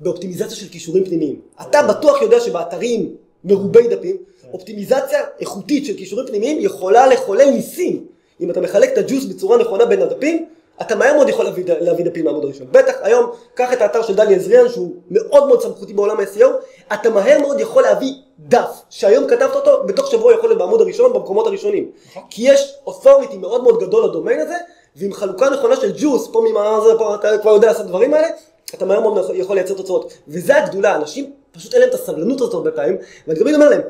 באופטימיזציה 0.00 0.56
של 0.56 0.68
קישורים 0.68 1.04
פנימיים. 1.04 1.40
אתה 1.62 1.82
בטוח 1.82 2.22
יודע 2.22 2.40
שבאתרים 2.40 3.14
מרובי 3.44 3.88
דפים, 3.88 4.16
כן. 4.42 4.48
אופטימיזציה 4.52 5.20
איכותית 5.40 5.86
של 5.86 5.96
קישורים 5.96 6.26
פנימיים 6.26 6.58
יכולה 6.60 7.06
לחולל 7.06 7.50
ניסים. 7.50 8.06
אם 8.40 8.50
אתה 8.50 8.60
מחלק 8.60 8.92
את 8.92 8.98
הג'וס 8.98 9.24
בצורה 9.24 9.58
נכונה 9.58 9.84
בין 9.84 10.02
הדפים, 10.02 10.46
אתה 10.80 10.96
מהר 10.96 11.14
מאוד 11.14 11.28
יכול 11.28 11.44
להביא, 11.44 11.64
להביא 11.80 12.04
דפים 12.04 12.24
מהעמוד 12.24 12.44
הראשון. 12.44 12.66
בטח 12.70 12.94
היום, 13.02 13.30
קח 13.54 13.72
את 13.72 13.80
האתר 13.80 14.02
של 14.02 14.14
דני 14.14 14.34
עזריאן 14.34 14.68
שהוא 14.68 14.94
מאוד 15.10 15.46
מאוד 15.46 15.62
סמכותי 15.62 15.92
בעולם 15.92 16.20
ה-SEO, 16.20 16.46
אתה 16.94 17.10
מהר 17.10 17.40
מאוד 17.40 17.60
יכול 17.60 17.82
להביא 17.82 18.12
דף 18.38 18.82
שהיום 18.90 19.26
כתבת 19.28 19.54
אותו, 19.54 19.84
בתוך 19.86 20.10
שבוע 20.10 20.34
יכול 20.34 20.48
להיות 20.48 20.58
בעמוד 20.58 20.80
הראשון, 20.80 21.12
במקומות 21.12 21.46
הראשונים. 21.46 21.90
נכון. 22.10 22.22
כי 22.30 22.42
יש 22.52 22.74
authority 22.86 23.36
מאוד 23.36 23.62
מאוד 23.62 23.80
גדול 23.80 24.04
לדומיין 24.04 24.40
הזה, 24.40 24.56
ועם 24.96 25.12
חלוקה 25.12 25.50
נכונה 25.50 25.76
של 25.76 25.92
ג'וס, 25.96 26.28
פה 26.32 26.44
ממה 26.50 26.78
זה, 26.84 26.98
פה 26.98 27.14
אתה 27.14 27.38
כבר 27.38 27.50
יודע 27.50 27.66
לעשות 27.66 27.80
את 27.80 27.86
הדברים 27.86 28.14
האלה, 28.14 28.28
אתה 28.74 28.84
מהר 28.84 29.00
מאוד 29.00 29.30
יכול 29.34 29.56
לייצר 29.56 29.74
תוצאות. 29.74 30.12
וזה 30.28 30.56
הגדולה, 30.64 30.96
אנשים 30.96 31.32
פשוט 31.52 31.72
אין 31.72 31.80
להם 31.80 31.90
את 31.90 31.94
הסבלנות 31.94 32.40
הזאת 32.40 32.54
הרבה 32.54 32.70
פעמים, 32.70 32.96
ואני 33.26 33.38
תמיד 33.38 33.54
אומר 33.54 33.68
להם, 33.68 33.80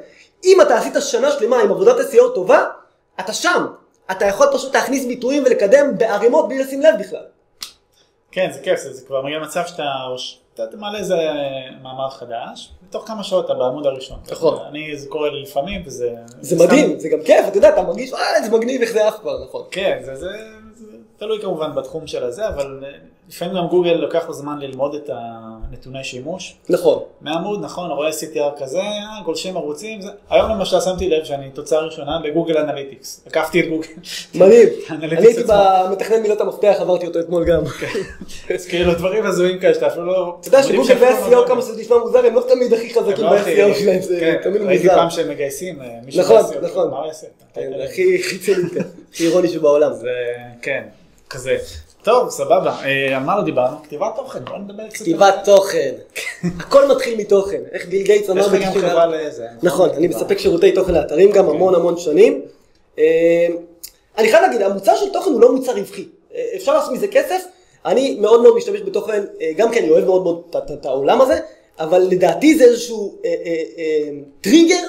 אם 0.44 0.58
אתה 0.62 0.76
עשית 0.78 0.94
שנה 1.00 1.30
שלמה 1.30 1.60
עם 1.60 1.70
עבודת 1.70 1.96
SEO 2.12 2.34
טובה, 2.34 2.64
אתה 3.20 3.32
שם. 3.32 3.66
אתה 4.10 4.24
יכול 4.24 4.46
פשוט 4.54 4.74
להכניס 4.74 5.06
ביטויים 5.06 5.42
ולקדם 5.46 5.98
בערימות 5.98 6.48
בלי 6.48 6.58
לשים 6.58 6.80
לב 6.80 6.94
בכלל. 7.00 7.24
כן, 8.32 8.50
זה 8.52 8.60
כיף, 8.60 8.80
זה, 8.80 8.92
זה 8.92 9.06
כבר 9.06 9.22
מגיע 9.22 9.38
למצב 9.38 9.62
שאתה 9.66 9.82
אתה, 10.54 10.64
אתה 10.64 10.76
מעלה 10.76 10.98
איזה 10.98 11.16
מאמר 11.82 12.10
חדש, 12.10 12.72
בתוך 12.88 13.06
כמה 13.06 13.24
שעות 13.24 13.44
אתה 13.44 13.54
בעמוד 13.54 13.86
הראשון. 13.86 14.18
נכון. 14.32 14.58
אני, 14.68 14.96
זה 14.96 15.08
קורה 15.08 15.30
לי 15.30 15.42
לפעמים, 15.42 15.82
וזה... 15.86 16.14
זה 16.40 16.56
סתם- 16.56 16.64
מדהים, 16.64 16.98
זה 16.98 17.08
גם 17.08 17.18
כיף, 17.24 17.48
אתה 17.48 17.58
יודע, 17.58 17.68
אתה 17.68 17.82
מרגיש, 17.82 18.12
אה, 18.12 18.42
זה 18.44 18.50
מגניב 18.56 18.80
איך 18.80 18.92
זה 18.92 19.08
עף 19.08 19.18
כבר, 19.20 19.44
נכון. 19.44 19.64
כן, 19.70 19.98
זה, 20.04 20.14
זה, 20.14 20.26
זה 20.74 20.86
תלוי 21.16 21.40
כמובן 21.42 21.74
בתחום 21.74 22.06
של 22.06 22.24
הזה, 22.24 22.48
אבל 22.48 22.84
לפעמים 23.28 23.54
גם 23.56 23.66
גוגל 23.66 23.90
לוקח 23.90 24.24
לו 24.28 24.34
זמן 24.34 24.58
ללמוד 24.58 24.94
את 24.94 25.10
הנתוני 25.12 26.04
שימוש. 26.04 26.56
נכון. 26.68 26.98
מעמוד, 27.20 27.64
נכון, 27.64 27.90
רואה 27.90 28.10
CTR 28.10 28.62
כזה, 28.62 28.78
אה, 28.78 29.22
גולשים 29.24 29.56
ערוצים, 29.56 30.00
זה. 30.00 30.08
היום 30.30 30.50
למשל 30.50 30.80
שמתי 30.80 31.08
לב 31.08 31.24
שאני 31.24 31.50
תוצאה 31.50 31.78
ראשונה 31.80 32.18
בגוגל 32.24 32.58
אנליטיקס. 32.58 33.20
הקפתי 33.26 33.60
את 33.60 33.68
גוגל. 33.68 33.88
מדהים. 34.34 34.68
אני 34.90 35.16
הייתי. 35.16 35.42
במתכנן 35.46 36.22
מילות 36.22 36.40
המפתח, 36.40 36.76
עברתי 36.80 37.06
אותו 37.06 37.20
אתמול 37.20 37.44
גם. 37.44 37.62
אז 38.54 38.66
כאילו 38.66 38.94
דברים 38.94 39.26
הזויים 39.26 39.58
כאלה 39.58 39.74
שאתה 39.74 39.86
אפילו 39.86 40.06
לא... 40.06 40.36
אתה 40.40 40.48
יודע 40.48 40.62
שגוגל 40.62 40.94
לא 40.94 41.06
ו-SEO 41.06 41.48
כמה 41.48 41.62
שזה 41.62 41.80
נשמע 41.80 41.96
מוזר, 41.98 42.18
הם 42.26 42.34
לא 42.34 42.44
תמיד 42.48 42.72
הכי 42.72 42.94
חזקים 42.94 43.24
לא 43.24 43.34
הכי- 43.36 43.62
ב-SEO 43.62 43.74
שלהם, 43.78 44.02
זה 44.02 44.16
כן, 44.20 44.36
תמיד 44.42 44.62
ראיתי 44.62 44.82
מוזר. 44.84 44.96
פעם 44.98 45.10
שהם 45.10 45.28
מגייסים 45.30 45.82
אה, 45.82 45.88
מישהו 46.04 46.22
נכון, 46.22 46.42
ב-SEO, 46.42 46.64
נכון. 46.64 46.88
הוא 46.90 47.06
יעשה? 47.06 47.26
כן, 47.54 47.70
הכי 47.84 48.38
ציוני, 48.38 48.70
כן. 48.70 48.80
הכי 49.12 49.26
אירוני 49.26 49.48
שבעולם. 49.48 49.92
זה, 49.92 50.10
כן, 50.62 50.84
כזה. 51.30 51.56
טוב, 52.04 52.30
סבבה. 52.30 52.76
אה, 52.84 53.16
על 53.16 53.22
מה 53.22 53.36
לא 53.36 53.42
דיברנו? 53.44 53.76
כתיבת 53.82 54.12
תוכן, 54.16 54.44
בוא 54.44 54.58
נדבר 54.58 54.88
קצת. 54.88 54.96
כתיבת 54.98 55.34
תוכן. 55.44 55.90
הכל 56.60 56.88
מתחיל 56.88 57.18
מתוכן. 57.18 57.60
איך 57.72 57.86
ביל 57.88 58.02
גייטס 58.02 58.30
אמר 58.30 58.40
יש 58.40 58.46
לך 58.46 58.52
גם 58.54 58.72
ב-94. 58.72 58.78
חברה 58.78 59.06
לזה. 59.06 59.46
נכון, 59.62 59.90
אני 59.90 60.06
מספק 60.08 60.38
שירותי 60.38 60.72
תוכן 60.72 60.94
לאתרים 60.94 61.30
גם 61.32 61.48
המון 61.48 61.74
המון 61.74 61.96
שנים. 61.98 62.40
אה, 62.98 63.04
אני 64.18 64.28
חייב 64.30 64.42
להגיד, 64.42 64.62
המוצר 64.62 64.96
של 64.96 65.12
תוכן 65.12 65.30
הוא 65.30 65.40
לא 65.40 65.52
מוצר 65.54 65.72
רווחי. 65.72 66.08
אה, 66.34 66.44
אפשר 66.56 66.74
לעשות 66.74 66.92
מזה 66.92 67.08
כסף. 67.08 67.44
אני 67.86 68.16
מאוד 68.20 68.42
מאוד 68.42 68.56
משתמש 68.56 68.80
בתוכן, 68.80 69.24
גם 69.56 69.72
כי 69.72 69.78
אני 69.80 69.90
אוהב 69.90 70.04
מאוד 70.04 70.22
מאוד 70.22 70.42
את- 70.72 70.86
העולם 70.86 71.20
הזה, 71.20 71.40
אבל 71.80 71.98
לדעתי 72.10 72.58
זה 72.58 72.64
איזשהו 72.64 73.16
טריגר 74.40 74.82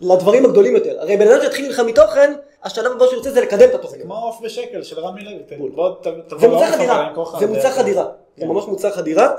לדברים 0.00 0.44
הגדולים 0.44 0.74
יותר. 0.76 1.00
הרי 1.00 1.16
בן 1.16 1.28
אדם 1.28 1.40
שיתחיל 1.42 1.70
לך 1.70 1.80
מתוכן, 1.80 2.32
השלב 2.64 2.92
הבא 2.92 3.06
שהוא 3.06 3.16
רוצה 3.16 3.30
זה 3.30 3.40
לקדם 3.40 3.68
את 3.68 3.74
התוכן. 3.74 3.98
כמו 4.02 4.14
עוף 4.14 4.40
בשקל 4.42 4.82
של 4.82 5.00
רמי 5.00 5.20
לוי. 5.24 5.68
בוא 5.74 5.90
תבוא 6.28 6.48
לעוף, 6.48 6.64
חדירה, 6.64 7.12
זה 7.40 7.46
מוצר 7.46 7.70
חדירה, 7.70 8.04
זה 8.36 8.42
כן. 8.42 8.48
ממש 8.48 8.64
מוצר 8.64 8.90
חדירה. 8.90 9.32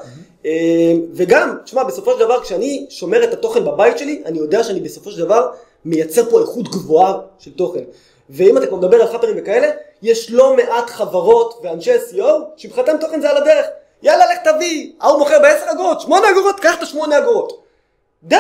אה, 0.46 0.94
וגם, 1.14 1.58
תשמע, 1.64 1.84
בסופו 1.84 2.14
של 2.14 2.20
דבר, 2.20 2.42
כשאני 2.42 2.86
שומר 2.90 3.24
את 3.24 3.34
התוכן 3.34 3.66
בבית 3.66 3.98
שלי, 3.98 4.24
אני 4.26 4.38
יודע 4.38 4.64
שאני 4.64 4.80
בסופו 4.80 5.12
של 5.12 5.20
דבר 5.20 5.52
מייצר 5.86 6.30
פה 6.30 6.42
איכות 6.42 6.68
גבוהה 6.68 7.20
של 7.40 7.52
תוכן. 7.52 7.84
ואם 8.30 8.58
אתה 8.58 8.68
כבר 8.68 8.78
מדבר 8.78 9.02
על 9.02 9.08
חאפרים 9.08 9.36
וכאלה, 9.38 9.68
יש 10.02 10.32
לא 10.32 10.56
מעט 10.56 10.90
חברות 10.90 11.60
ואנשי 11.64 11.96
SEO 11.96 12.26
שמבחינתם 12.58 12.98
תוכן 13.00 13.22
זה 13.22 13.30
על 13.30 13.38
הדרך. 13.38 13.66
יאללה, 14.04 14.26
לך 14.26 14.40
תביא, 14.44 14.92
ההוא 15.02 15.20
מוכר 15.20 15.40
בעשר 15.40 15.72
אגורות, 15.72 16.02
שמונה 16.02 16.30
אגורות, 16.32 16.60
קח 16.60 16.78
את 16.78 16.84
השמונה 16.84 17.18
אגורות. 17.18 17.61
די, 18.24 18.36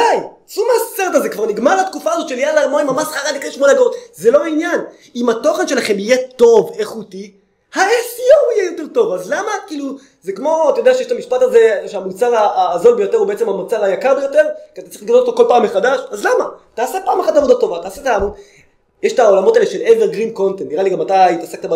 צאו 0.45 0.63
מהסרט 0.63 1.15
הזה, 1.15 1.29
כבר 1.29 1.45
נגמר 1.45 1.79
התקופה 1.79 2.11
הזאת 2.13 2.29
של 2.29 2.39
יאללה, 2.39 2.67
מה 2.67 2.81
עם 2.81 2.89
המסחרה 2.89 3.31
נקרא 3.31 3.49
שמונה 3.49 3.71
אגורות. 3.71 3.95
זה 4.13 4.31
לא 4.31 4.43
העניין. 4.43 4.81
אם 5.15 5.29
התוכן 5.29 5.67
שלכם 5.67 5.99
יהיה 5.99 6.17
טוב, 6.35 6.71
איכותי, 6.79 7.31
ה-SEO 7.75 8.57
יהיה 8.57 8.71
יותר 8.71 8.83
טוב, 8.93 9.13
אז 9.13 9.31
למה, 9.31 9.51
כאילו, 9.67 9.85
זה 10.21 10.31
כמו, 10.31 10.69
אתה 10.69 10.79
יודע 10.79 10.93
שיש 10.93 11.07
את 11.07 11.11
המשפט 11.11 11.41
הזה, 11.41 11.83
שהמוצר 11.87 12.33
הזול 12.73 12.95
ביותר 12.95 13.17
הוא 13.17 13.27
בעצם 13.27 13.49
המוצר 13.49 13.83
היקר 13.83 14.15
ביותר, 14.15 14.47
כי 14.75 14.81
אתה 14.81 14.89
צריך 14.89 15.03
לקנות 15.03 15.27
אותו 15.27 15.37
כל 15.37 15.45
פעם 15.49 15.63
מחדש, 15.63 15.99
אז 16.09 16.25
למה? 16.25 16.49
תעשה 16.73 16.97
פעם 17.05 17.19
אחת 17.19 17.35
עבודה 17.35 17.55
טובה, 17.55 17.79
תעשה 17.79 18.01
את 18.01 18.07
העמוד. 18.07 18.31
יש 19.03 19.13
את 19.13 19.19
העולמות 19.19 19.55
האלה 19.55 19.65
של 19.65 19.81
evergreen 19.81 20.37
content, 20.37 20.63
נראה 20.63 20.83
לי 20.83 20.89
גם 20.89 21.01
אתה 21.01 21.25
התעסקת 21.25 21.65
ב... 21.65 21.75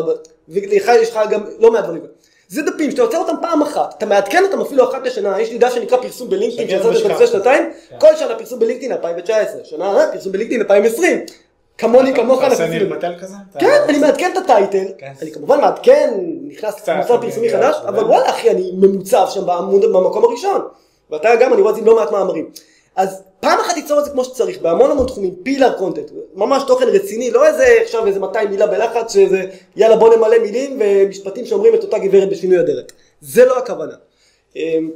ולך 0.50 0.92
יש 1.02 1.10
לך 1.10 1.20
גם 1.30 1.44
לא 1.60 1.72
מעט 1.72 1.84
דברים. 1.84 2.02
זה 2.48 2.62
דפים 2.62 2.92
שאתה 2.92 3.02
יוצר 3.02 3.18
אותם 3.18 3.36
פעם 3.42 3.62
אחת, 3.62 3.94
אתה 3.98 4.06
מעדכן 4.06 4.44
אותם 4.44 4.62
אפילו 4.62 4.90
אחת 4.90 5.06
לשנה, 5.06 5.42
יש 5.42 5.52
לי 5.52 5.58
דף 5.58 5.74
שנקרא 5.74 5.98
פרסום 5.98 6.30
בלינקדאין, 6.30 6.70
שעשיתי 6.70 6.88
אותו 6.88 6.98
ושכח. 6.98 7.10
לפני 7.10 7.28
שנתיים, 7.28 7.64
כן. 7.90 7.96
כל 8.00 8.16
שנה 8.16 8.36
פרסום 8.36 8.60
בלינקדאין 8.60 8.92
2019, 8.92 9.62
שנה 9.64 9.98
אה, 10.00 10.12
פרסום 10.12 10.32
בלינקדאין 10.32 10.62
2020, 10.62 11.26
כמוני 11.78 12.14
כמוך 12.14 12.44
אתה 12.44 12.52
עושה 12.52 12.86
בטל 12.86 13.14
כזה? 13.22 13.36
כן, 13.60 13.82
אני 13.90 13.98
מעדכן 13.98 14.32
את 14.32 14.38
הטייטל, 14.38 14.86
כן. 14.98 15.12
אני 15.22 15.32
כמובן 15.32 15.62
מעדכן, 15.62 16.14
נכנס 16.48 16.76
קצת 16.76 16.94
מוצר 16.98 17.22
פרסומי 17.22 17.50
חגיגה, 17.50 17.74
חדש, 17.74 17.76
אבל. 17.88 18.04
וואלה 18.04 18.30
אחי, 18.30 18.52
אני 18.52 18.72
ממוצב 18.74 19.28
שם 19.30 19.42
במקום 19.82 20.24
הראשון. 20.24 20.62
ואתה 21.12 21.36
גם, 21.36 21.54
אני 21.54 21.62
רואה 21.62 21.72
את 21.72 21.76
זה 21.76 21.82
עם 21.82 21.88
לא 21.88 21.96
מעט 21.96 22.12
מאמרים. 22.12 22.50
אז 22.96 23.24
פעם 23.40 23.60
אחת 23.60 23.74
תיצור 23.74 24.00
את 24.00 24.06
זה 24.06 24.12
כמו 24.12 24.24
שצריך, 24.24 24.62
בהמון 24.62 24.92
המון 24.92 25.08
תחומים, 25.08 25.36
פילר 25.44 25.78
קונטנט, 25.78 26.12
ממש 26.36 26.64
תוכן 26.68 26.86
רציני, 26.88 27.32
לא 27.32 27.46
איזה 27.46 27.66
עכשיו 27.84 28.08
איזה 28.08 28.20
200 28.20 28.52
מילה 28.52 28.68
בלחץ, 28.68 29.14
שזה 29.14 29.46
יאללה 29.76 29.96
בוא 29.96 30.16
נמלא 30.16 30.40
מילים 30.42 30.82
ומשפטים 30.82 31.46
שאומרים 31.46 31.76
את 31.76 31.84
אותה 31.84 32.00
גברת 32.00 32.30
בשינוי 32.30 32.58
הדרך. 32.58 32.86
זה 33.22 33.46
לא 33.46 33.58
הכוונה. 33.58 33.94
אמ, 34.56 34.92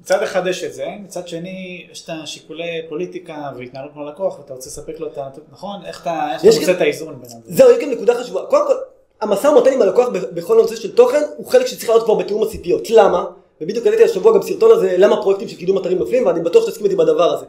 מצד 0.00 0.22
אחד 0.22 0.46
יש 0.46 0.64
את 0.64 0.74
זה, 0.74 0.86
מצד 1.04 1.28
שני 1.28 1.86
יש 1.92 2.04
את 2.04 2.10
השיקולי 2.22 2.82
פוליטיקה 2.88 3.50
והתנהלות 3.58 3.94
מול 3.94 4.08
לקוח 4.08 4.38
ואתה 4.38 4.54
רוצה 4.54 4.70
לספק 4.70 5.00
לו 5.00 5.06
את 5.06 5.18
ה... 5.18 5.28
נכון? 5.52 5.76
איך 5.86 6.02
אתה 6.02 6.28
איך 6.32 6.42
אתה 6.42 6.60
מוצא 6.60 6.72
את 6.72 6.80
האיזון 6.80 7.20
בין 7.20 7.28
זה? 7.28 7.36
זהו, 7.44 7.70
יש 7.70 7.82
גם 7.82 7.90
נקודה 7.90 8.14
חשובה. 8.14 8.40
קודם 8.50 8.66
כל, 8.66 8.74
המשא 9.20 9.46
ומתן 9.46 9.72
עם 9.72 9.82
הלקוח 9.82 10.08
בכל 10.08 10.58
הנושא 10.58 10.76
של 10.76 10.94
תוכן, 10.94 11.22
הוא 11.36 11.46
חלק 11.46 11.66
שצריך 11.66 11.88
להיות 11.88 12.04
כבר 12.04 12.14
בתיאום 12.14 12.42
הציפיות. 12.42 12.90
למה? 12.90 13.24
ובדיוק 13.60 13.86
העליתי 13.86 14.04
השבוע 14.04 14.34
גם 14.34 14.42
סרטון 14.42 14.70
הזה, 14.70 14.94
למה 14.98 15.22
פרויקטים 15.22 15.48
של 15.48 15.56
קידום 15.56 15.78
אתרים 15.78 15.98
נופלים, 15.98 16.26
ואני 16.26 16.40
בטוח 16.40 16.66
שתסכים 16.66 16.84
איתי 16.84 16.96
בדבר 16.96 17.32
הזה. 17.32 17.46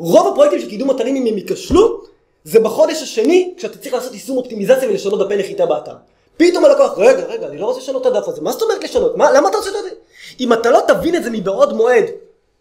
רוב 0.00 0.28
הפרויקטים 0.32 0.60
של 0.60 0.68
קידום 0.68 0.90
אתרים, 0.90 1.16
אם 1.16 1.26
הם 1.26 1.38
ייכשלו, 1.38 2.00
זה 2.44 2.60
בחודש 2.60 3.02
השני, 3.02 3.54
כשאתה 3.56 3.78
צריך 3.78 3.94
לעשות 3.94 4.12
יישום 4.12 4.36
אופטימיזציה 4.36 4.88
ולשנות 4.88 5.26
דפי 5.26 5.36
נחיתה 5.36 5.66
באתר. 5.66 5.94
פתאום 6.36 6.64
הלקוח, 6.64 6.98
רגע, 6.98 7.24
רגע, 7.24 7.46
אני 7.46 7.58
לא 7.58 7.66
רוצה 7.66 7.80
לשנות 7.80 8.06
את 8.06 8.06
הדף 8.06 8.28
הזה, 8.28 8.40
מה 8.40 8.52
זאת 8.52 8.62
אומרת 8.62 8.84
לשנות? 8.84 9.16
מה, 9.16 9.32
למה 9.32 9.48
אתה 9.48 9.56
רוצה 9.56 9.70
לשנות 9.70 9.86
את 9.86 9.90
זה? 9.90 9.96
אם 10.40 10.52
אתה 10.52 10.70
לא 10.70 10.80
תבין 10.88 11.16
את 11.16 11.24
זה 11.24 11.30
מבעוד 11.30 11.72
מועד, 11.72 12.04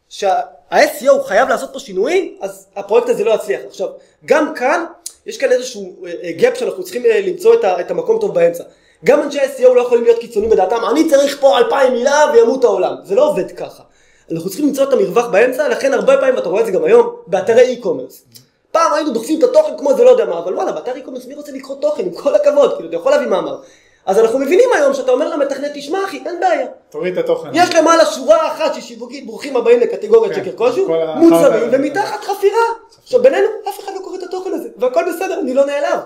שה-SEO 0.09 1.23
חייב 1.25 1.49
לעשות 1.49 1.69
פה 1.73 1.79
שינויים, 1.79 2.37
אז 2.41 2.65
הפרויקט 2.75 3.09
הזה 3.09 3.23
לא 3.23 3.31
יצליח. 3.31 3.61
עכשיו, 3.67 3.87
גם 4.25 4.55
כאן, 4.55 4.85
יש 5.25 5.37
כאן 5.37 5.51
איזשהו 5.51 5.95
גאפ 6.37 6.57
שאנחנו 6.57 6.83
צריכים 6.83 7.05
אה, 7.05 7.21
למצוא 7.21 7.53
את, 7.53 7.65
את 7.79 7.91
המקום 7.91 8.19
טוב 8.19 8.33
באמצע. 8.33 8.63
גם 9.05 9.21
אנשי 9.21 9.39
SEO 9.39 9.73
לא 9.73 9.81
יכולים 9.81 10.03
להיות 10.03 10.19
קיצוניים 10.19 10.51
בדעתם, 10.51 10.77
אני 10.91 11.09
צריך 11.09 11.37
פה 11.41 11.57
אלפיים 11.57 11.93
מילה 11.93 12.25
וימות 12.33 12.63
העולם. 12.63 12.95
זה 13.03 13.15
לא 13.15 13.29
עובד 13.29 13.51
ככה. 13.51 13.83
אנחנו 14.31 14.49
צריכים 14.49 14.67
למצוא 14.67 14.83
את 14.83 14.93
המרווח 14.93 15.25
באמצע, 15.25 15.67
לכן 15.67 15.93
הרבה 15.93 16.17
פעמים, 16.17 16.35
ואתה 16.35 16.49
רואה 16.49 16.61
את 16.61 16.65
זה 16.65 16.71
גם 16.71 16.83
היום, 16.83 17.15
באתרי 17.27 17.79
e-commerce. 17.81 18.39
פעם 18.71 18.93
היינו 18.93 19.09
דוחפים 19.11 19.39
את 19.39 19.43
התוכן 19.43 19.77
כמו 19.77 19.93
זה 19.93 20.03
לא 20.03 20.09
יודע 20.09 20.25
מה, 20.25 20.39
אבל 20.39 20.55
וואלה, 20.55 20.71
באתר 20.71 20.91
e-commerce 20.91 21.27
מי 21.27 21.35
רוצה 21.35 21.51
לקרוא 21.51 21.75
תוכן, 21.81 22.03
עם 22.05 22.11
כל 22.11 22.35
הכבוד, 22.35 22.73
כאילו, 22.73 22.89
אתה 22.89 22.95
יכול 22.95 23.11
להביא 23.11 23.27
מאמר. 23.27 23.59
אז 24.05 24.19
אנחנו 24.19 24.39
מבינים 24.39 24.69
היום 24.75 24.93
שאתה 24.93 25.11
אומר 25.11 25.29
למתכנת, 25.29 25.71
תשמע 25.73 26.05
אחי, 26.05 26.23
אין 26.25 26.39
בעיה. 26.39 26.67
תוריד 26.89 27.17
את 27.17 27.23
התוכן. 27.23 27.49
יש 27.53 27.75
למעלה 27.75 28.05
שורה 28.05 28.47
אחת 28.47 28.73
של 28.73 28.81
שיווקית, 28.81 29.25
ברוכים 29.25 29.57
הבאים 29.57 29.79
לקטגוריית 29.79 30.35
כן, 30.35 30.43
שקר 30.43 30.57
כלשהו, 30.57 30.87
מוצרים, 31.15 31.69
ומתחת 31.71 32.23
חפירה. 32.23 32.63
עכשיו 33.03 33.21
בינינו, 33.21 33.47
אף 33.69 33.79
אחד 33.79 33.91
לא 33.95 33.99
קורא 34.03 34.17
את 34.17 34.23
התוכן 34.23 34.53
הזה, 34.53 34.69
והכל 34.77 35.03
בסדר, 35.13 35.39
אני 35.39 35.53
לא 35.53 35.65
נעלב. 35.65 35.99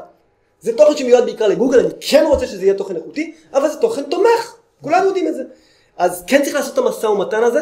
זה 0.62 0.78
תוכן 0.78 0.98
שמיועד 0.98 1.26
בעיקר 1.26 1.48
לגוגל, 1.48 1.80
אני 1.80 1.90
כן 2.00 2.26
רוצה 2.28 2.48
שזה 2.48 2.64
יהיה 2.66 2.74
תוכן 2.74 2.96
איכותי, 2.96 3.34
אבל 3.54 3.70
זה 3.70 3.78
תוכן 3.78 4.04
תומך, 4.04 4.56
כולנו 4.82 5.06
יודעים 5.06 5.28
את 5.28 5.36
זה. 5.36 5.44
אז 5.98 6.24
כן 6.28 6.42
צריך 6.44 6.56
לעשות 6.56 6.74
את 6.74 6.78
המשא 6.78 7.08
ומתן 7.08 7.44
הזה, 7.44 7.60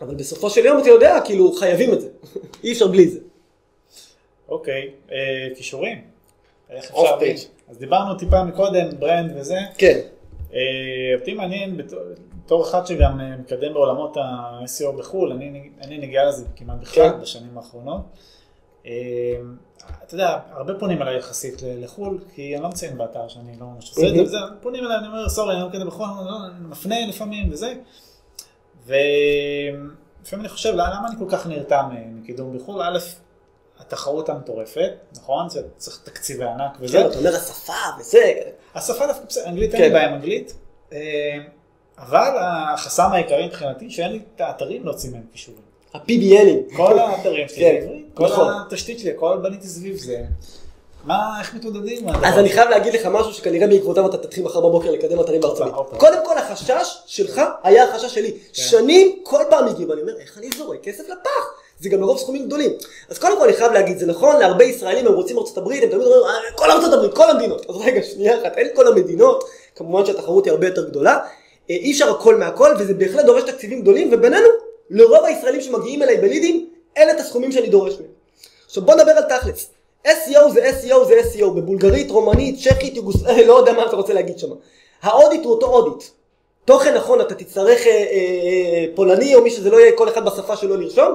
אבל 0.00 0.14
בסופו 0.14 0.50
של 0.50 0.64
יום 0.64 0.78
אתה 0.80 0.88
יודע, 0.88 1.18
כאילו 1.24 1.52
חייבים 1.52 1.92
את 1.92 2.00
זה, 2.00 2.08
אי 2.64 2.72
אפשר 2.72 2.86
בלי 2.86 3.08
זה. 3.08 3.18
אוקיי, 4.48 4.90
אה, 5.12 5.16
כישורים. 5.56 5.98
איך 6.70 6.84
אפשר... 6.84 6.94
אז 7.68 7.78
דיברנו 7.78 8.14
טיפה 8.14 8.44
מקודם, 8.44 8.88
ברנד 8.98 9.32
וזה. 9.36 9.58
כן, 9.78 10.00
אה, 10.54 10.58
אותי 11.20 11.34
מעניין 11.34 11.76
בתור- 11.76 12.62
אחד 12.62 12.86
שגם 12.86 13.20
אה, 13.20 13.36
מקדם 13.36 13.72
בעולמות 13.74 14.16
ה-SEO 14.16 14.92
בחו"ל, 14.98 15.32
אני, 15.32 15.70
אני 15.82 15.98
נגיע 15.98 16.24
לזה 16.28 16.44
כמעט 16.56 16.78
בכלל 16.80 17.10
כן. 17.10 17.20
בשנים 17.20 17.58
האחרונות. 17.58 18.00
אתה 20.06 20.14
יודע, 20.14 20.38
הרבה 20.50 20.74
פונים 20.78 21.02
אליי 21.02 21.16
יחסית 21.16 21.54
לחו"ל, 21.64 22.18
כי 22.34 22.54
אני 22.54 22.62
לא 22.62 22.68
מציין 22.68 22.98
באתר 22.98 23.28
שאני 23.28 23.52
לא 23.60 23.66
ממש 23.66 23.90
עושה 23.90 24.20
את 24.22 24.28
זה, 24.28 24.36
פונים 24.60 24.84
אליי, 24.84 24.96
אני 24.98 25.06
אומר, 25.06 25.28
סורי, 25.28 25.52
אני 25.54 25.62
לא 25.62 25.68
מקדם 25.68 25.86
בחו"ל, 25.86 26.06
אני 26.06 26.26
לא- 26.26 26.46
אני 26.46 26.66
מפנה 26.68 27.06
לפעמים 27.08 27.52
וזה. 27.52 27.74
ולפעמים 28.86 30.40
אני 30.44 30.48
חושב, 30.48 30.72
למה 30.74 31.08
אני 31.08 31.16
כל 31.18 31.24
כך 31.28 31.46
נרתע 31.46 31.82
מ- 31.82 32.20
מקידום 32.22 32.58
בחו"ל? 32.58 32.82
א', 32.82 32.98
התחרות 33.80 34.28
המטורפת, 34.28 34.90
נכון? 35.16 35.48
זה 35.48 35.62
צריך 35.76 36.00
תקציבי 36.04 36.44
ענק 36.44 36.76
וזה. 36.80 36.98
כן, 36.98 37.06
אתה 37.06 37.18
אומר 37.18 37.36
השפה 37.36 37.72
וזה, 38.00 38.32
השפה 38.74 39.06
דווקא 39.06 39.24
בסדר, 39.28 39.44
אנגלית 39.48 39.74
אין 39.74 39.82
כן. 39.82 39.88
לי 39.88 39.94
בעיה 39.94 40.08
עם 40.08 40.14
אנגלית, 40.14 40.54
אה, 40.92 40.98
אבל 41.98 42.36
החסם 42.40 43.08
העיקרי 43.12 43.46
מבחינתי 43.46 43.90
שאין 43.90 44.12
לי 44.12 44.20
את 44.36 44.40
האתרים 44.40 44.84
להוציא 44.84 45.10
מהם 45.10 45.22
קישורים. 45.32 45.60
ה-PBNים. 45.94 46.76
כל 46.76 46.98
האתרים 46.98 47.48
שלי 47.48 47.56
כן, 47.58 47.86
כל 48.14 48.24
נכון. 48.26 48.54
התשתית 48.66 48.98
שלי, 48.98 49.10
הכל 49.10 49.38
בניתי 49.42 49.66
סביב 49.66 49.96
זה. 49.96 50.24
מה, 51.04 51.40
איך 51.40 51.54
מתמודדים? 51.54 52.08
אז 52.08 52.38
אני? 52.38 52.48
חייב 52.52 52.68
להגיד 52.68 52.94
לך 52.94 53.06
משהו 53.06 53.32
שכנראה 53.32 53.66
בעקבותיו 53.66 54.06
אתה 54.06 54.16
תתחיל 54.16 54.44
מחר 54.44 54.60
בבוקר 54.60 54.90
לקדם 54.90 55.20
אתרים 55.20 55.40
בארצות 55.40 55.58
הופה, 55.60 55.70
הברית. 55.80 55.92
הופה. 55.92 56.06
קודם 56.06 56.26
כל 56.26 56.38
החשש 56.38 56.98
שלך 57.06 57.40
היה 57.62 57.84
החשש 57.84 58.14
שלי. 58.14 58.34
שנים 58.52 59.18
כל 59.22 59.42
פעם 59.50 59.68
הגיעו 59.68 59.88
ואני 59.90 60.00
אומר 60.00 60.12
איך 60.20 60.38
אני 60.38 60.48
זורק 60.58 60.78
כסף 60.82 61.08
לפח. 61.08 61.52
זה 61.80 61.88
גם 61.88 62.00
לרוב 62.00 62.18
סכומים 62.18 62.46
גדולים. 62.46 62.70
אז 63.08 63.18
קודם 63.18 63.38
כל 63.38 63.44
אני 63.44 63.52
חייב 63.52 63.72
להגיד 63.72 63.98
זה 63.98 64.06
נכון 64.06 64.36
להרבה 64.36 64.64
ישראלים 64.64 65.06
הם 65.06 65.12
רוצים 65.12 65.38
ארצות 65.38 65.58
הברית 65.58 65.82
הם 65.82 65.88
תמיד 65.88 66.06
אומרים 66.06 66.22
"אה, 66.24 66.56
כל 66.56 66.70
ארצות 66.70 66.92
הברית 66.92 67.14
כל 67.14 67.30
המדינות. 67.30 67.66
אז 67.70 67.76
רגע 67.76 68.02
שנייה 68.02 68.42
אחת 68.42 68.56
אין 68.56 68.68
כל 68.74 68.86
המדינות 68.88 69.44
כמובן 69.76 70.06
שהתחרות 70.06 70.44
היא 70.44 70.50
הרבה 70.52 70.66
יותר 70.66 70.88
גדולה. 70.88 71.12
אה, 71.12 71.20
אי 71.68 71.92
אפשר 71.92 72.10
הכל 72.10 72.36
מהכל 72.36 72.74
וזה 72.78 72.94
בהחלט 72.94 73.24
דורש 73.24 73.42
תקציבים 73.42 73.82
גדולים 73.82 74.08
ובינינו 74.12 74.48
לרוב 74.90 75.24
הישראלים 75.24 75.60
שמגיעים 75.60 76.02
אליי 76.02 76.16
בלידים 76.16 76.70
אלה 76.98 77.12
את 77.12 77.20
הסכומים 77.20 77.52
שאני 77.52 77.68
דורש 77.68 77.92
מהם. 77.94 78.08
עכשיו 78.66 78.82
בוא 78.82 78.94
נדבר 78.94 79.10
על 79.12 79.22
תכלס. 79.38 79.71
SEO 80.06 80.48
זה 80.52 80.70
SEO 80.70 81.04
זה 81.04 81.20
SEO, 81.34 81.46
בבולגרית, 81.46 82.10
רומנית, 82.10 82.56
צ'כית, 82.64 82.96
יוגוס... 82.96 83.22
לא 83.46 83.52
יודע 83.58 83.72
מה 83.72 83.86
אתה 83.86 83.96
רוצה 83.96 84.12
להגיד 84.12 84.38
שם. 84.38 84.48
האודיט 85.02 85.44
הוא 85.44 85.52
אותו 85.52 85.66
אודיט. 85.66 86.04
תוכן 86.64 86.94
נכון, 86.94 87.20
אתה 87.20 87.34
תצטרך 87.34 87.86
אה, 87.86 87.92
אה, 87.92 88.84
פולני 88.94 89.34
או 89.34 89.42
מי 89.42 89.50
שזה 89.50 89.70
לא 89.70 89.80
יהיה, 89.80 89.92
כל 89.92 90.08
אחד 90.08 90.24
בשפה 90.24 90.56
שלו 90.56 90.76
לרשום. 90.76 91.14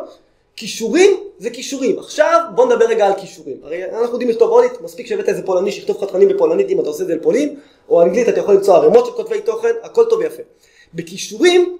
כישורים 0.55 1.11
זה 1.37 1.49
כישורים. 1.49 1.99
עכשיו 1.99 2.41
בוא 2.55 2.65
נדבר 2.65 2.85
רגע 2.85 3.07
על 3.07 3.13
כישורים. 3.13 3.57
הרי 3.63 3.83
אנחנו 3.83 4.11
יודעים 4.11 4.29
לכתוב 4.29 4.49
אונית, 4.49 4.81
מספיק 4.81 5.07
שהבאת 5.07 5.29
איזה 5.29 5.43
פולני 5.45 5.71
שיכתוב 5.71 5.97
לך 5.97 6.09
תכנים 6.09 6.27
בפולנית 6.27 6.69
אם 6.69 6.79
אתה 6.79 6.89
עושה 6.89 7.03
את 7.03 7.07
זה 7.07 7.15
לפולין, 7.15 7.59
או 7.89 8.01
אנגלית 8.01 8.29
אתה 8.29 8.39
יכול 8.39 8.53
למצוא 8.55 8.75
ערימות 8.75 9.05
של 9.05 9.11
כותבי 9.11 9.41
תוכן, 9.41 9.71
הכל 9.83 10.05
טוב 10.05 10.19
ויפה. 10.19 10.43
בכישורים, 10.93 11.77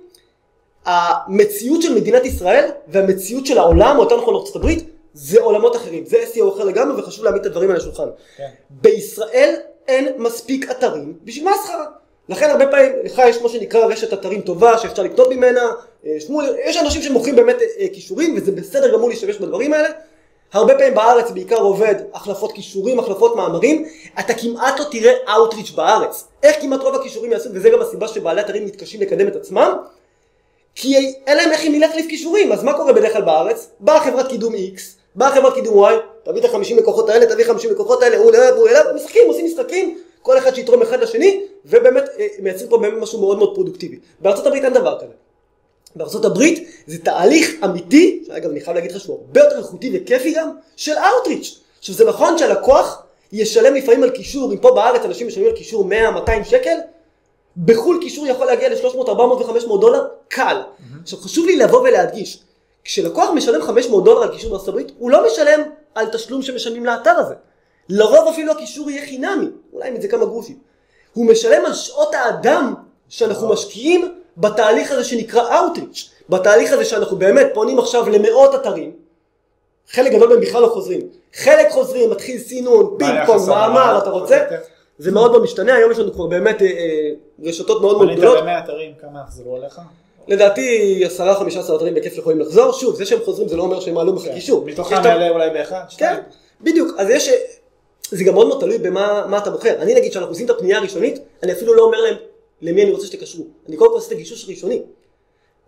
המציאות 0.86 1.82
של 1.82 1.96
מדינת 1.96 2.26
ישראל 2.26 2.70
והמציאות 2.88 3.46
של 3.46 3.58
העולם, 3.58 3.98
או 3.98 4.04
יותר 4.04 4.18
נכון 4.18 4.36
ארצות 4.36 4.56
הברית, 4.56 4.84
זה 5.18 5.42
עולמות 5.42 5.76
אחרים. 5.76 6.06
זה 6.06 6.18
SEO 6.34 6.56
אחר 6.56 6.64
לגמרי 6.64 7.02
וחשוב 7.02 7.24
להעמיד 7.24 7.42
את 7.42 7.46
הדברים 7.48 7.72
על 7.72 7.78
השולחן. 7.78 8.08
כן. 8.38 8.50
בישראל 8.70 9.56
אין 9.88 10.14
מספיק 10.18 10.72
אתרים 10.72 11.14
בשביל 11.24 11.50
מסחרה. 11.50 11.86
לכן 12.30 12.50
הרבה 12.50 12.68
פעמים, 12.68 12.92
לך 13.04 13.22
יש 13.28 13.42
מה 13.42 13.50
שנקרא 13.50 13.86
רשת 13.86 14.14
אתרים 14.14 14.42
טובה 14.42 14.78
שאפשר 14.78 15.04
לקנות 15.04 15.30
ממנה, 15.30 15.62
אה, 16.06 16.16
שמואל, 16.20 16.56
יש 16.66 16.78
אנשים 16.78 17.02
שמוכרים 17.02 17.36
באמת 17.36 17.56
אה, 17.62 17.66
אה, 17.80 17.88
כישורים 17.94 18.38
וזה 18.38 18.52
בסדר 18.52 18.94
גמור 18.94 19.10
להשתמש 19.10 19.38
בדברים 19.38 19.74
האלה. 19.74 19.90
הרבה 20.54 20.76
פעמים 20.78 20.96
בארץ 20.96 21.32
בעיקר 21.32 21.60
עובד 21.60 21.96
החלפות 22.14 22.52
כישורים, 22.52 23.00
החלפות 23.00 23.36
מאמרים, 23.36 23.86
אתה 24.20 24.34
כמעט 24.34 24.80
לא 24.80 24.86
תראה 24.92 25.14
Outreach 25.28 25.76
בארץ. 25.76 26.28
איך 26.44 26.62
כמעט 26.62 26.82
רוב 26.82 26.96
הכישורים 26.96 27.32
יעשו, 27.32 27.50
וזה 27.54 27.70
גם 27.70 27.82
הסיבה 27.82 28.08
שבעלי 28.08 28.42
אתרים 28.42 28.66
מתקשים 28.66 29.02
לקדם 29.02 29.28
את 29.28 29.36
עצמם, 29.36 29.78
כי 30.76 30.96
אין 31.28 31.38
להם 31.38 31.52
איך 31.52 31.64
עם 31.64 31.72
מי 31.72 31.80
להחליף 31.80 32.06
כישורים, 32.10 32.52
אז 32.52 32.64
מה 32.64 32.74
קורה 32.74 32.94
בדרך 32.94 33.14
כלל 33.14 33.22
בארץ? 33.22 33.70
באה 33.80 34.00
חברת 34.00 34.28
קידום 34.28 34.54
X, 34.54 34.80
באה 35.18 35.32
חברת 35.36 35.54
קידום 35.54 35.86
Y, 35.86 35.92
תביא 36.24 36.40
את 36.40 36.46
החמישים 36.46 36.78
לקוחות 36.78 37.10
האלה, 37.10 37.26
תביא 37.26 37.46
חמישים 37.46 37.72
לקוחות 37.72 38.04
האלה, 38.04 38.18
הוא 38.18 38.30
אליו, 38.30 38.56
הוא 38.56 38.68
אליו, 38.68 38.82
משחקים, 38.96 39.22
עושים 39.28 39.46
משחקים, 39.46 39.98
כל 40.22 40.38
אחד 40.38 40.56
שיתרום 40.56 40.82
אחד 40.82 41.00
לשני, 41.00 41.42
ובאמת 41.66 42.04
אה, 42.20 42.28
מייצרים 42.40 42.70
פה 42.70 42.78
באמת 42.78 43.02
משהו 43.02 43.20
מאוד 43.20 43.38
מאוד 43.38 43.56
פרודוקטיבי. 43.56 44.00
בארצות 44.20 44.46
הברית 44.46 44.64
אין 44.64 44.74
דבר 44.74 44.98
כזה. 45.00 45.14
בארצות 45.96 46.26
הברית 46.26 46.70
זה 46.88 46.98
תהליך 46.98 47.56
אמיתי, 47.64 48.24
שאגב 48.28 48.50
אני 48.50 48.62
חייב 48.62 48.76
להגיד 48.76 48.92
לך 48.92 49.00
שהוא 49.00 49.20
הרבה 49.28 49.40
יותר 49.40 49.58
איכותי 49.58 49.92
וכיפי 49.94 50.34
גם, 50.34 50.50
של 50.76 50.94
Outreach. 50.94 51.48
עכשיו 51.80 51.96
זה 51.96 52.06
נכון 52.06 52.38
שהלקוח 52.38 53.04
ישלם 53.32 53.76
לפעמים 53.76 54.04
על 54.04 54.10
קישור, 54.10 54.52
אם 54.52 54.58
פה 54.58 54.72
בארץ 54.72 55.02
אנשים 55.06 55.28
משלמים 55.28 55.50
על 55.50 55.56
קישור 55.56 55.90
100-200 56.28 56.44
שקל, 56.44 56.78
בחו"ל 57.66 58.00
קישור 58.02 58.28
יכול 58.28 58.46
להגיע 58.46 58.70
ל-300, 58.70 59.10
400 59.10 59.42
ו-500 59.42 59.80
דולר, 59.82 60.08
קל. 60.28 60.62
עכשיו 61.04 61.20
חשוב 61.20 61.46
לי 61.46 61.56
לבוא 61.56 61.80
ולהדגיש, 61.80 62.40
כשלקוח 62.88 63.30
משלם 63.30 63.62
500 63.62 64.04
דולר 64.04 64.24
על 64.24 64.32
קישור 64.32 64.50
בארצות 64.50 64.68
הברית, 64.68 64.92
הוא 64.98 65.12
לא 65.12 65.28
משלם 65.28 65.64
על 65.96 66.06
תשלום 66.06 66.42
שמשלמים 66.42 66.86
לאתר 66.86 67.12
הזה. 67.12 67.34
לרוב 67.90 68.28
אפילו 68.28 68.52
הקישור 68.52 68.90
יהיה 68.90 69.06
חינמי, 69.06 69.48
אולי 69.74 69.92
מזה 69.92 70.08
כמה 70.08 70.26
גרושים. 70.26 70.58
הוא 71.14 71.26
משלם 71.26 71.66
על 71.66 71.74
שעות 71.74 72.16
האדם 72.16 72.74
שאנחנו 73.10 73.50
משקיעים 73.50 74.20
בתהליך 74.38 74.92
הזה 74.92 75.04
שנקרא 75.04 75.50
Outreach. 75.50 76.00
בתהליך 76.30 76.72
הזה 76.72 76.86
שאנחנו 76.86 77.18
באמת 77.18 77.48
פונים 77.54 77.80
עכשיו 77.80 78.10
למאות 78.10 78.56
אתרים, 78.56 78.92
חלק 79.90 80.12
גדול 80.12 80.30
מהם 80.30 80.42
בכלל 80.42 80.62
לא 80.62 80.68
חוזרים. 80.68 81.02
חלק 81.36 81.72
חוזרים, 81.72 82.10
מתחיל 82.10 82.38
סינון, 82.38 82.96
פינג 83.00 83.26
פונג? 83.26 83.50
מאמר, 83.50 83.98
אתה 83.98 84.10
רוצה? 84.10 84.46
זה 84.98 85.12
מאוד 85.12 85.32
מאוד 85.32 85.44
משתנה, 85.44 85.76
היום 85.76 85.92
יש 85.92 86.00
לנו 86.00 86.14
כבר 86.14 86.26
באמת 86.26 86.62
אה, 86.62 86.68
אה, 86.68 87.10
רשתות 87.44 87.82
מאוד 87.82 87.98
מאוד 87.98 88.18
גדולות. 88.18 88.38
במאה 88.42 88.60
אתרים, 88.60 88.94
כמה 89.02 89.20
יחזרו 89.28 89.56
עליך? 89.56 89.82
לדעתי 90.28 91.04
10-15 91.20 91.22
אתרים 91.76 91.94
בכיף 91.94 92.18
יכולים 92.18 92.40
לחזור, 92.40 92.72
שוב, 92.74 92.96
זה 92.96 93.06
שהם 93.06 93.20
חוזרים 93.26 93.48
זה 93.48 93.58
לא 93.58 93.64
אומר 93.64 93.80
שהם 93.80 93.98
עלו. 93.98 94.20
כן. 94.20 94.32
מתוכם 94.66 94.96
יש 94.96 95.02
את 95.02 95.06
ה- 95.06 95.10
יעלה 95.10 95.30
אולי 95.30 95.50
באחד, 95.50 95.82
כן. 95.98 96.16
בדיוק, 96.62 96.92
אז 96.98 97.10
יש, 97.10 97.30
זה 98.12 98.24
גם 98.24 98.34
מאוד 98.34 98.48
מאוד 98.48 98.60
תלוי 98.60 98.78
במה 98.78 99.26
מה 99.30 99.38
אתה 99.38 99.50
בוחר. 99.50 99.76
אני 99.80 99.94
נגיד 99.94 100.12
שאנחנו 100.12 100.32
עושים 100.32 100.46
את 100.46 100.50
הפנייה 100.50 100.78
הראשונית, 100.78 101.20
אני 101.44 101.52
אפילו 101.52 101.74
לא 101.74 101.84
אומר 101.84 102.02
להם 102.02 102.16
למי 102.62 102.84
אני 102.84 102.92
רוצה 102.92 103.08
שתקשרו. 103.08 103.44
אני 103.70 103.78
קודם 103.78 103.92
כל 103.92 103.96
עושה 103.96 104.08
את 104.08 104.12
הגישוש 104.12 104.44
הראשוני. 104.46 104.82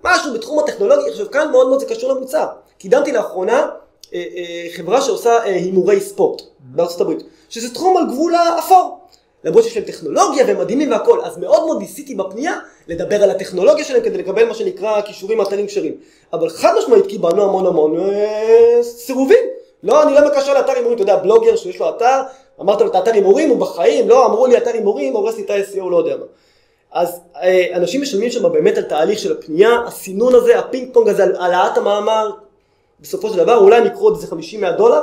משהו 0.04 0.34
בתחום 0.34 0.60
הטכנולוגי, 0.60 1.10
עכשיו 1.10 1.32
כאן 1.32 1.52
מאוד 1.52 1.68
מאוד 1.68 1.80
זה 1.80 1.86
קשור 1.86 2.14
למוצר. 2.14 2.46
קידמתי 2.78 3.12
לאחרונה 3.12 3.68
אה, 4.14 4.24
אה, 4.36 4.68
חברה 4.76 5.02
שעושה 5.02 5.30
אה, 5.38 5.44
הימורי 5.44 6.02
ספורט 6.02 6.42
בארצות 6.60 7.02
הברית, 7.02 7.20
שזה 7.50 7.74
תחום 7.74 7.98
על 7.98 8.04
גבול 8.12 8.36
האפור. 8.36 9.00
למרות 9.44 9.64
שיש 9.64 9.78
להם 9.78 9.86
טכנולוגיה 9.86 10.46
והם 10.48 10.60
מדהימים 10.60 10.92
והכל, 10.92 11.22
אז 11.22 11.38
מאוד 11.38 11.66
מאוד 11.66 11.80
ניסיתי 11.80 12.16
בפנייה 12.16 12.60
לדבר 12.88 13.24
על 13.24 13.32
הטכנולוגיה 13.32 13.86
שלהם 13.86 14.02
כדי 14.02 14.18
לקבל 14.18 14.46
מה 14.46 14.54
שנקרא 14.54 15.02
כישורים 15.02 15.42
אתרים 15.42 15.68
כשרים. 15.68 15.94
אבל 16.34 16.50
חד 16.50 16.74
משמעית 16.78 17.06
קיבלנו 17.08 17.44
המון 17.44 17.66
המון 17.66 18.00
אה, 18.00 18.84
סירובים. 18.84 19.46
לא, 19.84 20.04
אני 20.04 20.14
לא 20.14 20.28
מקשר 20.28 20.54
לאתר 20.54 20.72
הימורים, 20.72 20.96
אתה 20.96 21.02
יודע, 21.02 21.16
בלוגר 21.16 21.56
שיש 21.56 21.80
לו 21.80 21.90
אתר, 21.90 22.22
אמרת 22.62 22.82
לו 22.82 22.88
את 22.88 22.96
האתר 22.96 23.14
הימורים, 23.14 23.50
הוא 23.50 23.58
בחיים, 23.58 24.10
לא, 24.10 24.26
אמרו 24.26 24.48
לי 24.48 24.58
אתר 24.58 24.72
הימורים, 24.74 25.14
הורס 25.14 25.38
לי 25.38 25.44
את 25.44 25.50
ה-SEO, 25.50 25.90
לא 25.90 25.98
יודע 25.98 26.18
מה. 26.18 26.26
אז 26.92 27.20
אה, 27.36 27.66
אנשים 27.74 28.02
משלמים 28.02 28.32
שם 28.32 28.52
באמת 28.52 28.78
על 28.78 28.84
תהליך 28.84 29.20
של 29.20 29.32
הפנייה, 29.32 29.70
הסינון 29.88 30.36
הזה, 30.36 30.60
הפינג 30.60 30.94
פונג 30.94 31.10
הזה, 31.10 31.24
על 31.24 31.36
העלאת 31.36 31.78
המאמר, 31.78 32.32
בסופו 33.00 33.30
של 33.30 33.38
דבר, 33.38 33.58
אולי 33.58 33.86
יקחו 33.86 34.04
עוד 34.04 34.16
איזה 34.16 34.28
50-100 34.68 34.72
דולר, 34.72 35.02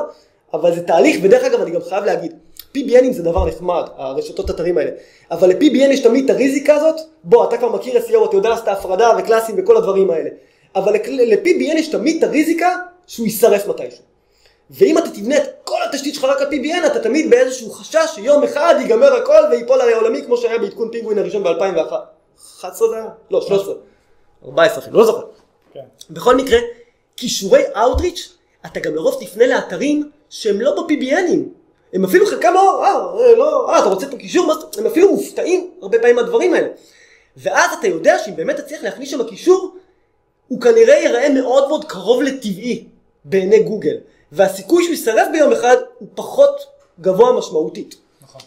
אבל 0.55 0.75
זה 0.75 0.83
תהליך, 0.83 1.17
ודרך 1.23 1.45
אגב 1.45 1.61
אני 1.61 1.71
גם 1.71 1.81
חייב 1.89 2.05
להגיד, 2.05 2.36
PBNים 2.77 3.13
זה 3.13 3.23
דבר 3.23 3.47
נחמד, 3.47 3.83
הרשתות 3.97 4.51
אתרים 4.51 4.79
האלה, 4.79 4.91
אבל 5.31 5.49
ל-PBN 5.49 5.93
יש 5.93 6.01
תמיד 6.01 6.25
את 6.25 6.31
הריזיקה 6.31 6.75
הזאת, 6.75 6.97
בוא, 7.25 7.49
אתה 7.49 7.59
כבר 7.59 7.69
מכיר 7.69 7.97
SEO, 7.97 8.29
אתה 8.29 8.37
יודע 8.37 8.49
לעשות 8.49 8.65
את 8.65 8.69
ההפרדה 8.69 9.11
וקלאסים 9.19 9.55
וכל 9.59 9.77
הדברים 9.77 10.11
האלה, 10.11 10.31
אבל 10.77 10.93
ל-PBN 10.93 11.79
יש 11.79 11.89
תמיד 11.89 12.17
את 12.17 12.29
הריזיקה 12.29 12.77
שהוא 13.07 13.27
יישרף 13.27 13.69
מתישהו. 13.69 14.05
ואם 14.71 14.99
אתה 14.99 15.11
תבנה 15.11 15.37
את 15.37 15.43
כל 15.65 15.79
התשתית 15.89 16.15
שלך 16.15 16.25
רק 16.25 16.41
על 16.41 16.49
PBN, 16.49 16.87
אתה 16.87 17.01
תמיד 17.01 17.31
באיזשהו 17.31 17.71
חשש 17.71 18.07
שיום 18.15 18.45
אחד 18.45 18.75
ייגמר 18.79 19.15
הכל 19.15 19.43
וייפול 19.51 19.81
על 19.81 19.93
העולמי 19.93 20.23
כמו 20.23 20.37
שהיה 20.37 20.59
בעדכון 20.59 20.89
פינגווין 20.93 21.19
הראשון 21.19 21.43
ב-2001. 21.43 21.93
11 22.61 22.89
זה 22.89 22.97
היה? 22.97 23.09
לא, 23.31 23.41
13. 23.41 23.75
14 24.45 24.79
אפילו, 24.79 24.99
לא 24.99 25.07
זוכר. 25.07 25.23
כן. 25.75 25.81
בכל 26.11 26.37
מקרה, 26.37 26.59
כישורי 27.17 27.63
Outreach, 27.75 28.21
אתה 28.67 28.81
גם 28.81 28.95
לרוב 28.95 29.17
תפנה 29.21 29.47
לאתרים 29.47 30.11
שהם 30.31 30.61
לא 30.61 30.83
ב-PBNים. 30.83 31.56
הם 31.97 32.05
אפילו 32.05 32.27
חלקם 32.27 32.55
לא, 32.55 32.85
אה, 32.85 32.93
אה, 33.27 33.35
לא, 33.37 33.71
אה, 33.73 33.79
אתה 33.79 33.89
רוצה 33.89 34.11
פה 34.11 34.17
קישור? 34.17 34.53
הם 34.79 34.87
אפילו 34.87 35.13
מופתעים 35.13 35.71
הרבה 35.83 35.99
פעמים 35.99 36.17
מהדברים 36.17 36.55
האלה. 36.55 36.69
ואז 37.37 37.71
אתה 37.79 37.87
יודע 37.87 38.19
שאם 38.25 38.37
באמת 38.37 38.57
תצליח 38.61 38.83
להכניס 38.83 39.11
שם 39.11 39.25
קישור, 39.25 39.75
הוא 40.49 40.61
כנראה 40.61 40.95
ייראה 40.95 41.29
מאוד 41.29 41.69
מאוד 41.69 41.85
קרוב 41.85 42.23
לטבעי 42.23 42.85
בעיני 43.25 43.63
גוגל. 43.63 43.97
והסיכוי 44.33 44.83
שהוא 44.85 44.91
יישרף 44.93 45.29
ביום 45.33 45.53
אחד 45.53 45.77
הוא 45.99 46.09
פחות 46.15 46.67
גבוה 47.01 47.33
משמעותית. 47.33 47.95
נכון. 48.23 48.41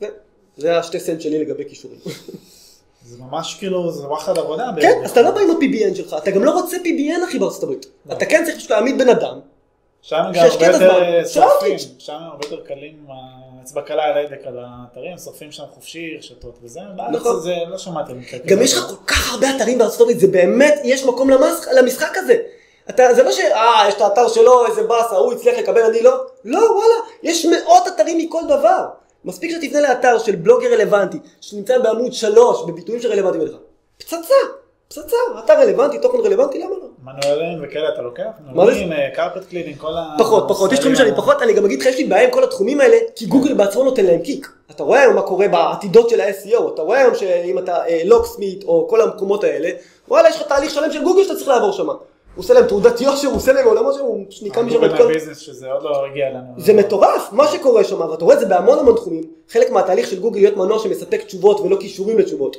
זה- 0.00 0.08
זה 0.56 0.78
השתי 0.78 1.00
סנט 1.00 1.20
שלי 1.20 1.38
לגבי 1.44 1.64
כישורים. 1.68 1.98
זה 3.06 3.18
ממש 3.18 3.56
כאילו, 3.58 3.92
זה 3.92 4.06
וואחד 4.06 4.38
עבודה. 4.38 4.70
כן, 4.80 5.00
אז 5.04 5.10
אתה 5.10 5.22
לא 5.22 5.30
בא 5.30 5.40
עם 5.40 5.50
ה-PBN 5.50 5.94
שלך, 5.96 6.16
אתה 6.22 6.30
גם 6.30 6.44
לא 6.44 6.50
רוצה 6.50 6.76
PBN 6.76 7.24
אחי 7.28 7.38
בארצות 7.38 7.62
הברית. 7.62 7.86
לא. 8.06 8.14
אתה 8.14 8.26
כן 8.26 8.42
צריך 8.44 8.56
פשוט 8.56 8.70
להעמיד 8.70 8.98
בן 8.98 9.08
אדם. 9.08 9.38
שם 10.08 10.22
גם 10.34 10.44
הרבה 10.50 10.66
יותר. 10.66 11.02
אה, 11.02 11.22
שורפים. 11.28 11.76
שם 11.98 12.12
הרבה 12.12 12.46
יותר 12.46 12.64
קלים, 12.66 13.06
האצבע 13.58 13.82
קלה 13.82 14.04
על 14.04 14.12
ההדק 14.12 14.46
על 14.46 14.58
האתרים, 14.58 15.18
שורפים 15.18 15.52
שם 15.52 15.62
חופשי, 15.74 16.16
רשתות 16.18 16.58
וזה, 16.62 16.80
נכון. 17.12 17.40
זה 17.40 17.54
לא 17.68 17.78
שמעתי 17.78 18.12
גם. 18.46 18.62
יש 18.62 18.74
לך 18.74 18.86
כל 18.88 18.94
כך 19.06 19.32
הרבה 19.32 19.56
אתרים 19.56 19.78
בארצות 19.78 20.00
הברית, 20.00 20.20
זה 20.20 20.26
באמת, 20.26 20.74
יש 20.84 21.04
מקום 21.04 21.30
למש- 21.30 21.66
למשחק 21.76 22.16
הזה. 22.16 22.34
אתה, 22.90 23.14
זה 23.14 23.22
לא 23.22 23.32
ש... 23.32 23.38
אה, 23.40 23.84
יש 23.88 23.94
את 23.94 24.00
האתר 24.00 24.28
שלו, 24.28 24.66
איזה 24.66 24.82
באסה, 24.82 25.16
הוא 25.16 25.32
הצליח 25.32 25.58
לקבל, 25.58 25.80
אני 25.82 26.02
לא. 26.02 26.20
לא, 26.44 26.58
וואלה, 26.58 26.94
יש 27.22 27.46
מאות 27.46 27.82
אתרים 27.88 28.18
מכל 28.18 28.42
דבר. 28.48 28.86
מספיק 29.24 29.50
שתפנה 29.50 29.80
לאתר 29.80 30.18
של 30.18 30.36
בלוגר 30.36 30.72
רלוונטי, 30.72 31.18
שנמצא 31.40 31.78
בעמוד 31.78 32.12
שלוש, 32.12 32.64
בביטויים 32.66 33.02
שרלוונטיים 33.02 33.42
אליך. 33.42 33.56
פצצה, 33.98 34.34
פצצה, 34.88 35.16
אתר 35.44 35.52
רלוונטי, 35.52 35.98
תוכן 35.98 36.18
רלוונטי, 36.18 36.58
למה 36.58 36.70
לא? 36.70 36.86
מנואלים 37.04 37.58
וכאלה 37.62 37.88
אתה 37.94 38.02
לוקח? 38.02 38.22
מנואלים, 38.46 38.90
carpet 39.14 39.44
cleaning, 39.48 39.78
כל 39.78 39.96
ה... 39.96 40.14
פחות, 40.18 40.44
פחות, 40.48 40.72
יש 40.72 40.78
תחומים 40.78 40.96
שאני 40.96 41.16
פחות, 41.16 41.42
אני 41.42 41.52
גם 41.52 41.64
אגיד 41.64 41.80
לך, 41.80 41.86
יש 41.86 41.96
לי 41.96 42.04
בעיה 42.04 42.24
עם 42.24 42.30
כל 42.30 42.44
התחומים 42.44 42.80
האלה, 42.80 42.96
כי 43.16 43.26
גוגל 43.26 43.54
בעצמו 43.54 43.84
נותן 43.84 44.04
להם 44.04 44.20
kick. 44.20 44.52
אתה 44.70 44.82
רואה 44.82 45.00
היום 45.00 45.14
מה 45.14 45.22
קורה 45.22 45.48
בעתידות 45.48 46.10
של 46.10 46.20
ה-SEO, 46.20 46.74
אתה 46.74 46.82
רואה 46.82 46.98
היום 46.98 47.14
שאם 47.14 47.58
אתה 47.58 47.76
locksmith 48.04 48.64
או 48.64 48.86
כל 48.90 49.00
המקומות 49.00 49.44
האלה, 49.44 49.70
וואלה, 50.08 50.28
יש 50.28 50.36
לך 50.36 50.42
תהליך 50.42 50.70
שלם 50.70 50.92
של 50.92 51.04
גוגל 51.04 51.22
שאתה 51.22 51.34
צריך 51.34 51.48
לעבור 51.48 51.72
שם. 51.72 51.88
הוא 51.88 51.96
עושה 52.36 52.54
להם 52.54 52.66
תעודת 52.66 53.00
יושר, 53.00 53.28
הוא 53.28 53.36
עושה 53.36 53.52
להם 53.52 53.66
עולמות 53.66 53.94
שם, 53.94 54.00
הוא 54.00 54.24
ניקה 54.42 54.62
משם 54.62 54.84
את 54.84 54.90
כל... 54.96 55.12
לא. 56.34 56.40
זה 56.58 56.72
מטורף, 56.72 57.28
מה 57.32 57.48
שקורה 57.48 57.84
שם, 57.84 58.00
ואתה 58.00 58.24
רואה 58.24 58.34
את 58.34 58.40
זה 58.40 58.46
בהמון 58.46 58.78
המון 58.78 58.94
תחומים, 58.94 59.24
חלק 59.50 59.70
מהתהליך 59.70 60.10
של 60.10 60.20
גוגל 60.20 60.40
להיות 60.40 60.56
מנוע 60.56 60.78
שמספק 60.78 61.22
תשובות 61.24 61.60
ולא 61.60 61.76
קישורים 61.80 62.18
לתשובות. 62.18 62.56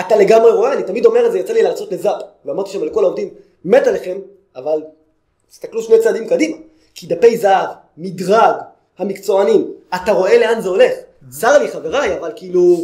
אתה 0.00 0.16
לגמרי 0.16 0.52
רואה, 0.52 0.72
אני 0.72 0.82
תמיד 0.82 1.06
אומר 1.06 1.26
את 1.26 1.32
זה, 1.32 1.38
יצא 1.38 1.52
לי 1.52 1.62
להרצות 1.62 1.92
לזאפ, 1.92 2.22
ואמרתי 2.44 2.70
שם 2.70 2.84
לכל 2.84 3.04
העובדים, 3.04 3.34
מת 3.64 3.86
עליכם, 3.86 4.18
אבל 4.56 4.82
תסתכלו 5.48 5.82
שני 5.82 5.98
צעדים 6.02 6.28
קדימה, 6.28 6.56
כי 6.94 7.06
דפי 7.06 7.36
זהב, 7.36 7.68
מדרג, 7.96 8.54
המקצוענים, 8.98 9.74
אתה 9.94 10.12
רואה 10.12 10.38
לאן 10.38 10.60
זה 10.60 10.68
הולך. 10.68 10.92
צר 11.28 11.58
לי 11.58 11.68
חבריי, 11.68 12.18
אבל 12.18 12.32
כאילו, 12.36 12.76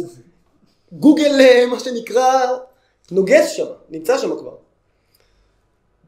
גוגל 0.91 1.31
אה, 1.39 1.65
מה 1.65 1.79
שנקרא, 1.79 2.45
נוגס 3.11 3.49
שם, 3.49 3.65
נמצא 3.89 4.17
שם 4.17 4.37
כבר. 4.37 4.55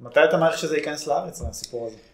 מתי 0.02 0.20
אתה 0.30 0.38
מעריך 0.38 0.58
שזה 0.58 0.78
ייכנס 0.78 1.08
לארץ, 1.08 1.42
הסיפור 1.42 1.88
הזה? 1.88 2.09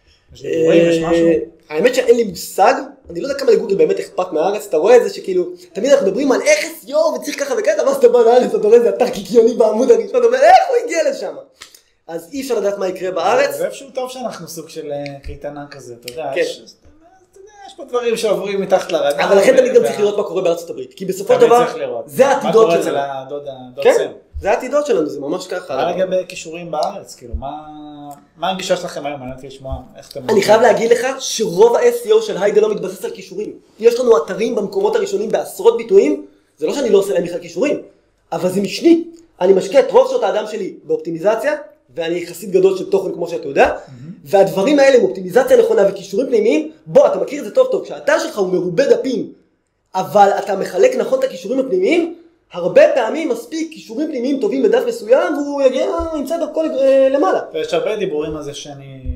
אה, 0.46 1.38
האמת 1.70 1.96
שאין 1.96 2.16
לי 2.16 2.24
מושג, 2.24 2.74
אני 3.10 3.22
לא 3.22 3.28
יודע 3.28 3.40
כמה 3.40 3.52
לגוגל 3.52 3.76
באמת 3.76 4.00
אכפת 4.00 4.32
מהארץ, 4.32 4.66
אתה 4.70 4.78
רואה 4.78 4.98
את 4.98 5.04
זה 5.04 5.14
שכאילו, 5.14 5.46
תמיד 5.74 5.92
אנחנו 5.92 6.08
מדברים 6.08 6.32
על 6.32 6.42
איך 6.42 6.66
SEO 6.84 6.98
וצריך 6.98 7.40
ככה 7.40 7.54
וככה, 7.60 7.84
ואז 7.86 7.96
אתה 7.96 8.10
בא 8.10 8.20
לארץ, 8.20 8.54
אתה 8.54 8.68
רואה 8.68 8.78
איזה 8.78 8.90
אתר 8.90 9.10
קיקיוני 9.10 9.54
בעמוד 9.54 9.92
הראשון, 9.92 10.18
אתה 10.18 10.26
אומר 10.26 10.38
איך 10.38 10.58
הוא 10.70 10.78
הגיע 10.86 11.10
לשם? 11.10 11.36
אז 12.08 12.30
אי 12.34 12.42
אפשר 12.42 12.60
לדעת 12.60 12.78
מה 12.78 12.88
יקרה 12.88 13.12
בארץ, 13.12 13.56
זה 13.56 13.66
איפשהו 13.66 13.90
טוב 13.94 14.12
שאנחנו 14.12 14.48
סוג 14.48 14.70
של 14.70 14.92
אה, 14.92 15.20
קייטנה 15.24 15.66
כזה, 15.72 15.96
אתה 16.02 16.12
יודע, 16.12 16.32
כן. 16.36 16.42
יש 16.42 16.62
אתה 17.32 17.40
יודע, 17.40 17.52
יש 17.68 17.74
פה 17.74 17.86
דברים 17.86 18.18
שעוברים 18.18 18.62
מתחת 18.62 18.92
לרדאר. 18.92 19.26
אבל 19.26 19.38
לכן 19.38 19.58
תמיד 19.58 19.74
גם 19.74 19.84
צריך 19.84 20.00
לראות 20.00 20.18
מה 20.18 20.24
קורה 20.24 20.42
בארצות 20.42 20.70
הברית, 20.70 20.94
כי 20.94 21.06
בסופו 21.06 21.34
של 21.34 21.40
דבר, 21.40 21.66
צריך 21.66 21.78
לראות. 21.78 22.04
זה 22.08 22.24
מה 22.24 22.32
העתידות 22.32 22.66
קורה 22.66 22.76
אצל 22.76 22.84
שלנו. 22.84 23.14
הדוד 23.14 23.48
כן, 23.82 23.94
סם? 23.98 24.12
זה 24.42 24.52
העתידות 24.52 24.86
שלנו, 24.86 25.10
זה 25.10 25.20
ממש 25.20 25.52
מה 25.52 25.60
ככה. 25.60 25.92
לגבי 25.92 26.26
כישורים 26.28 26.72
בארץ? 26.72 27.16
כאילו, 27.16 27.36
מה 27.36 27.52
מה 28.38 28.52
הגישה 28.52 28.78
שלכם 28.78 29.06
היום? 29.06 29.20
מעניין 29.20 29.38
אותי 29.38 29.48
לשמוע 29.48 29.76
איך 29.98 30.12
אתם... 30.12 30.30
אני 30.30 30.42
חייב 30.42 30.62
להגיד 30.62 30.92
לך 30.92 31.08
שרוב 31.20 31.76
ה-SEO 31.76 32.22
של 32.22 32.38
היידה 32.38 32.62
לא 32.62 32.76
מתבסס 32.76 33.06
על 33.06 33.12
כישורים. 33.12 33.52
יש 33.80 34.00
לנו 34.00 34.18
אתרים 34.18 34.56
במקומות 34.56 34.96
הראשונים 34.96 35.30
בעשרות 35.30 35.78
ביטויים, 35.78 36.26
זה 36.58 36.68
לא 36.68 36.74
שאני 36.74 36.90
לא 36.90 36.98
עושה 36.98 37.14
להם 37.14 37.24
בכלל 37.24 37.40
כישורים, 37.40 37.82
אבל 38.32 38.50
זה 38.50 38.62
משני. 38.62 39.04
אני 39.42 39.54
משקיע 39.54 39.80
את 39.80 39.92
רוב 39.92 40.08
שעות 40.10 40.24
האדם 40.24 40.46
שלי 40.52 40.74
באופטימיזציה, 40.84 41.54
ואני 41.96 42.16
יחסית 42.16 42.52
גדול 42.52 42.78
של 42.78 42.90
תוכן 42.90 43.14
כמו 43.14 43.28
שאתה 43.28 43.48
יודע, 43.48 43.78
והדברים 44.26 44.80
האלה 44.80 44.98
עם 44.98 45.04
אופטימיזציה 45.04 45.58
נכונה 45.58 45.82
וכישורים 45.90 46.28
פנימיים, 46.28 46.72
בוא, 46.86 47.08
אתה 47.08 47.20
מכיר 47.20 47.40
את 47.40 47.46
זה 47.46 47.52
טוב 47.52 47.68
טוב, 47.72 47.84
כשהאתר 47.84 48.20
שלך 48.20 48.38
הוא 48.38 48.54
מרובה 48.54 48.86
דפים, 48.86 49.32
אבל 49.96 50.30
אתה 50.40 50.56
מחלק 50.56 50.96
נכון 50.96 51.20
את 51.20 51.24
הכישורים 51.24 51.60
הפנימיים, 51.60 52.16
הרבה 52.54 52.82
פעמים 52.96 53.30
מספיק 53.30 53.72
כישורים 53.72 54.08
פנימיים 54.08 54.40
טובים 54.42 54.64
בדף 54.64 54.84
מסוים, 54.88 55.34
והוא 55.34 55.62
יגיע, 55.62 55.86
ימצא 56.18 56.38
דרכו 56.38 56.62
אה, 56.62 57.10
למעלה. 57.10 57.40
ויש 57.54 57.74
הרבה 57.74 57.96
דיבורים 57.96 58.38
על 58.38 58.44
זה 58.44 58.54
שאני... 58.54 59.16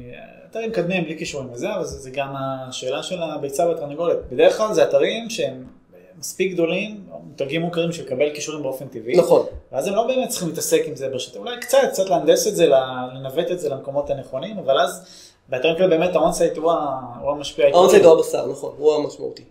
אתרים 0.52 0.70
מקדמים 0.70 1.04
בלי 1.04 1.18
קישורים 1.18 1.48
וזה, 1.52 1.76
אבל 1.76 1.84
זה, 1.84 1.98
זה 1.98 2.10
גם 2.10 2.34
השאלה 2.38 3.04
של 3.04 3.22
הביצה 3.22 3.68
והתרנגולת. 3.68 4.18
בדרך 4.32 4.58
כלל 4.58 4.74
זה 4.74 4.84
אתרים 4.84 5.30
שהם 5.30 5.66
מספיק 6.20 6.54
גדולים, 6.54 7.04
מותגים 7.24 7.62
מוכרים 7.62 7.92
של 7.92 8.04
לקבל 8.04 8.30
קישורים 8.36 8.64
באופן 8.64 8.88
טבעי. 8.88 9.18
נכון. 9.18 9.46
ואז 9.72 9.88
הם 9.88 9.96
לא 9.96 10.08
באמת 10.08 10.30
צריכים 10.30 10.50
להתעסק 10.50 10.82
עם 10.86 10.96
זה 10.96 11.10
ברשת, 11.10 11.38
אולי 11.38 11.60
קצת, 11.60 11.78
קצת 11.92 12.10
להנדס 12.10 12.48
את 12.48 12.56
זה, 12.56 12.68
לנווט 12.68 13.52
את 13.52 13.60
זה 13.60 13.70
למקומות 13.70 14.10
הנכונים, 14.10 14.58
אבל 14.58 14.80
אז 14.80 15.06
באתרים 15.50 15.76
כאלה 15.76 15.88
באמת 15.88 16.16
האונסייט 16.16 16.58
הוא 16.58 16.72
המשפיע 17.32 17.66
העיקרי. 17.66 17.82
האונסייט 17.82 18.04
הוא 18.04 18.14
הבשר, 18.14 18.48
נכון, 18.52 18.74
הוא 18.78 18.96
המשמעותי. 18.96 19.44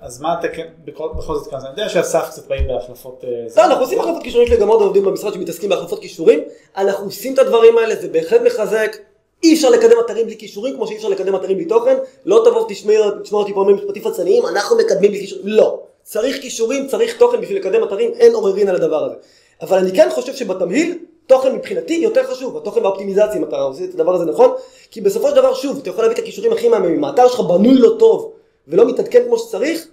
אז 0.00 0.20
מה 0.20 0.34
אתה 0.38 0.48
כן, 0.48 0.66
בכל, 0.84 1.08
זאת 1.26 1.50
כאן, 1.50 1.58
אני 1.58 1.70
יודע 1.70 1.88
שאסף 1.88 2.28
קצת 2.30 2.48
באים 2.48 2.68
בהחלפות... 2.68 3.24
אה, 3.24 3.46
לא, 3.56 3.64
אנחנו 3.64 3.84
עושים 3.84 4.00
החלפות 4.00 4.22
קישורים, 4.22 4.46
יש 4.46 4.52
לי 4.52 4.60
גם 4.60 4.68
עוד 4.68 4.82
עובדים 4.82 5.04
במשרד 5.04 5.34
שמתעסקים 5.34 5.70
בהחלפות 5.70 6.00
קישורים, 6.00 6.40
אנחנו 6.76 7.04
עושים 7.04 7.34
את 7.34 7.38
הדברים 7.38 7.78
האלה, 7.78 7.96
זה 7.96 8.08
בהחלט 8.08 8.40
מחזק, 8.40 8.96
אי 9.42 9.54
אפשר 9.54 9.70
לקדם 9.70 9.96
אתרים 10.06 10.26
בלי 10.26 10.36
כישורים, 10.38 10.74
כמו 10.74 10.86
שאי 10.86 10.96
אפשר 10.96 11.08
לקדם 11.08 11.36
אתרים 11.36 11.56
בלי 11.56 11.66
תוכן, 11.66 11.96
לא 12.24 12.42
תבוא 12.44 12.60
ותשמע 12.60 12.92
תשמע 13.22 13.38
אותי 13.38 13.54
פה 13.54 13.60
אומרים 13.60 13.76
משפטים 13.76 14.02
פצניים, 14.02 14.46
אנחנו 14.46 14.76
מקדמים 14.76 15.10
בלי 15.10 15.20
כישורים, 15.20 15.46
לא. 15.46 15.80
צריך 16.02 16.40
כישורים, 16.40 16.86
צריך 16.88 17.18
תוכן 17.18 17.40
בשביל 17.40 17.58
לקדם 17.58 17.84
אתרים, 17.84 18.10
אין 18.14 18.34
עוררין 18.34 18.68
על 18.68 18.74
הדבר 18.76 19.04
הזה. 19.04 19.14
אבל 19.62 19.78
אני 19.78 19.92
כן 19.92 20.08
חושב 20.10 20.34
שבתמהיל, 20.34 20.98
תוכן 21.26 21.54
מבחינתי 21.54 21.94
יותר 21.94 22.24
חשוב, 22.24 22.56
התוכן 22.56 22.82
והאופטימיזציה, 22.82 23.36
אם 23.36 23.44
אתה 23.44 23.56
עושה 23.56 23.84
את 23.84 23.94
הדבר 23.94 24.14
הזה 24.14 24.24
נכון, 24.24 24.50
כי 24.90 25.00
בסופו 25.00 25.28
של 25.28 25.36
דבר, 25.36 25.54
שוב, 25.54 25.78
אתה 25.78 25.90
יכול 25.90 26.04
להביא 26.04 26.16
את 26.16 26.22
הכישורים 26.22 26.52
הכי 26.52 26.68
מהממים, 26.68 27.04
האתר 27.04 27.28
שלך 27.28 27.40
בנוי 27.40 27.74
לא 27.74 27.96
טוב, 27.98 28.32
ולא 28.68 28.88
מתעדכן 28.88 29.22
כמו 29.26 29.38
שצריך, 29.38 29.86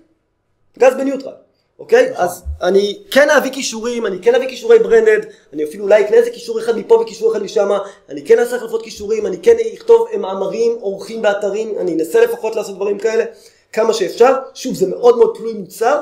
גז 0.79 0.93
בניוטרל, 0.93 1.33
אוקיי? 1.79 2.11
אז 2.15 2.43
אני 2.61 3.03
כן 3.11 3.29
אביא 3.29 3.51
כישורים, 3.51 4.05
אני 4.05 4.19
כן 4.21 4.35
אביא 4.35 4.47
כישורי 4.47 4.79
ברנדד, 4.79 5.19
אני 5.53 5.63
אפילו 5.63 5.83
אולי 5.83 6.05
אקנה 6.05 6.17
איזה 6.17 6.31
כישור 6.31 6.59
אחד 6.59 6.77
מפה 6.77 6.95
וכישור 6.95 7.31
אחד 7.31 7.43
משם, 7.43 7.69
אני 8.09 8.25
כן 8.25 8.39
אעשה 8.39 8.55
החלפות 8.55 8.83
כישורים, 8.83 9.25
אני 9.25 9.37
כן 9.37 9.55
אכתוב 9.73 10.07
מאמרים, 10.17 10.77
עורכים 10.79 11.21
באתרים, 11.21 11.75
אני 11.79 11.93
אנסה 11.93 12.21
לפחות 12.21 12.55
לעשות 12.55 12.75
דברים 12.75 12.99
כאלה, 12.99 13.25
כמה 13.73 13.93
שאפשר. 13.93 14.33
שוב, 14.53 14.75
זה 14.75 14.87
מאוד 14.87 15.17
מאוד 15.17 15.33
תלוי 15.37 15.53
מוצר, 15.53 16.01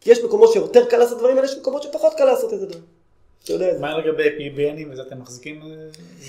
כי 0.00 0.10
יש 0.10 0.24
מקומות 0.24 0.52
שיותר 0.52 0.84
קל 0.84 0.96
לעשות 0.96 1.18
דברים 1.18 1.36
האלה, 1.36 1.48
יש 1.48 1.56
מקומות 1.58 1.82
שפחות 1.82 2.14
קל 2.14 2.24
לעשות 2.24 2.54
את 2.54 2.60
זה. 2.60 2.66
מה 3.80 3.98
לגבי 3.98 4.22
PBNים 4.22 4.92
וזה, 4.92 5.02
אתם 5.02 5.20
מחזיקים 5.20 5.60
אה, 5.62 5.68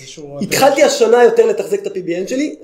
איזשהו... 0.00 0.38
התחלתי 0.42 0.82
השנה 0.82 1.24
יותר 1.24 1.46
לתחזק 1.46 1.82
את 1.82 1.86
ה-PBN 1.86 2.28
שלי, 2.28 2.56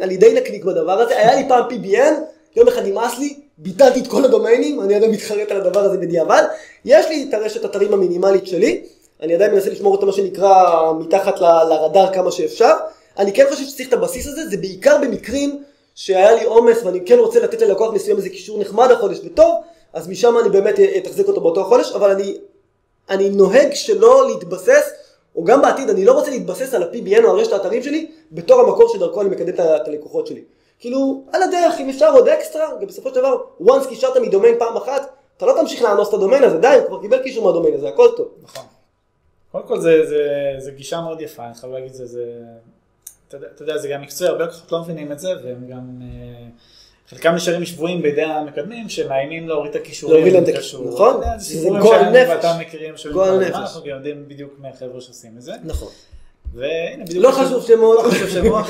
אני 0.00 0.16
די 0.16 0.32
נקניק 0.34 0.64
בדבר 0.64 0.92
הזה, 0.92 1.18
היה 1.18 1.34
לי 1.34 1.48
פעם 1.48 1.64
PBN, 1.70 2.35
יום 2.56 2.68
אחד 2.68 2.86
נמאס 2.86 3.18
לי, 3.18 3.34
ביטלתי 3.58 4.00
את 4.00 4.06
כל 4.06 4.24
הדומיינים, 4.24 4.80
אני 4.80 4.94
עדיין 4.94 5.10
מתחרט 5.10 5.50
על 5.50 5.60
הדבר 5.60 5.80
הזה 5.80 5.98
בדיעבד, 5.98 6.42
יש 6.84 7.08
לי 7.08 7.26
את 7.28 7.34
הרשת 7.34 7.64
אתרים 7.64 7.92
המינימלית 7.92 8.46
שלי, 8.46 8.82
אני 9.22 9.34
עדיין 9.34 9.54
מנסה 9.54 9.70
לשמור 9.70 9.92
אותה 9.92 10.06
מה 10.06 10.12
שנקרא 10.12 10.92
מתחת 10.98 11.40
ל- 11.40 11.64
לרדאר 11.68 12.14
כמה 12.14 12.30
שאפשר, 12.30 12.72
אני 13.18 13.32
כן 13.32 13.44
חושב 13.50 13.64
שצריך 13.64 13.88
את 13.88 13.92
הבסיס 13.92 14.26
הזה, 14.26 14.46
זה 14.46 14.56
בעיקר 14.56 14.98
במקרים 15.02 15.62
שהיה 15.94 16.32
לי 16.34 16.44
עומס 16.44 16.82
ואני 16.84 17.00
כן 17.06 17.18
רוצה 17.18 17.40
לתת 17.40 17.62
ללקוח 17.62 17.92
מסוים 17.94 18.16
איזה 18.16 18.28
קישור 18.28 18.58
נחמד 18.58 18.90
החודש 18.90 19.18
וטוב, 19.24 19.54
אז 19.92 20.08
משם 20.08 20.38
אני 20.38 20.48
באמת 20.48 20.74
אתחזק 20.96 21.28
אותו 21.28 21.40
באותו 21.40 21.64
חודש, 21.64 21.92
אבל 21.92 22.10
אני, 22.10 22.38
אני 23.10 23.30
נוהג 23.30 23.74
שלא 23.74 24.28
להתבסס 24.28 24.90
או 25.36 25.44
גם 25.44 25.62
בעתיד, 25.62 25.90
אני 25.90 26.04
לא 26.04 26.12
רוצה 26.12 26.30
להתבסס 26.30 26.74
על 26.74 26.82
ה-PBN 26.82 27.24
או 27.24 27.30
על 27.30 27.36
רשת 27.36 27.52
האתרים 27.52 27.82
שלי, 27.82 28.06
בתור 28.32 28.60
המקור 28.60 28.88
שדרכו 28.92 29.20
אני 29.20 29.28
מקדם 29.28 29.48
את 29.48 29.88
הלקוחות 29.88 30.26
שלי. 30.26 30.42
כאילו, 30.78 31.24
על 31.32 31.42
הדרך, 31.42 31.80
אם 31.80 31.88
אפשר 31.88 32.12
עוד 32.12 32.28
אקסטרה, 32.28 32.66
גם 32.80 32.86
בסופו 32.86 33.08
של 33.08 33.14
דבר, 33.14 33.36
once 33.60 33.88
קישרת 33.88 34.16
מדומיין 34.16 34.58
פעם 34.58 34.76
אחת, 34.76 35.10
אתה 35.36 35.46
לא 35.46 35.54
תמשיך 35.60 35.82
לאנוס 35.82 36.08
את 36.08 36.14
הדומיין 36.14 36.44
הזה, 36.44 36.58
די, 36.58 36.66
הוא 36.66 36.86
כבר 36.86 37.00
קיבל 37.00 37.22
קישור 37.22 37.44
מהדומיין 37.44 37.74
הזה, 37.74 37.88
הכל 37.88 38.08
טוב. 38.16 38.28
נכון. 38.42 38.64
קודם 39.52 39.66
כל 39.66 39.80
זה, 39.80 40.06
זה, 40.06 40.54
זה 40.58 40.70
גישה 40.70 41.00
מאוד 41.00 41.20
יפה, 41.20 41.46
אני 41.46 41.54
חייב 41.54 41.72
להגיד 41.72 41.92
זה, 41.92 42.06
זה, 42.06 42.24
אתה 43.28 43.36
יודע, 43.36 43.46
אתה 43.54 43.62
יודע, 43.62 43.78
זה 43.78 43.88
גם 43.88 44.02
מקצועי, 44.02 44.30
הרבה 44.30 44.44
לקוחות 44.44 44.72
לא 44.72 44.80
מבינים 44.80 45.12
את 45.12 45.18
זה, 45.18 45.32
והם 45.44 45.66
גם, 45.68 46.02
אה, 46.02 46.48
חלקם 47.08 47.34
נשארים 47.34 47.64
שבויים 47.64 48.02
בידי 48.02 48.22
המקדמים, 48.22 48.88
שמאיימים 48.88 49.48
להוריד 49.48 49.76
את 49.76 49.82
הכישורים. 49.82 50.16
להוריד 50.16 50.34
להם 50.34 50.44
את. 50.44 50.48
הכישורים, 50.48 50.88
נכון? 50.88 51.20
זה 51.36 51.68
גועל 51.80 52.10
נפש. 52.10 52.28
ואתה 52.28 52.58
מכירים, 52.60 52.96
שומעים 52.96 53.14
גועל 53.14 53.28
כל 53.28 53.34
הזמן, 53.34 53.48
נפש. 53.48 53.58
אנחנו 53.58 53.80
גם 53.80 53.96
יודעים 53.96 54.28
בדיוק 54.28 54.52
מהחבר'ה 54.58 55.00
שעושים 55.00 55.36
את 55.36 55.42
זה. 55.42 55.52
נכון. 55.64 55.88
והנה, 56.56 57.04
בדיוק... 57.04 57.24
לא 57.24 57.28
השבוע- 57.28 57.44
חשוב 57.46 57.66
שמות. 57.66 58.04
לא 58.04 58.10
חשוב 58.10 58.28
שבוע. 58.28 58.62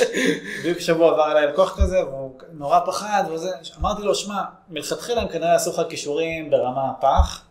בדיוק 0.60 0.78
שבוע 0.78 1.10
עבר 1.10 1.32
אליי 1.32 1.46
לקוח 1.46 1.80
כזה, 1.82 2.04
והוא 2.04 2.30
נורא 2.52 2.80
פחד 2.86 3.24
וזה. 3.32 3.50
אמרתי 3.80 4.02
לו, 4.02 4.14
שמע, 4.14 4.42
מלכתחילה 4.70 5.20
הם 5.22 5.28
כנראה 5.28 5.48
יעשו 5.52 5.70
לך 5.70 5.82
כישורים 5.88 6.50
ברמה 6.50 6.92
פח, 7.00 7.42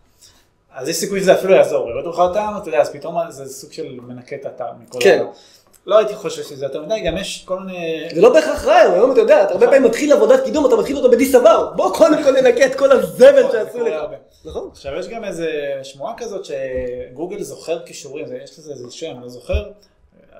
אז 0.74 0.88
יש 0.88 0.96
סיכוי 0.96 1.20
שזה 1.20 1.34
אפילו 1.34 1.54
יעזור. 1.54 1.90
יראו 1.90 2.10
לך 2.10 2.18
אותם, 2.18 2.54
אתה 2.62 2.68
יודע, 2.68 2.80
אז 2.80 2.90
פתאום 2.92 3.16
זה 3.30 3.46
סוג 3.46 3.72
של 3.72 3.98
מנקה 4.02 4.36
את 4.36 4.46
האתר 4.46 4.64
מכל 4.80 4.98
כן. 5.02 5.24
לא 5.88 5.98
הייתי 5.98 6.14
חושב 6.14 6.42
שזה 6.42 6.66
יותר 6.66 6.82
מדי, 6.82 7.00
גם 7.00 7.16
יש 7.16 7.42
כל 7.44 7.58
מיני... 7.58 8.08
זה 8.14 8.20
לא 8.20 8.32
בהכרח 8.32 8.64
רעיון, 8.64 8.94
היום 8.94 9.12
אתה 9.12 9.20
יודע, 9.20 9.42
אתה 9.42 9.52
הרבה 9.52 9.66
פעמים 9.66 9.82
מתחיל 9.82 10.12
עבודת 10.12 10.44
קידום, 10.44 10.66
אתה 10.66 10.76
מתחיל 10.76 10.96
אותו 10.96 11.10
בדיסבר, 11.10 11.72
בוא 11.76 11.94
קודם 11.94 12.22
כל 12.22 12.40
ננקה 12.40 12.66
את 12.66 12.74
כל 12.74 12.92
הזבל 12.92 13.42
זה 13.42 13.48
שעשו 13.52 13.80
לך. 13.80 13.94
נכון? 14.44 14.68
עכשיו 14.72 14.96
יש 14.98 15.08
גם 15.08 15.24
איזה 15.24 15.50
שמועה 15.82 16.14
כזאת 16.16 16.44
שגוגל 16.44 17.42
זוכר 17.42 17.78
כישורים, 17.86 18.26
יש 18.44 18.58
לזה 18.58 18.72
איזה 18.72 18.84
שם, 18.90 19.10
אני 19.10 19.22
לא 19.22 19.28
זוכר. 19.28 19.64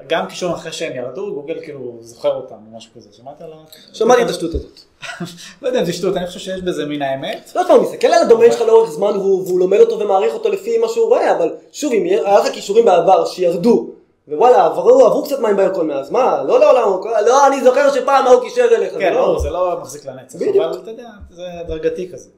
גם 0.07 0.29
כישורים 0.29 0.55
אחרי 0.55 0.73
שהם 0.73 0.97
ירדו, 0.97 1.35
גוגל 1.35 1.61
כאילו 1.61 1.97
זוכר 2.01 2.35
אותם 2.35 2.55
או 2.55 2.77
משהו 2.77 2.91
כזה, 2.97 3.09
שמעת 3.13 3.41
על 3.41 3.53
ה... 3.53 3.57
שמעתי 3.93 4.23
את 4.23 4.31
השטות 4.31 4.55
הזאת. 4.55 4.81
לא 5.63 5.69
יודע 5.69 5.81
אם 5.81 5.85
זה 5.85 5.93
שטות, 5.93 6.17
אני 6.17 6.27
חושב 6.27 6.41
שיש 6.41 6.63
בזה 6.63 6.87
מן 6.87 7.03
האמת. 7.03 7.53
לא, 7.55 7.75
הוא 7.75 7.83
מסתכל 7.83 8.07
על 8.07 8.23
הדומיין 8.23 8.53
שלך 8.53 8.61
לאורך 8.61 8.91
זמן 8.91 9.17
והוא 9.17 9.59
לומד 9.59 9.79
אותו 9.79 9.99
ומעריך 9.99 10.35
אותו 10.35 10.49
לפי 10.49 10.79
מה 10.79 10.89
שהוא 10.89 11.09
רואה, 11.09 11.37
אבל 11.37 11.55
שוב, 11.73 11.93
אם 11.93 12.05
היה 12.05 12.39
לך 12.39 12.53
כישורים 12.53 12.85
בעבר 12.85 13.27
שירדו, 13.27 13.98
ווואלה, 14.29 14.67
עברו 14.67 15.07
עברו 15.07 15.25
קצת 15.25 15.39
מים 15.39 15.57
בירקון 15.57 15.87
מאז, 15.87 16.11
מה, 16.11 16.43
לא 16.43 16.61
לעולם, 16.61 17.01
לא, 17.27 17.47
אני 17.47 17.65
זוכר 17.65 17.93
שפעם 17.93 18.27
ההוא 18.27 18.43
קישר 18.43 18.67
אליך, 18.77 18.95
כן, 18.99 19.13
לא- 19.15 19.21
ברור, 19.21 19.39
זה 19.39 19.51
לא 19.51 19.79
מחזיק 19.81 20.07
לנצח. 20.07 20.39
אבל 20.43 20.79
אתה 20.83 20.91
יודע, 20.91 21.09
זה 21.31 21.47
הדרגתי 21.61 22.13
כזה. 22.13 22.29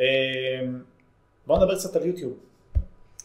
אמ, 0.00 0.04
בואו 1.46 1.58
נדבר 1.58 1.74
קצת 1.74 1.96
על 1.96 2.06
יוטיוב. 2.06 2.32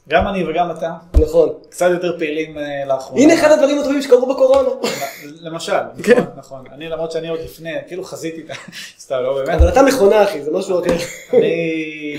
גם 0.09 0.27
אני 0.27 0.49
וגם 0.49 0.71
אתה, 0.71 0.93
נכון. 1.19 1.49
קצת 1.69 1.87
יותר 1.91 2.17
פעילים 2.17 2.57
אה, 2.57 2.85
לאחרונה. 2.87 3.21
הנה 3.23 3.33
אחד 3.33 3.51
הדברים 3.51 3.79
הטובים 3.79 4.01
שקרו 4.01 4.33
בקורונה. 4.33 4.69
למשל, 5.47 5.73
כן. 6.03 6.19
נכון, 6.19 6.37
נכון. 6.37 6.65
אני 6.71 6.89
למרות 6.89 7.11
שאני 7.11 7.27
עוד 7.29 7.39
לפני, 7.39 7.73
כאילו 7.87 8.03
חזיתי 8.03 8.41
את 8.41 8.49
ה... 8.49 8.53
סתם, 9.03 9.15
לא 9.15 9.33
באמת. 9.33 9.61
אבל 9.61 9.69
אתה 9.69 9.81
מכונה 9.81 10.23
אחי, 10.23 10.43
זה 10.43 10.51
משהו 10.51 10.79
אחר. 10.79 10.95
אני, 11.33 12.17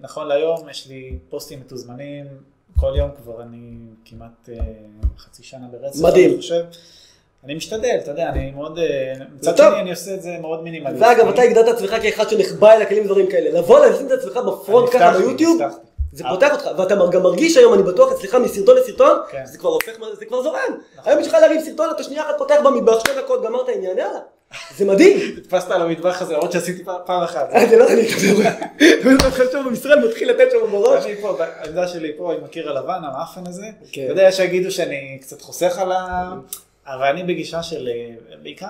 נכון 0.00 0.26
להיום, 0.28 0.68
יש 0.70 0.86
לי 0.88 1.18
פוסטים 1.28 1.60
מתוזמנים, 1.60 2.26
כל 2.80 2.92
יום 2.96 3.10
כבר 3.22 3.42
אני 3.42 3.76
כמעט 4.04 4.48
אה, 4.48 4.58
חצי 5.18 5.42
שנה 5.42 5.66
ברצף. 5.72 6.00
מדהים. 6.02 6.30
אני 6.30 6.38
חושב. 6.38 6.64
אני 7.44 7.54
משתדל, 7.54 7.98
אתה 8.02 8.10
יודע, 8.10 8.28
אני 8.28 8.50
מאוד, 8.50 8.78
אה, 8.78 9.12
מצד 9.34 9.56
טוב. 9.56 9.66
שני 9.70 9.80
אני 9.80 9.90
עושה 9.90 10.14
את 10.14 10.22
זה 10.22 10.36
מאוד 10.40 10.62
מינימליסטי. 10.62 11.04
ואגב, 11.04 11.28
אתה 11.28 11.42
הגדרת 11.42 11.68
עצמך 11.68 11.94
כאחד 12.02 12.28
שנחבא 12.28 12.72
אל 12.72 12.82
הכלים 12.82 13.04
ודברים 13.04 13.26
כאלה. 13.30 13.58
לבוא 13.58 13.86
לשים 13.86 14.06
את 14.06 14.12
עצמך 14.12 14.36
בפרונט 14.36 14.88
ככה 14.92 15.18
ביוטיוב. 15.18 15.60
זה 16.12 16.24
פותח 16.30 16.52
אותך, 16.52 16.68
ואתה 16.78 16.94
גם 17.10 17.22
מרגיש 17.22 17.56
היום, 17.56 17.74
אני 17.74 17.82
בטוח, 17.82 18.12
אצלך 18.12 18.34
מסרטון 18.34 18.76
לסרטון, 18.76 19.18
כן. 19.30 19.46
זה 19.46 19.58
כבר 19.58 19.70
הופך, 19.70 19.92
זה 20.18 20.26
כבר 20.26 20.42
זורם. 20.42 20.78
היום 21.04 21.20
יש 21.20 21.26
לך 21.26 21.34
להרים 21.34 21.60
סרטון, 21.60 21.90
אתה 21.94 22.02
שנייה 22.02 22.22
אחת 22.22 22.34
פותח 22.38 22.56
במטבח, 22.64 22.98
שתי 22.98 23.10
דקות, 23.18 23.44
גמרת 23.44 23.68
עניין, 23.68 23.98
יאללה. 23.98 24.18
זה 24.76 24.84
מדהים. 24.84 25.36
נתפסת 25.38 25.70
על 25.70 25.82
המטבח 25.82 26.22
הזה, 26.22 26.34
למרות 26.34 26.52
שעשיתי 26.52 26.84
פעם- 26.84 27.22
אחת. 27.22 27.48
אה, 27.52 27.66
זה 27.66 27.76
לא 27.76 27.86
אני, 27.88 28.02
אתה 28.06 29.26
מתחיל 29.28 29.46
שם 29.52 29.62
במשרד, 29.66 29.98
מתחיל 30.04 30.30
לתת 30.30 30.50
שם 30.50 30.70
בראש. 30.70 31.04
אני 31.06 31.16
פה, 31.20 31.36
העמדה 31.60 31.88
שלי 31.88 32.12
פה 32.16 32.34
עם 32.34 32.44
הקיר 32.44 32.70
הלבן, 32.70 33.00
המאפן 33.04 33.40
הזה. 33.46 33.66
כן. 33.92 34.02
אתה 34.04 34.12
יודע, 34.12 34.32
שיגידו 34.32 34.70
שאני 34.70 35.18
קצת 35.22 35.42
חוסך 35.42 35.78
על 35.78 35.92
ה... 35.92 36.32
אבל 36.86 37.06
אני 37.06 37.22
בגישה 37.22 37.62
של, 37.62 37.88
אה, 37.88 38.14
בעיקר 38.42 38.66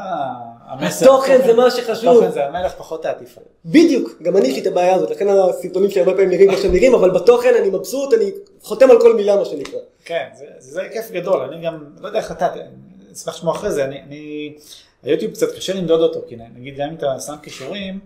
המסר. 0.67 1.05
התוכן 1.05 1.39
זה 1.47 1.55
מה 1.55 1.71
שחשוב. 1.71 2.11
התוכן 2.17 2.31
זה 2.33 2.47
המלך, 2.47 2.73
פחות 2.73 3.05
העטיפה. 3.05 3.41
בדיוק, 3.65 4.11
גם 4.23 4.37
אני 4.37 4.49
יש 4.49 4.55
לי 4.55 4.61
את 4.63 4.67
הבעיה 4.67 4.95
הזאת, 4.95 5.11
לכן 5.11 5.27
הסרטונים 5.29 5.91
שלי 5.91 6.01
הרבה 6.01 6.13
פעמים 6.13 6.31
נראים 6.31 6.49
כמו 6.49 6.59
שהם 6.59 6.73
נראים, 6.73 6.95
אבל 6.95 7.11
בתוכן 7.11 7.55
אני 7.61 7.69
מבסוט, 7.69 8.15
אני 8.15 8.31
חותם 8.63 8.91
על 8.91 9.01
כל 9.01 9.17
מילה 9.17 9.37
מה 9.37 9.45
שנקרא. 9.45 9.79
כן, 10.05 10.27
זה, 10.59 10.83
כיף 10.93 11.11
גדול, 11.11 11.41
אני 11.41 11.65
גם, 11.67 11.85
לא 12.01 12.07
יודע 12.07 12.19
איך 12.19 12.33
אתה, 12.33 12.49
אשמח 13.17 13.35
לשמוע 13.35 13.55
אחרי 13.55 13.71
זה, 13.73 13.85
אני, 13.85 14.01
אני, 14.07 14.55
היוטיוב 15.03 15.33
קצת 15.33 15.57
קשה 15.57 15.75
למדוד 15.75 16.01
אותו, 16.01 16.21
כי 16.29 16.37
נגיד 16.57 16.77
גם 16.77 16.89
אם 16.89 16.95
אתה 16.95 17.21
שם 17.21 17.35
קישורים, 17.43 18.01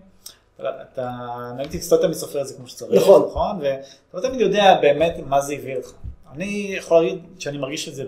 אתה 0.61 1.09
נגיד 1.57 1.79
תצטות 1.79 2.01
תמיד 2.01 2.13
סופר 2.13 2.41
את 2.41 2.47
זה 2.47 2.53
כמו 2.53 2.67
שצריך, 2.67 3.01
נכון, 3.01 3.25
נכון? 3.29 3.57
ואתה 3.61 3.77
לא 4.13 4.21
תמיד 4.21 4.41
יודע 4.41 4.77
באמת 4.81 5.15
מה 5.27 5.41
זה 5.41 5.53
הביא 5.53 5.75
לך. 5.75 5.91
אני 6.33 6.73
יכול 6.77 7.03
להגיד 7.03 7.19
שאני 7.39 7.57
מרגיש 7.57 7.89
את 7.89 7.95
זה 7.95 8.03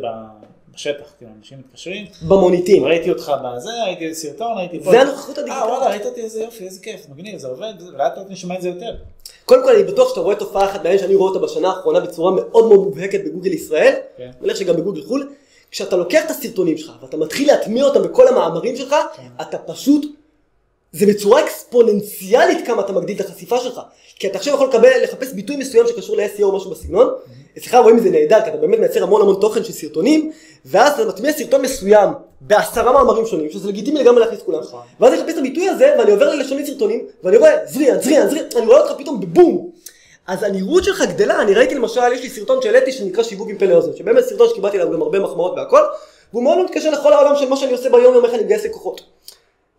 בשטח, 0.74 1.14
כאילו 1.18 1.32
אנשים 1.40 1.60
מתקשרים, 1.60 2.06
במוניטין. 2.28 2.84
ראיתי 2.84 3.10
אותך 3.10 3.32
בזה, 3.44 3.84
ראיתי 3.86 4.16
סרטון, 4.16 4.58
ראיתי 4.58 4.80
פה, 4.80 4.92
זה 4.92 5.02
הנוכחות 5.02 5.38
הדיגיטלית. 5.38 5.64
אה 5.64 5.70
וואלה, 5.70 5.90
ראית 5.90 6.06
אותי 6.06 6.22
איזה 6.22 6.42
יופי, 6.42 6.66
איזה 6.66 6.82
כיף, 6.82 7.06
מגניב, 7.10 7.40
זה 7.40 7.48
עובד, 7.48 7.74
לאט 7.94 8.18
לאט 8.18 8.30
נשמע 8.30 8.56
את 8.56 8.62
זה 8.62 8.70
יותר. 8.70 8.96
קודם 9.46 9.64
כל 9.64 9.76
אני 9.76 9.84
בטוח 9.84 10.10
שאתה 10.10 10.20
רואה 10.20 10.36
תופעה 10.36 10.66
אחת 10.66 10.76
מעניין 10.84 11.00
שאני 11.00 11.16
רואה 11.16 11.30
אותה 11.32 11.46
בשנה 11.46 11.68
האחרונה 11.68 12.00
בצורה 12.00 12.32
מאוד 12.32 12.68
מאוד 12.68 12.84
מובהקת 12.84 13.20
בגוגל 13.26 13.54
ישראל, 13.54 13.94
כן. 14.18 14.24
אני 14.24 14.32
מניח 14.42 14.58
שגם 14.58 14.76
בגוגל 14.76 15.04
חו"ל, 15.04 15.30
כשאתה 15.76 15.96
לוקח 15.96 16.26
את 16.26 16.32
הסרטונים 16.32 16.78
שלך 16.78 16.92
ואתה 17.02 17.18
מתחיל 17.18 17.48
להטמיע 17.48 17.86
אותם 17.86 18.04
בכל 18.04 18.28
המאמרים 18.28 18.76
שלך, 18.76 18.96
כן. 19.16 19.24
אתה 19.42 19.58
פשוט, 19.58 20.06
זה 20.92 21.06
בצורה 21.06 21.44
אקספוננציאלית 21.44 22.66
כמה 22.66 22.82
אתה 22.82 22.94
מגדיל 22.94 23.16
את 23.16 23.22
החשיפה 23.22 23.60
שלך. 23.60 23.82
כי 24.16 24.28
אתה 24.28 24.38
עכשיו 24.38 24.54
יכול 24.54 24.68
לקבל, 24.68 25.04
לחפש 25.04 25.34
ביטוי 25.34 25.56
מסוים 25.56 25.88
שקשור 25.88 26.18
ל-SEO 26.18 26.44
או 26.44 26.58
משהו 26.58 26.72
בסגנון, 26.72 27.14
אצלך 27.58 27.76
רואים 27.76 27.98
את 27.98 28.04
זה 28.04 28.10
נהדר, 28.10 28.42
כי 28.44 28.50
אתה 28.50 28.58
באמת 28.58 28.80
מייצר 28.80 29.04
המון 29.04 29.22
המון 29.22 29.38
תוכן 29.42 29.64
של 29.64 29.74
סרטונים, 29.74 30.32
ואז 30.66 31.00
אתה 31.00 31.10
מטמיע 31.10 31.34
סרטון 31.34 31.62
מסוים 31.62 32.10
בעשרה 32.42 32.92
מאמרים 32.92 33.26
שונים, 33.26 33.50
שזה 33.50 33.70
לגיטימי 33.70 34.00
לגמרי 34.00 34.20
להכניס 34.20 34.42
כולם, 34.46 34.60
נכון. 34.60 34.82
ואז 35.00 35.14
אני 35.14 35.22
מחפש 35.22 35.34
את 35.34 35.40
הביטוי 35.40 35.70
הזה, 35.70 35.96
ואני 36.00 36.12
עובר 36.12 36.36
ללשוני 36.36 36.66
סרטונים, 36.66 37.06
ואני 37.24 37.38
רואה 37.38 37.52
זריאן, 37.66 38.02
זריאן, 38.02 38.30
זריאן, 38.30 38.46
אני 38.56 38.66
רואה 38.66 38.80
אותך 38.80 38.94
פתאום 38.98 39.20
בבום. 39.20 39.70
אז 40.28 40.44
הנראות 40.44 40.84
שלך 40.84 41.02
גדלה, 41.02 41.42
אני 41.42 41.54
ראיתי 41.54 41.76
למשל, 41.76 42.14
יש 42.14 42.22
לי 42.22 42.30
סרטון 42.30 42.62
שהעליתי 42.62 42.92
שנקרא 42.92 43.24
שיווק 43.24 43.50
עם 43.50 43.58
פלא 43.58 43.74
אוזן, 43.74 43.96
שבאמת 43.96 44.24
סרטון 44.24 44.50
שקיבלתי 44.50 44.78
עליו 44.80 44.94
גם 44.94 45.02
הרבה 45.02 45.20
מחמאות 45.20 45.54
והכל, 45.58 45.82
והוא 46.34 46.44
מאוד 46.44 46.66
מתקשר 46.66 46.92
לכל 46.92 47.14
העולם 47.14 47.36
של 47.36 47.50
מה 47.50 47.58
שאני 47.58 47.72
עושה 47.72 47.90
ביום 47.90 48.14
יום, 48.14 48.26
איך 48.26 48.34
אני 48.34 48.44
מגייס 48.44 48.66
לקוחות. 48.66 49.02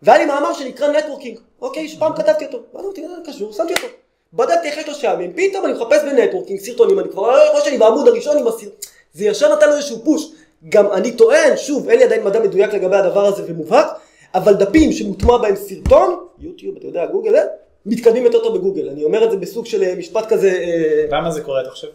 והיה 0.01 0.17
לי 0.19 0.25
מאמר 0.25 0.53
שנקרא 0.53 0.87
networking, 0.87 1.39
אוקיי, 1.61 1.87
שפעם 1.87 2.13
כתבתי 2.15 2.45
אותו, 2.45 2.59
ואז 2.73 2.85
אמרתי, 2.85 3.03
"אה, 3.05 3.09
קשור, 3.25 3.53
שמתי 3.53 3.73
אותו. 3.73 3.87
בדקתי 4.33 4.67
איך 4.67 4.77
יש 4.77 4.87
לו 4.87 4.95
שעמים, 4.95 5.33
פתאום 5.35 5.65
אני 5.65 5.73
מחפש 5.73 6.03
ב 6.03 6.08
networking 6.08 6.59
סרטונים, 6.59 6.99
אני 6.99 7.09
כבר 7.09 7.21
רואה 7.21 7.61
שאני 7.61 7.77
בעמוד 7.77 8.07
הראשון 8.07 8.37
עם 8.37 8.47
הסרט... 8.47 8.85
זה 9.13 9.25
ישר 9.25 9.55
נתן 9.55 9.69
לו 9.69 9.75
איזשהו 9.75 9.97
push. 10.03 10.31
גם 10.69 10.91
אני 10.91 11.11
טוען, 11.11 11.57
שוב, 11.57 11.89
אין 11.89 11.99
לי 11.99 12.05
עדיין 12.05 12.23
מדע 12.23 12.39
מדויק 12.39 12.73
לגבי 12.73 12.95
הדבר 12.95 13.25
הזה 13.25 13.43
ומובהק, 13.47 13.87
אבל 14.35 14.53
דפים 14.53 14.91
שמוטמע 14.91 15.37
בהם 15.37 15.55
סרטון, 15.55 16.15
יוטיוב, 16.39 16.75
אתה 16.77 16.87
יודע, 16.87 17.05
גוגל, 17.05 17.35
אה, 17.35 17.43
מתקדמים 17.87 18.25
יותר 18.25 18.39
טוב 18.39 18.57
בגוגל. 18.57 18.89
אני 18.89 19.03
אומר 19.03 19.23
את 19.23 19.31
זה 19.31 19.37
בסוג 19.37 19.65
של 19.65 19.83
אה, 19.83 19.95
משפט 19.95 20.25
כזה, 20.29 20.49
אה, 20.49 21.05
למה 21.11 21.31
זה 21.31 21.41
קורה 21.41 21.61
אתה 21.61 21.69
חושב? 21.69 21.87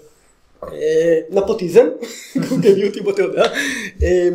אה, 0.63 1.21
נפוטיזם, 1.31 1.89
גוגל 2.49 2.83
יוטיוב 2.83 3.09
אתה 3.09 3.23
יודע. 3.23 3.45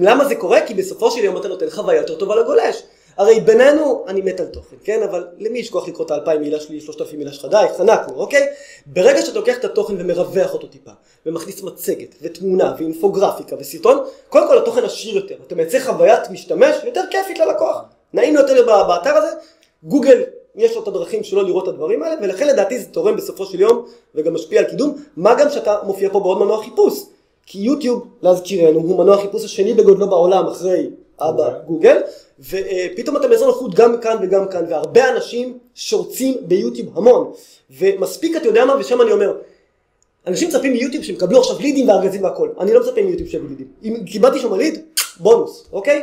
למה 0.01 0.25
זה 0.25 0.35
קורה? 0.35 0.61
כי 0.67 0.73
בסופו 0.73 1.11
של 1.11 1.23
יום 1.23 1.37
אתה 1.37 1.47
נותן 1.47 1.69
חוויה 1.69 1.97
יותר 1.97 2.15
טובה 2.15 2.35
לגולש. 2.35 2.83
הרי 3.17 3.39
בינינו, 3.39 4.05
אני 4.07 4.21
מת 4.21 4.39
על 4.39 4.45
תוכן, 4.45 4.75
כן? 4.83 5.03
אבל 5.03 5.27
למי 5.37 5.59
יש 5.59 5.69
כוח 5.69 5.87
לקרוא 5.87 6.05
את 6.05 6.11
האלפיים 6.11 6.41
מילה 6.41 6.59
שלי, 6.59 6.81
שלושת 6.81 7.01
אלפים 7.01 7.19
מילה 7.19 7.31
שלך? 7.31 7.45
די, 7.45 7.65
חנקנו, 7.77 8.15
אוקיי? 8.15 8.47
ברגע 8.85 9.21
שאתה 9.21 9.39
לוקח 9.39 9.57
את 9.57 9.65
התוכן 9.65 9.93
ומרווח 9.97 10.53
אותו 10.53 10.67
טיפה, 10.67 10.91
ומכניס 11.25 11.63
מצגת, 11.63 12.15
ותמונה, 12.21 12.73
ואינפוגרפיקה, 12.77 13.55
וסרטון, 13.59 13.97
קודם 14.29 14.47
כל 14.47 14.57
התוכן 14.57 14.83
עשיר 14.83 15.15
יותר. 15.15 15.35
אתה 15.47 15.55
מייצר 15.55 15.79
חוויית 15.79 16.29
משתמש 16.29 16.75
יותר 16.83 17.01
כיפית 17.11 17.39
ללקוח. 17.39 17.81
נעים 18.13 18.35
יותר 18.35 18.65
באתר 18.65 19.15
הזה, 19.15 19.29
גוגל 19.83 20.23
יש 20.57 20.75
לו 20.75 20.83
את 20.83 20.87
הדרכים 20.87 21.23
שלו 21.23 21.43
לראות 21.43 21.63
את 21.63 21.67
הדברים 21.67 22.03
האלה, 22.03 22.15
ולכן 22.21 22.47
לדעתי 22.47 22.79
זה 22.79 22.85
תורם 22.85 23.15
בסופו 23.15 23.45
של 23.45 23.59
יום, 23.59 23.85
וגם 24.15 24.33
משפיע 24.33 24.59
על 24.59 24.65
קידום, 24.65 24.95
מה 25.17 25.35
גם 25.35 25.49
שאתה 25.49 25.77
מופיע 25.83 26.09
פה 26.09 26.19
בעוד 26.19 26.39
מנוע 26.39 26.63
חיפוש. 26.63 27.03
כי 27.45 27.59
יוטיוב, 27.59 28.07
להזכירנו, 28.21 28.79
הוא 28.79 28.97
מנוע 28.97 29.15
החיפוש 29.15 29.45
השני 29.45 29.73
בגודלו 29.73 30.09
בעולם 30.09 30.47
אחרי 30.47 30.89
אבא 31.19 31.45
אוקיי. 31.45 31.59
גוגל, 31.67 31.97
ופתאום 32.39 33.17
אתה 33.17 33.27
מייצר 33.27 33.45
נוחות 33.45 33.75
גם 33.75 34.01
כאן 34.01 34.17
וגם 34.21 34.47
כאן, 34.47 34.65
והרבה 34.69 35.09
אנשים 35.09 35.57
שורצים 35.75 36.37
ביוטיוב 36.41 36.97
המון. 36.97 37.31
ומספיק, 37.77 38.35
אתה 38.37 38.47
יודע 38.47 38.65
מה, 38.65 38.75
ושם 38.79 39.01
אני 39.01 39.11
אומר, 39.11 39.33
אנשים 40.27 40.49
מצפים 40.49 40.73
מיוטיוב 40.73 41.03
שהם 41.03 41.15
יקבלו 41.15 41.39
עכשיו 41.39 41.55
לידים 41.59 41.89
וארגזים 41.89 42.23
והכל. 42.23 42.49
אני 42.59 42.73
לא 42.73 42.79
מצפה 42.79 43.01
מיוטיוב 43.01 43.29
שיביא 43.29 43.49
לידים. 43.49 43.67
אם 43.83 44.05
קיבלתי 44.05 44.39
שם 44.39 44.53
ליד, 44.53 44.81
בונוס, 45.19 45.65
אוקיי? 45.71 46.01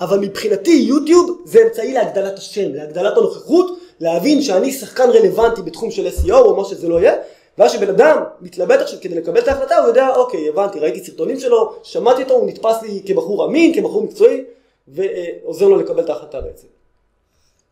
אבל 0.00 0.18
מבחינתי 0.18 0.70
יוטיוב 0.70 1.42
זה 1.44 1.58
אמצעי 1.66 1.92
להגדלת 1.92 2.38
השם, 2.38 2.74
להגדלת 2.74 3.16
הנוכחות, 3.16 3.78
להבין 4.00 4.42
שאני 4.42 4.72
שחקן 4.72 5.10
רלוונטי 5.10 5.62
בתחום 5.62 5.90
של 5.90 6.06
SEO 6.06 6.32
או 6.34 6.56
מה 6.56 6.64
שזה 6.64 6.88
לא 6.88 7.00
יהיה, 7.00 7.14
ואז 7.58 7.72
שבן 7.72 7.88
אדם 7.88 8.22
מתלבט 8.40 8.80
עכשיו 8.80 9.00
כדי 9.00 9.14
לקבל 9.14 9.38
את 9.38 9.48
ההחלטה, 9.48 9.76
הוא 9.76 9.88
יודע, 9.88 10.08
אוקיי, 10.16 10.48
הבנתי, 10.48 10.78
ראיתי 10.78 11.04
סרטונים 11.04 11.40
שלו, 11.40 11.74
שמעתי 11.82 12.22
אותו, 12.22 12.34
הוא 12.34 12.48
נתפס 12.48 12.82
לי 12.82 13.02
כבחור 13.06 13.46
אמין, 13.46 13.74
כבחור 13.74 14.04
מקצועי, 14.04 14.44
ועוזר 14.88 15.68
לו 15.68 15.76
לקבל 15.76 16.04
את 16.04 16.10
ההחלטה 16.10 16.40
בעצם. 16.40 16.66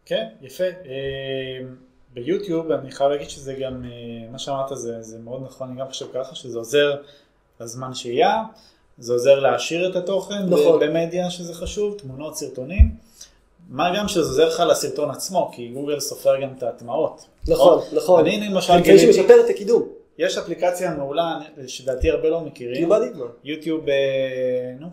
כן, 0.06 0.26
יפה. 0.42 0.64
אה, 0.64 1.66
ביוטיוב 2.14 2.70
אני 2.70 2.90
חייב 2.90 3.10
להגיד 3.10 3.30
שזה 3.30 3.54
גם, 3.54 3.84
אה, 3.84 4.30
מה 4.30 4.38
שאמרת 4.38 4.78
זה, 4.78 5.02
זה 5.02 5.18
מאוד 5.18 5.42
נכון, 5.44 5.68
אני 5.68 5.80
גם 5.80 5.88
חושב 5.88 6.06
ככה, 6.14 6.34
שזה 6.34 6.58
עוזר 6.58 6.96
לזמן 7.60 7.94
שהייה, 7.94 8.42
זה 8.98 9.12
עוזר 9.12 9.40
להעשיר 9.40 9.90
את 9.90 9.96
התוכן 9.96 10.46
נכון. 10.48 10.80
במדיה 10.80 11.30
שזה 11.30 11.54
חשוב, 11.54 11.98
תמונות, 11.98 12.36
סרטונים. 12.36 12.94
מה 13.68 13.96
גם 13.96 14.08
שזה 14.08 14.20
עוזר 14.20 14.48
לך 14.48 14.62
לסרטון 14.70 15.10
עצמו, 15.10 15.50
כי 15.54 15.68
גוגל 15.68 16.00
סופר 16.00 16.40
גם 16.40 16.48
את 16.58 16.62
ההטמעות. 16.62 17.24
נכון, 17.48 17.80
נכון. 17.92 18.26
אני 18.26 18.48
למשל 18.48 18.80
גיליתי, 18.80 19.12
שמשפר 19.12 19.40
את 19.44 19.50
הקידום. 19.50 19.88
יש 20.18 20.38
אפליקציה 20.38 20.94
מעולה, 20.94 21.38
שדעתי 21.66 22.10
הרבה 22.10 22.28
לא 22.28 22.40
מכירים? 22.40 22.88
יוטיוב, 23.44 23.88
אה, 23.88 23.94
נו, 24.80 24.86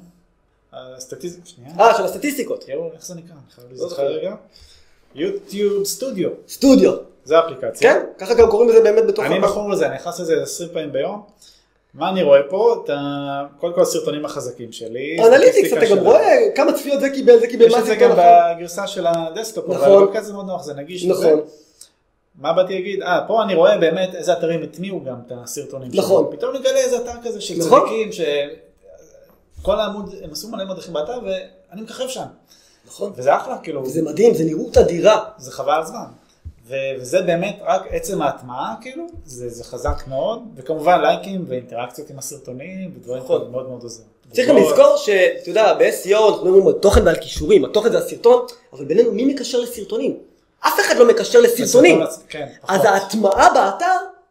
הסטטיסטיקה, 0.73 1.47
שנייה. 1.47 1.71
אה, 1.79 1.97
של 1.97 2.03
הסטטיסטיקות. 2.03 2.63
תראו, 2.63 2.91
איך 2.93 3.05
זה 3.05 3.15
נקרא? 3.15 3.35
אני 3.35 3.51
חייב 3.55 3.67
לא 3.67 3.69
להיזכר 3.69 3.89
זוכר. 3.89 4.07
רגע. 4.07 4.35
יוטיוב 5.15 5.83
סטודיו, 5.85 6.29
סטודיו. 6.47 6.93
זה 7.23 7.39
אפליקציה. 7.39 7.93
כן, 7.93 8.05
ככה 8.17 8.33
גם 8.33 8.49
קוראים 8.49 8.69
לזה 8.69 8.81
באמת 8.83 9.07
בתוך... 9.07 9.25
אני. 9.25 9.39
מכור 9.39 9.69
לזה, 9.69 9.87
אני 9.87 9.95
נכנס 9.95 10.19
לזה 10.19 10.41
20 10.41 10.69
פעמים 10.73 10.91
ביום. 10.91 11.21
מה 11.93 12.09
אני 12.09 12.23
רואה 12.23 12.39
פה? 12.49 12.81
את 12.83 12.89
ה... 12.89 13.43
קודם 13.59 13.73
כל 13.73 13.81
הסרטונים 13.81 14.25
החזקים 14.25 14.71
שלי. 14.71 15.17
אנליטיקס, 15.27 15.73
אתה 15.73 15.85
גם 15.85 15.97
רואה 15.97 16.37
כמה 16.55 16.73
צפיות 16.73 17.01
זה 17.01 17.09
קיבל, 17.09 17.39
זה 17.39 17.47
קיבל, 17.47 17.65
יש 17.65 17.73
מה 17.73 17.79
את 17.79 17.85
זה 17.85 17.95
גם. 17.95 18.11
בגרסה 18.17 18.87
של 18.87 19.07
הדסקטופ, 19.07 19.65
נכון. 19.69 19.77
אבל 19.77 19.89
לא 19.89 20.11
כזה 20.13 20.33
מאוד 20.33 20.45
נוח, 20.45 20.63
זה 20.63 20.73
נגיש. 20.73 21.05
נכון. 21.05 21.41
מה 22.35 22.53
באתי 22.53 22.73
להגיד? 22.73 23.01
אה, 23.01 23.19
פה 23.27 23.43
אני 23.43 23.55
רואה 23.55 23.77
באמת 23.77 24.15
איזה 24.15 24.33
אתרים 24.33 24.63
הטמיעו 24.63 25.03
גם 25.03 25.15
את 25.27 25.31
הסרטונים 25.35 25.91
נכון. 25.93 26.23
שלהם. 26.23 26.37
פתאום 26.37 26.55
נגלה 26.55 26.77
איזה 26.77 26.97
אתר 26.97 27.11
כזה 27.23 27.41
של 27.41 27.53
נכון. 27.57 27.79
צדיקים, 27.79 28.09
שכל 28.11 29.79
העמוד, 29.79 30.15
הם 30.23 30.31
עשו 30.31 30.47
מלא 30.47 30.65
מדריכים 30.65 30.93
באתר 30.93 31.19
ואני 31.25 31.81
מככב 31.81 32.07
שם. 32.07 32.25
נכון. 32.87 33.11
וזה 33.15 33.35
אחלה, 33.35 33.57
כאילו, 33.57 33.83
וזה 33.83 34.01
מדהים, 34.01 34.33
זה 34.33 34.43
נראות 34.43 34.77
אדירה. 34.77 35.23
זה 35.37 35.51
חבל 35.51 35.73
על 35.73 35.85
זמן. 35.85 36.05
וזה 36.99 37.21
באמת 37.21 37.59
רק 37.61 37.81
עצם 37.89 38.21
ההטמעה, 38.21 38.75
כאילו, 38.81 39.03
זה, 39.25 39.49
זה 39.49 39.63
חזק 39.63 40.03
מאוד, 40.07 40.39
וכמובן 40.55 41.01
לייקים 41.01 41.45
ואינטראקציות 41.47 42.09
עם 42.09 42.17
הסרטונים, 42.19 42.91
ודברים 42.95 43.23
נכון. 43.23 43.39
כאלה 43.39 43.51
מאוד 43.51 43.69
מאוד 43.69 43.83
עוזר. 43.83 44.03
צריך 44.31 44.49
גם 44.49 44.55
מאוד- 44.55 44.67
לזכור 44.71 44.97
שאתה 44.97 45.49
יודע, 45.49 45.73
ב-SEO 45.73 46.09
אנחנו 46.29 46.45
מדברים 46.45 46.67
על 46.67 46.73
תוכן 46.73 47.05
ועל 47.05 47.15
כישורים, 47.15 47.65
התוכן 47.65 47.91
זה 47.91 47.97
הסרטון, 47.97 48.45
אבל 48.73 48.85
בינינו 48.85 49.11
מי 49.11 49.25
מקשר 49.25 49.59
לסרטונים? 49.59 50.17
אף 50.67 50.79
אחד 50.79 50.95
לא 50.97 51.07
מקשר 51.07 51.39
לסרטונים. 51.41 52.01
כן, 52.29 52.47
אז. 52.67 52.81
ההטמעה 52.85 53.53
באתר 53.53 53.85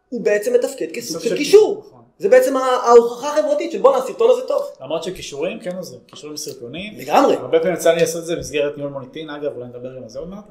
הוא 0.09 0.21
בעצם 0.21 0.53
מתפקד 0.53 0.85
כסוג 0.93 1.13
סוג 1.13 1.21
של 1.21 1.29
של 1.29 1.37
קישור. 1.37 1.90
זה 2.21 2.29
בעצם 2.29 2.57
ההוכחה 2.57 3.33
החברתית 3.33 3.71
של 3.71 3.77
בואנה 3.77 3.97
הסרטון 3.97 4.29
הזה 4.31 4.41
טוב. 4.41 4.61
למרות 4.81 5.03
שכישורים 5.03 5.59
כן 5.59 5.75
עוזר, 5.77 5.97
כישורים 6.07 6.33
לסרטונים. 6.33 6.93
לגמרי. 6.97 7.35
הרבה 7.35 7.59
פעמים 7.59 7.73
יצא 7.73 7.91
לי 7.91 8.01
לעשות 8.01 8.21
את 8.21 8.25
זה 8.25 8.35
במסגרת 8.35 8.77
ניהול 8.77 8.91
מוניטין, 8.91 9.29
אגב, 9.29 9.51
אולי 9.55 9.67
נדבר 9.67 9.95
גם 9.95 10.03
על 10.03 10.09
זה 10.09 10.19
עוד 10.19 10.29
מעט. 10.29 10.43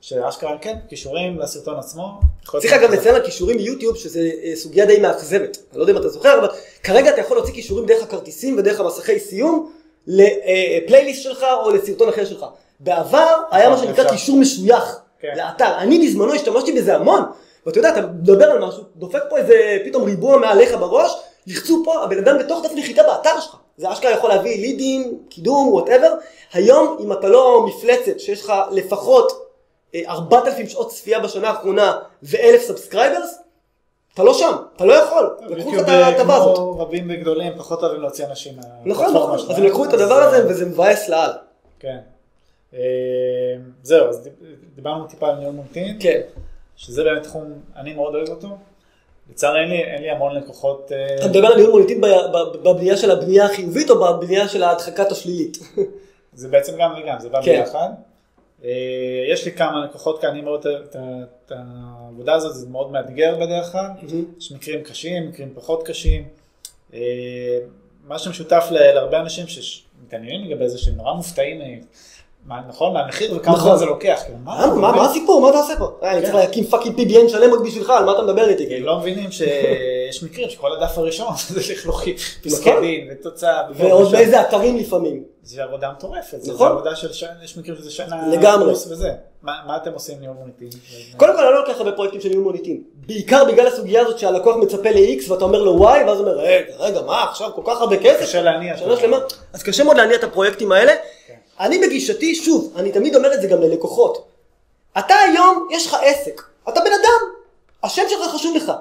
שאשכרה 0.00 0.58
כן, 0.58 0.76
קישורים 0.88 1.38
לסרטון 1.38 1.78
עצמו. 1.78 2.20
צריך 2.60 2.72
מאוד 2.72 2.90
לציין 2.90 3.14
על 3.14 3.24
קישורים 3.24 3.58
ביוטיוב 3.58 3.96
שזה 3.96 4.30
אה, 4.44 4.56
סוגיה 4.56 4.86
די 4.86 5.00
מאכזבת. 5.00 5.56
אני 5.70 5.78
לא 5.78 5.82
יודע 5.82 5.92
אם 5.92 5.98
אתה 5.98 6.08
זוכר, 6.08 6.38
אבל 6.38 6.48
כרגע 6.82 7.10
אתה 7.10 7.20
יכול 7.20 7.36
להוציא 7.36 7.54
קישורים 7.54 7.86
דרך 7.86 8.02
הכרטיסים 8.02 8.58
ודרך 8.58 8.80
המסכי 8.80 9.20
סיום 9.20 9.72
לפלייליסט 10.06 11.22
שלך 11.22 11.46
או 11.64 11.70
לסרטון 11.70 12.08
אחר 12.08 12.24
שלך. 12.24 12.46
בעבר 12.80 13.36
היה 13.50 13.68
מה 13.68 13.74
נכון, 13.74 13.86
שנקרא 13.86 14.04
אפשר. 14.04 14.14
קישור 14.14 14.36
משוייך 14.36 14.98
כן. 15.20 15.32
לאתר. 15.36 15.78
אני 15.78 16.08
בזמנו 16.08 16.34
השתמשתי 16.34 16.72
בזה 16.72 16.96
המון. 16.96 17.22
ואתה 17.66 17.78
יודע, 17.78 17.88
אתה 17.90 18.00
מדבר 18.00 18.44
על 18.44 18.58
משהו, 18.58 18.82
דופק 18.96 19.22
פה 19.30 19.36
איזה 19.38 19.54
פתאום 19.84 20.02
ריבוע 20.04 20.36
מעליך 20.38 20.74
בראש, 20.80 21.12
לחצו 21.46 21.82
פה, 21.84 22.02
הבן 22.02 22.18
אדם 22.18 22.38
בתוך 22.38 22.64
דף 22.64 22.70
נחיתה 22.76 23.02
באתר 23.02 23.40
שלך. 23.40 23.56
זה 23.76 23.92
אשכרה 23.92 24.10
יכול 24.10 24.30
להביא 24.30 24.60
לידים, 24.60 25.18
קידום, 25.28 25.68
whatever. 25.68 26.14
היום, 26.52 26.96
אם 27.00 27.12
אתה 27.12 27.28
לא 27.28 27.66
מפלצת, 27.66 28.20
שיש 28.20 28.44
לך 28.44 28.52
לפחות 28.70 29.46
אה, 29.94 30.00
4,000 30.08 30.68
שעות 30.68 30.90
צפייה 30.90 31.20
בשנה 31.20 31.48
האחרונה 31.50 31.98
ו-1,000 32.22 32.58
subscribers, 32.58 33.38
אתה 34.14 34.22
לא 34.22 34.34
שם, 34.34 34.52
אתה 34.76 34.84
לא 34.84 34.92
יכול, 34.92 35.36
לקחו 35.48 35.72
לך 35.74 35.80
את 35.82 35.88
ההטבה 35.88 36.36
הזאת. 36.36 36.56
כמו 36.56 36.78
רבים 36.80 37.10
וגדולים, 37.14 37.52
פחות 37.58 37.82
אוהבים 37.82 38.00
להוציא 38.00 38.26
אנשים 38.26 38.54
נכון, 38.84 39.14
נכון, 39.14 39.34
אז. 39.38 39.58
הם 39.58 39.64
לקחו 39.64 39.84
את 39.84 39.92
הדבר 39.92 40.14
הזה 40.14 40.46
וזה 40.48 40.66
מבאס 40.66 41.08
לאללה. 41.08 41.34
כן. 41.80 41.98
אה, 42.74 42.78
זהו, 43.82 44.08
אז 44.08 44.22
דיב- 44.22 44.32
דיברנו 44.74 45.04
טיפה 45.06 45.28
על 45.28 45.34
ניהול 45.34 45.54
מוניטין, 45.54 45.96
כן. 46.00 46.20
שזה 46.82 47.04
באמת 47.04 47.22
תחום, 47.22 47.52
אני 47.76 47.94
מאוד 47.94 48.14
אוהב 48.14 48.28
אותו. 48.28 48.48
לצערי 49.30 49.60
אין 49.60 49.68
לי, 49.68 49.84
אין 49.84 50.02
לי 50.02 50.10
המון 50.10 50.34
לקוחות, 50.34 50.92
אה, 50.92 51.16
אתה 51.16 51.28
מדבר 51.28 51.46
על 51.46 51.56
ניהול 51.56 51.70
מוניטין 51.70 52.00
בבנייה 52.62 52.96
של 52.96 53.10
הבנייה 53.10 53.44
החיובית 53.44 53.90
או 53.90 54.00
בבנייה 54.00 54.48
של 54.48 54.62
ההדחקת 54.62 55.12
השלילית? 55.12 55.58
זה 56.34 56.48
בעצם 56.48 56.72
גם 56.78 56.94
וגם, 57.02 57.20
זה 57.20 57.28
בא 57.28 57.42
כן. 57.42 57.60
ביחד. 57.60 57.88
אה, 58.64 58.70
יש 59.32 59.44
לי 59.44 59.52
כמה 59.52 59.84
לקוחות 59.84 60.20
כאן, 60.20 60.30
אני 60.30 60.40
מאוד 60.40 60.66
את 60.66 61.52
העבודה 61.54 62.34
הזאת, 62.34 62.54
זה 62.54 62.66
מאוד 62.68 62.90
מאתגר 62.90 63.36
בדרך 63.40 63.72
כלל. 63.72 63.88
יש 64.38 64.52
מקרים 64.52 64.82
קשים, 64.82 65.28
מקרים 65.28 65.52
פחות 65.54 65.86
קשים. 65.86 66.28
אה, 66.94 67.58
מה 68.04 68.18
שמשותף 68.18 68.66
להרבה 68.70 69.20
אנשים 69.20 69.46
שמתעניינים 69.46 70.50
לגבי 70.50 70.68
זה, 70.68 70.78
שהם 70.78 70.94
נורא 70.94 71.12
מופתעים, 71.12 71.60
נכון, 72.68 72.92
מהמחיר 72.94 73.34
וכמה 73.36 73.54
נכון. 73.54 73.68
זמן 73.68 73.76
זה 73.78 73.84
לוקח. 73.84 74.20
כאילו, 74.24 74.38
מה, 74.44 74.92
מה- 74.92 75.04
הסיפור? 75.04 75.40
מה 75.40 75.48
אתה 75.50 75.58
עושה 75.58 75.76
פה? 75.78 75.90
אה, 76.02 76.10
אני 76.12 76.18
כן. 76.20 76.22
צריך 76.26 76.34
להקים 76.34 76.64
fucking 76.64 76.98
PBN 77.00 77.28
שלם 77.28 77.54
רק 77.54 77.60
בשבילך, 77.60 77.90
על 77.90 78.04
מה 78.04 78.12
אתה 78.12 78.22
מדבר 78.22 78.48
איתי? 78.48 78.66
כאילו? 78.66 78.86
לא 78.86 78.98
מבינים 78.98 79.30
שיש 79.32 80.22
מקרים 80.22 80.50
שכל 80.50 80.72
הדף 80.72 80.98
הראשון 80.98 81.32
זה 81.48 81.72
לכלוכי, 81.72 82.14
פסקי 82.16 82.70
נכון. 82.70 82.82
דין 82.82 83.08
ותוצאה. 83.12 83.62
ועוד. 83.74 84.12
באיזה 84.12 84.40
אתרים 84.40 84.76
לפעמים. 84.76 85.22
זה 85.44 85.62
עבודה 85.62 85.90
מטורפת, 85.96 86.42
זה 86.42 86.52
נכון. 86.52 86.66
זה 86.68 86.72
עבודה 86.72 86.96
של 86.96 87.12
שנה, 87.12 87.30
יש 87.44 87.56
מקרים 87.56 87.76
שזה 87.76 87.90
שנה 87.90 88.28
לגמרי. 88.32 88.72
וזה. 88.72 89.10
מה 89.42 89.52
מה 89.66 89.76
אתם 89.76 89.92
עושים 89.92 90.20
ניהול 90.20 90.36
מוניטין? 90.36 90.68
קודם 91.16 91.32
כל 91.36 91.42
אני 91.44 91.54
לא 91.54 91.60
לוקח 91.60 91.78
הרבה 91.78 91.92
פרויקטים 91.92 92.20
של 92.20 92.28
ניהול 92.28 92.44
מוניטין. 92.44 92.82
בעיקר 93.06 93.44
בגלל 93.44 93.66
הסוגיה 93.66 94.00
הזאת 94.00 94.18
שהלקוח 94.18 94.56
מצפה 94.56 94.90
ל-X 94.90 95.30
ואתה 95.32 95.44
אומר 95.44 95.62
לו 95.62 95.78
Y 95.78 95.82
ואז 96.06 96.18
הוא 96.20 96.28
אומר 96.28 96.38
רגע 96.38 96.74
רגע 96.78 97.02
מה 97.02 97.24
עכשיו 97.24 97.50
כל 97.54 97.62
כך 97.66 97.80
הרבה 97.80 97.96
כסף? 97.96 98.22
קשה 98.22 98.42
להניע. 98.42 98.74
אז 99.52 99.62
קשה 99.62 99.84
מאוד 99.84 99.96
להניע 99.96 100.16
את 100.16 100.24
הפרויקטים 100.24 100.72
האלה. 100.72 100.92
אני 101.60 101.78
בגישתי, 101.78 102.34
שוב, 102.34 102.72
אני 102.76 102.92
תמיד 102.92 103.16
אומר 103.16 103.34
את 103.34 103.42
זה 103.42 103.48
גם 103.48 103.60
ללקוחות. 103.60 104.26
אתה 104.98 105.14
היום, 105.14 105.68
יש 105.70 105.86
לך 105.86 105.96
עסק, 106.02 106.42
אתה 106.68 106.80
בן 106.80 106.92
אדם, 106.92 107.30
השם 107.82 108.02
שלך 108.08 108.34
חשוב 108.34 108.56
לך. 108.56 108.72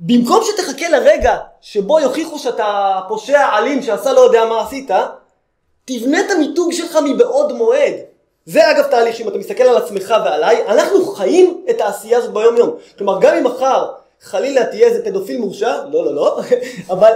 במקום 0.00 0.40
שתחכה 0.44 0.88
לרגע 0.88 1.36
שבו 1.60 2.00
יוכיחו 2.00 2.38
שאתה 2.38 3.00
פושע 3.08 3.58
אלים 3.58 3.82
שעשה 3.82 4.12
לא 4.12 4.20
יודע 4.20 4.44
מה 4.44 4.60
עשית, 4.60 4.90
תבנה 5.84 6.20
את 6.20 6.30
המיתוג 6.30 6.72
שלך 6.72 6.98
מבעוד 7.04 7.52
מועד. 7.52 7.94
זה 8.46 8.70
אגב 8.70 8.84
תהליך 8.90 9.16
שאם 9.16 9.28
אתה 9.28 9.38
מסתכל 9.38 9.62
על 9.62 9.76
עצמך 9.76 10.14
ועליי, 10.24 10.66
אנחנו 10.66 11.06
חיים 11.06 11.64
את 11.70 11.80
העשייה 11.80 12.18
הזאת 12.18 12.32
ביום 12.32 12.56
יום. 12.56 12.76
כלומר, 12.98 13.20
גם 13.20 13.34
אם 13.34 13.44
מחר 13.44 13.92
חלילה 14.22 14.64
תהיה 14.64 14.86
איזה 14.86 15.04
פדופיל 15.04 15.40
מורשע, 15.40 15.84
לא 15.92 16.04
לא 16.04 16.14
לא, 16.14 16.40
אבל 16.92 17.12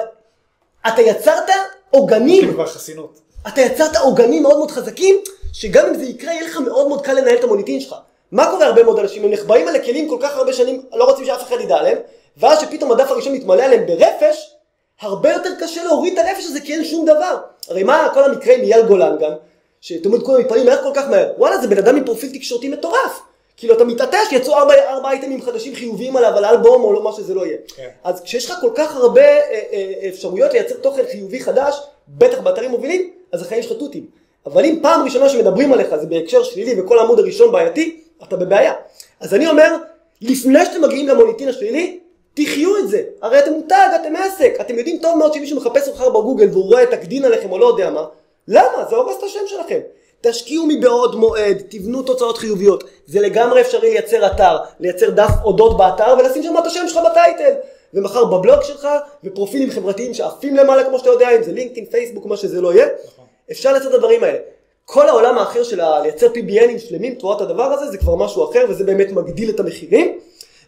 אתה 0.89 1.03
יצרת 1.03 1.51
עוגנים 1.91 2.53
כבר 2.53 2.66
חסינות. 2.66 3.28
אתה 3.49 3.61
יצרת 3.61 3.96
עוגנים 3.96 4.42
מאוד 4.42 4.57
מאוד 4.57 4.70
חזקים, 4.70 5.16
שגם 5.53 5.86
אם 5.86 5.94
זה 5.94 6.05
יקרה, 6.05 6.32
יהיה 6.32 6.44
לך 6.44 6.57
מאוד 6.57 6.88
מאוד 6.88 7.03
קל 7.03 7.12
לנהל 7.12 7.36
את 7.36 7.44
המוניטין 7.44 7.80
שלך. 7.80 7.94
מה 8.32 8.51
קורה 8.51 8.66
הרבה 8.66 8.82
מאוד 8.82 8.99
אנשים? 8.99 9.24
הם 9.24 9.30
נחבאים 9.30 9.68
על 9.68 9.76
הכלים 9.76 10.09
כל 10.09 10.18
כך 10.20 10.36
הרבה 10.36 10.53
שנים, 10.53 10.82
לא 10.92 11.05
רוצים 11.05 11.24
שאף 11.24 11.42
אחד 11.42 11.61
ידע 11.61 11.76
עליהם, 11.76 11.99
ואז 12.36 12.61
שפתאום 12.61 12.92
הדף 12.92 13.11
הראשון 13.11 13.32
מתמלא 13.32 13.62
עליהם 13.62 13.86
ברפש, 13.86 14.55
הרבה 15.01 15.32
יותר 15.32 15.51
קשה 15.61 15.84
להוריד 15.84 16.18
את 16.18 16.24
הרפש 16.24 16.44
הזה 16.44 16.61
כי 16.61 16.74
אין 16.74 16.84
שום 16.84 17.05
דבר. 17.05 17.36
הרי 17.68 17.82
מה 17.82 18.09
כל 18.14 18.24
המקרה 18.24 18.55
עם 18.55 18.61
אייל 18.61 18.86
גולן 18.86 19.16
גם, 19.20 19.32
שתמיד 19.80 20.22
כולם 20.22 20.40
מתפלאים 20.40 20.66
מהר 20.66 20.82
כל 20.82 20.90
כך 20.94 21.09
מהר, 21.09 21.32
וואלה 21.38 21.59
זה 21.59 21.68
בן 21.68 21.78
אדם 21.78 21.96
עם 21.96 22.05
פרופיל 22.05 22.32
תקשורתי 22.32 22.68
מטורף. 22.68 23.20
כאילו 23.57 23.74
אתה 23.74 23.84
מתעטש, 23.84 24.32
יצאו 24.32 24.55
ארבע, 24.55 24.74
ארבע 24.88 25.11
אייטמים 25.11 25.42
חדשים 25.42 25.74
חיוביים 25.74 26.16
עליו, 26.16 26.36
על 26.36 26.44
אלבום 26.44 26.84
או 26.84 26.92
לא 26.92 27.03
מה 27.03 27.12
שזה 27.12 27.34
לא 27.34 27.46
יהיה. 27.46 27.57
כן. 27.76 27.88
אז 28.05 28.20
כשיש 28.22 28.51
לך 28.51 28.59
כל 28.61 28.70
כך 28.74 28.96
הרבה 28.96 29.20
אה, 29.20 29.61
אה, 29.72 30.09
אפשרויות 30.09 30.53
לייצר 30.53 30.74
תוכן 30.74 31.03
חיובי 31.11 31.40
חדש, 31.40 31.80
בטח 32.09 32.38
באתרים 32.40 32.70
מובילים, 32.70 33.11
אז 33.33 33.43
החיים 33.43 33.62
שלך 33.62 33.72
תותים. 33.79 34.07
אבל 34.47 34.64
אם 34.64 34.79
פעם 34.83 35.05
ראשונה 35.05 35.29
שמדברים 35.29 35.72
עליך 35.72 35.97
זה 35.97 36.07
בהקשר 36.07 36.43
שלילי 36.43 36.81
וכל 36.81 36.99
העמוד 36.99 37.18
הראשון 37.18 37.53
בעייתי, 37.53 38.01
אתה 38.22 38.37
בבעיה. 38.37 38.72
אז 39.20 39.35
אני 39.35 39.49
אומר, 39.49 39.76
לפני 40.22 40.64
שאתם 40.64 40.83
מגיעים 40.83 41.09
למוניטין 41.09 41.49
השלילי, 41.49 41.99
תחיו 42.35 42.76
את 42.79 42.89
זה. 42.89 43.03
הרי 43.22 43.39
אתם 43.39 43.53
מותג, 43.53 43.89
אתם 44.03 44.16
עסק. 44.16 44.55
אתם 44.61 44.79
יודעים 44.79 44.99
טוב 45.03 45.16
מאוד 45.18 45.35
שמישהו 45.35 45.57
מחפש 45.57 45.89
אותך 45.89 46.01
בגוגל 46.01 46.49
והוא 46.53 46.64
רואה 46.64 46.87
תקדין 46.87 47.24
עליכם 47.24 47.53
או 47.53 47.59
לא 47.59 47.66
יודע 47.66 47.91
מה. 47.91 48.05
למה? 48.49 48.85
זה 48.91 48.97
הורס 48.97 49.18
את 49.18 49.22
השם 49.22 49.47
שלכם. 49.47 49.79
תשקיעו 50.20 50.66
מבעוד 50.68 51.16
מועד, 51.16 51.62
תבנו 51.68 52.03
תוצאות 52.03 52.39
חיוביות. 52.39 52.85
זה 53.07 53.20
לגמרי 53.20 53.61
אפשרי 53.61 53.91
לייצר 53.91 54.26
אתר, 54.26 54.57
לייצר 54.81 55.11
דף 55.11 55.31
אודות 55.45 55.76
באתר 55.76 56.14
ולשים 56.18 56.43
שם 56.43 56.59
את 56.59 56.66
השם 56.66 56.89
שלך 56.89 57.01
בטייטל. 57.11 57.53
ומחר 57.95 58.24
בבלוג 58.24 58.62
שלך, 58.62 58.89
ופרופילים 59.24 59.70
חברתיים 59.70 60.14
שעפים 60.14 60.57
למעלה 60.57 60.84
כמו 60.84 60.99
שאתה 60.99 61.11
יודע, 61.11 61.36
אם 61.36 61.43
זה 61.43 61.53
לינקדאין, 61.53 61.86
פייסבוק, 61.86 62.26
מה 62.26 62.36
שזה 62.36 62.61
לא 62.61 62.74
יהיה. 62.74 62.86
נכון. 63.07 63.24
אפשר 63.51 63.72
לייצר 63.72 63.89
את 63.89 63.95
הדברים 63.95 64.24
האלה. 64.24 64.39
כל 64.84 65.09
העולם 65.09 65.39
האחר 65.39 65.62
של 65.62 65.80
לייצר 66.03 66.26
PBNים 66.26 66.78
שלמים 66.78 67.14
תמורת 67.14 67.41
הדבר 67.41 67.62
הזה, 67.62 67.91
זה 67.91 67.99
כבר 67.99 68.14
משהו 68.14 68.51
אחר, 68.51 68.64
וזה 68.68 68.84
באמת 68.84 69.11
מגדיל 69.12 69.51
את 69.51 69.61
המחירים. 69.61 70.18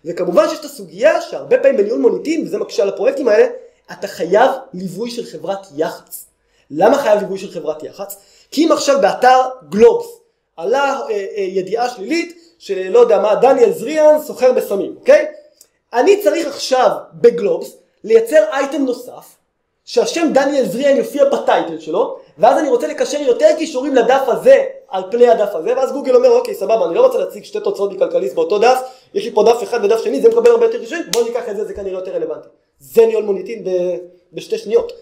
וכמובן 0.05 0.49
שיש 0.49 0.61
את 0.61 0.65
הסוגיה 0.65 1.21
שהרבה 1.21 1.59
פעמים 1.59 1.77
בניהול 1.77 2.01
מוניטין, 2.01 2.47
וזה 2.47 2.59
מקשה 2.59 2.83
על 2.83 2.89
הפרויקטים 2.89 3.29
האלה, 3.29 3.47
אתה 3.93 4.07
חייב 4.07 4.51
ליווי 4.75 5.11
של 5.11 5.25
חברת 5.25 5.67
יח"צ. 5.77 6.27
למה 6.71 6.99
חייב 6.99 7.21
ליווי 7.21 7.39
של 7.39 7.51
חברת 7.51 7.83
יח"צ? 7.83 8.17
כי 8.51 8.67
אם 8.67 8.73
עכשיו 8.73 9.01
באתר 9.01 9.41
גלובס 9.69 10.07
עלה 10.57 11.01
אה, 11.01 11.11
אה, 11.11 11.43
ידיעה 11.43 11.91
שלילית 11.91 12.55
שלא 12.59 12.99
יודע 12.99 13.19
מה, 13.19 13.35
דניאל 13.35 13.73
זריאן 13.73 14.19
סוחר 14.27 14.53
בסמים, 14.53 14.95
אוקיי? 14.97 15.27
אני 15.93 16.23
צריך 16.23 16.47
עכשיו 16.47 16.91
בגלובס 17.15 17.77
לייצר 18.05 18.45
אייטם 18.53 18.85
נוסף 18.85 19.37
שהשם 19.85 20.31
דניאל 20.35 20.65
זריאן 20.67 20.97
יופיע 20.97 21.25
בטייטל 21.25 21.79
שלו 21.79 22.19
ואז 22.39 22.59
אני 22.59 22.69
רוצה 22.69 22.87
לקשר 22.87 23.21
יותר 23.21 23.47
קישורים 23.59 23.95
לדף 23.95 24.23
הזה 24.27 24.65
על 24.89 25.03
פני 25.11 25.29
הדף 25.29 25.55
הזה 25.55 25.77
ואז 25.77 25.93
גוגל 25.93 26.17
אומר 26.17 26.31
אוקיי 26.31 26.55
סבבה 26.55 26.87
אני 26.87 26.95
לא 26.95 27.07
רוצה 27.07 27.19
להציג 27.19 27.45
שתי 27.45 27.61
תוצאות 27.61 27.93
מכלכליסט 27.93 28.35
באותו 28.35 28.59
דף 28.59 28.81
יש 29.15 29.25
לי 29.25 29.31
פה 29.35 29.43
דף 29.43 29.63
אחד 29.63 29.85
ודף 29.85 30.01
שני 30.05 30.21
זה 30.21 30.29
מקבל 30.29 30.51
הרבה 30.51 30.67
יותר 30.67 30.79
קישורים 30.79 31.05
בוא 31.13 31.23
ניקח 31.23 31.49
את 31.49 31.57
זה 31.57 31.65
זה 31.65 31.75
כנראה 31.75 31.99
יותר 31.99 32.11
רלוונטי 32.11 32.49
זה 32.81 33.07
ניהול 33.07 33.25
מוניטין 33.25 33.65
ב- 33.65 33.97
בשתי 34.33 34.59
שניות 34.59 34.93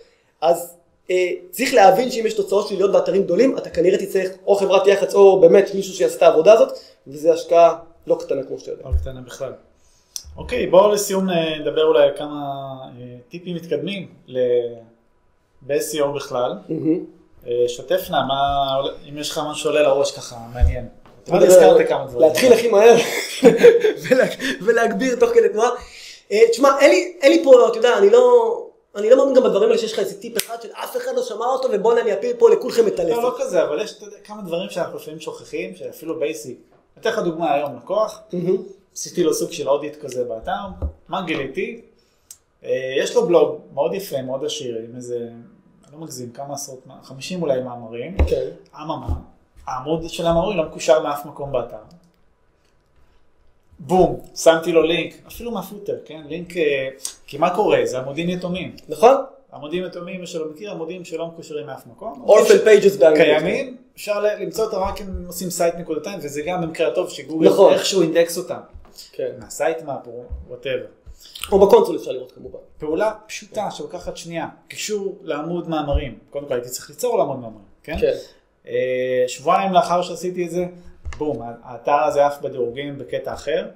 אז 0.40 0.74
אה, 1.10 1.30
צריך 1.50 1.74
להבין 1.74 2.10
שאם 2.10 2.26
יש 2.26 2.34
תוצאות 2.34 2.68
שליליות 2.68 2.92
באתרים 2.92 3.22
גדולים 3.22 3.58
אתה 3.58 3.70
כנראה 3.70 3.98
תצטרך 3.98 4.30
או 4.46 4.56
חברת 4.56 4.86
יח"צ 4.86 5.14
או 5.14 5.40
באמת 5.40 5.74
מישהו 5.74 5.94
שיעשה 5.94 6.16
את 6.16 6.22
העבודה 6.22 6.52
הזאת 6.52 6.78
וזה 7.06 7.32
השקעה 7.32 7.78
לא 8.06 8.16
קטנה 8.20 8.42
כמו 8.42 8.58
שאתה 8.58 8.70
יודע. 8.70 8.84
לא 8.84 8.90
קטנה 9.02 9.20
בכלל. 9.20 9.52
אוקיי, 10.38 10.66
בואו 10.66 10.92
לסיום 10.92 11.30
אה, 11.30 11.58
נדבר 11.58 11.84
אולי 11.84 12.02
על 12.02 12.10
כמה 12.16 12.42
אה, 13.00 13.16
טיפים 13.28 13.56
מתקדמים 13.56 14.08
ל- 14.26 14.38
ב-SEO 15.62 16.06
בכלל. 16.16 16.52
אה, 17.46 17.64
שתף 17.68 18.10
נא, 18.10 18.16
מה, 18.28 18.76
אם 19.08 19.18
יש 19.18 19.30
לך 19.30 19.38
משהו 19.38 19.62
שעולה 19.62 19.82
לראש 19.82 20.16
ככה, 20.16 20.36
מעניין. 20.54 20.88
אבל 21.30 21.42
הזכרת 21.46 21.88
כמה 21.88 22.06
דברים. 22.06 22.28
להתחיל 22.28 22.52
הכי 22.52 22.68
מהר 22.68 22.96
ולה- 24.10 24.24
ולהגביר 24.62 25.16
תוך 25.20 25.30
כדי 25.30 25.48
תנועה. 25.48 25.70
תשמע, 26.50 26.68
אין 26.80 26.90
לי- 27.32 27.44
פה, 27.44 27.68
אתה 27.68 27.78
יודע, 27.78 27.98
אני 27.98 28.10
לא... 28.10 28.54
אני 28.96 29.10
לא 29.10 29.16
מאמין 29.16 29.34
גם 29.34 29.42
בדברים 29.42 29.68
האלה 29.68 29.78
שיש 29.78 29.92
לך 29.92 29.98
איזה 29.98 30.20
טיפ 30.20 30.36
אחד 30.36 30.62
של 30.62 30.68
אף 30.72 30.96
אחד 30.96 31.10
לא 31.16 31.22
שמע 31.22 31.46
אותו 31.46 31.68
ובואנה 31.72 32.00
אני 32.00 32.12
אפיל 32.14 32.32
פה 32.38 32.50
לכולכם 32.50 32.86
את 32.86 33.00
הלב. 33.00 33.08
לא, 33.16 33.22
לא 33.22 33.34
כזה, 33.38 33.62
אבל 33.62 33.80
יש 33.82 33.94
כמה 34.24 34.42
דברים 34.42 34.70
שאנחנו 34.70 34.96
לפעמים 34.98 35.20
שוכחים, 35.20 35.74
שאפילו 35.76 36.18
basic. 36.18 36.58
אתן 37.00 37.10
לך 37.10 37.18
דוגמה 37.18 37.54
היום, 37.54 37.76
לקוח, 37.76 38.20
עשיתי 38.98 39.24
לו 39.24 39.34
סוג 39.34 39.52
של 39.52 39.68
audit 39.68 39.96
כזה 39.96 40.24
באתר, 40.24 40.86
מה 41.08 41.22
גיליתי? 41.22 41.80
אה, 42.64 42.94
יש 43.02 43.14
לו 43.14 43.26
בלוג 43.26 43.58
מאוד 43.74 43.94
יפה, 43.94 44.22
מאוד 44.22 44.44
עשיר, 44.44 44.78
עם 44.88 44.96
איזה, 44.96 45.16
אני 45.16 45.92
לא 45.92 45.98
מגזים, 45.98 46.30
כמה 46.30 46.54
עשרות, 46.54 46.86
50 47.02 47.42
אולי 47.42 47.62
מאמרים. 47.62 48.16
כן. 48.26 48.46
אממה, 48.80 49.08
העמוד 49.66 50.08
של 50.08 50.26
המאמרים 50.26 50.56
לא 50.56 50.64
מקושר 50.64 51.02
מאף 51.02 51.26
מקום 51.26 51.52
באתר. 51.52 51.76
בום, 53.78 54.20
שמתי 54.36 54.72
לו 54.72 54.82
לינק, 54.82 55.14
אפילו 55.26 55.50
מה 55.50 55.61
footer, 55.61 55.96
כן? 56.04 56.20
לינק, 56.28 56.56
אה, 56.56 56.88
כי 57.26 57.38
מה 57.38 57.54
קורה? 57.54 57.78
זה 57.84 57.98
עמודים 57.98 58.28
יתומים. 58.28 58.76
נכון? 58.88 59.14
עמודים 59.52 59.84
יתומים, 59.84 60.20
מי 60.20 60.26
שלא 60.26 60.50
מכיר, 60.50 60.70
עמודים 60.70 61.04
שלא 61.04 61.26
מקושרים 61.26 61.66
מאף 61.66 61.86
מקום. 61.86 62.22
orphan 62.26 62.58
pages 62.58 62.96
באנגלית. 62.96 63.24
קיימים, 63.24 63.76
אפשר 63.96 64.24
למצוא 64.40 64.64
אותם 64.64 64.76
רק 64.76 65.00
אם 65.00 65.06
עושים 65.26 65.50
site 65.50 65.74
נקודתיים, 65.74 66.18
וזה 66.22 66.42
גם 66.46 66.62
במקרה 66.62 66.88
הטוב 66.88 67.10
שגוגל 67.10 67.48
נכון. 67.48 67.72
איכשהו 67.72 68.02
אינדקס 68.02 68.38
אותם. 68.38 68.60
כן. 69.12 69.30
מה 69.38 69.53
site 69.53 69.82
map 69.82 70.06
או 70.06 70.22
whatever. 70.48 70.86
או 71.52 71.66
ב 71.66 71.70
console 71.70 71.96
אפשר 71.96 72.12
לראות 72.12 72.32
כמובן. 72.32 72.58
פעולה 72.78 73.12
פשוטה 73.26 73.70
שלוקחת 73.70 74.16
שנייה, 74.16 74.48
קישור 74.68 75.18
לעמוד 75.22 75.68
מאמרים. 75.68 76.18
קודם 76.30 76.46
כל 76.46 76.54
הייתי 76.54 76.68
צריך 76.68 76.90
ליצור 76.90 77.18
לעמוד 77.18 77.36
מאמרים, 77.36 77.64
כן? 77.82 77.98
כן. 78.00 78.14
אה, 78.68 79.24
שבועיים 79.26 79.72
לאחר 79.72 80.02
שעשיתי 80.02 80.46
את 80.46 80.50
זה, 80.50 80.64
בום, 81.18 81.42
האתר 81.62 82.02
הזה 82.04 82.26
עף 82.26 82.40
בדירוגים 82.40 82.98
בקטע 82.98 83.34
אחר, 83.34 83.66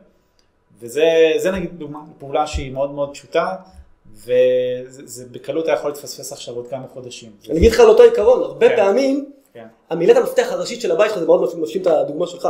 וזה 0.80 1.32
זה 1.36 1.50
נגיד 1.50 1.78
דוגמה, 1.78 2.00
פעולה 2.18 2.46
שהיא 2.46 2.72
מאוד 2.72 2.90
מאוד 2.90 3.14
פשוטה, 3.14 3.56
וזה 4.14 5.02
זה 5.04 5.24
בקלות 5.30 5.66
היה 5.66 5.74
יכול 5.74 5.90
להתפספס 5.90 6.32
עכשיו 6.32 6.54
עוד 6.54 6.66
כמה 6.70 6.86
חודשים. 6.92 7.30
אני 7.50 7.58
אגיד 7.58 7.72
לך 7.72 7.80
על 7.80 7.88
אותו 7.88 8.02
עיקרון, 8.02 8.42
הרבה 8.42 8.68
כן. 8.68 8.76
פעמים 8.76 9.32
כן, 9.54 9.66
המילת 9.90 10.16
המפתח 10.16 10.46
הראשית 10.50 10.80
של 10.80 10.92
הבית 10.92 11.10
שלך, 11.10 11.18
זה 11.18 11.26
מאוד 11.26 11.58
משלים 11.58 11.82
את 11.82 11.86
הדוגמה 11.86 12.26
שלך, 12.26 12.48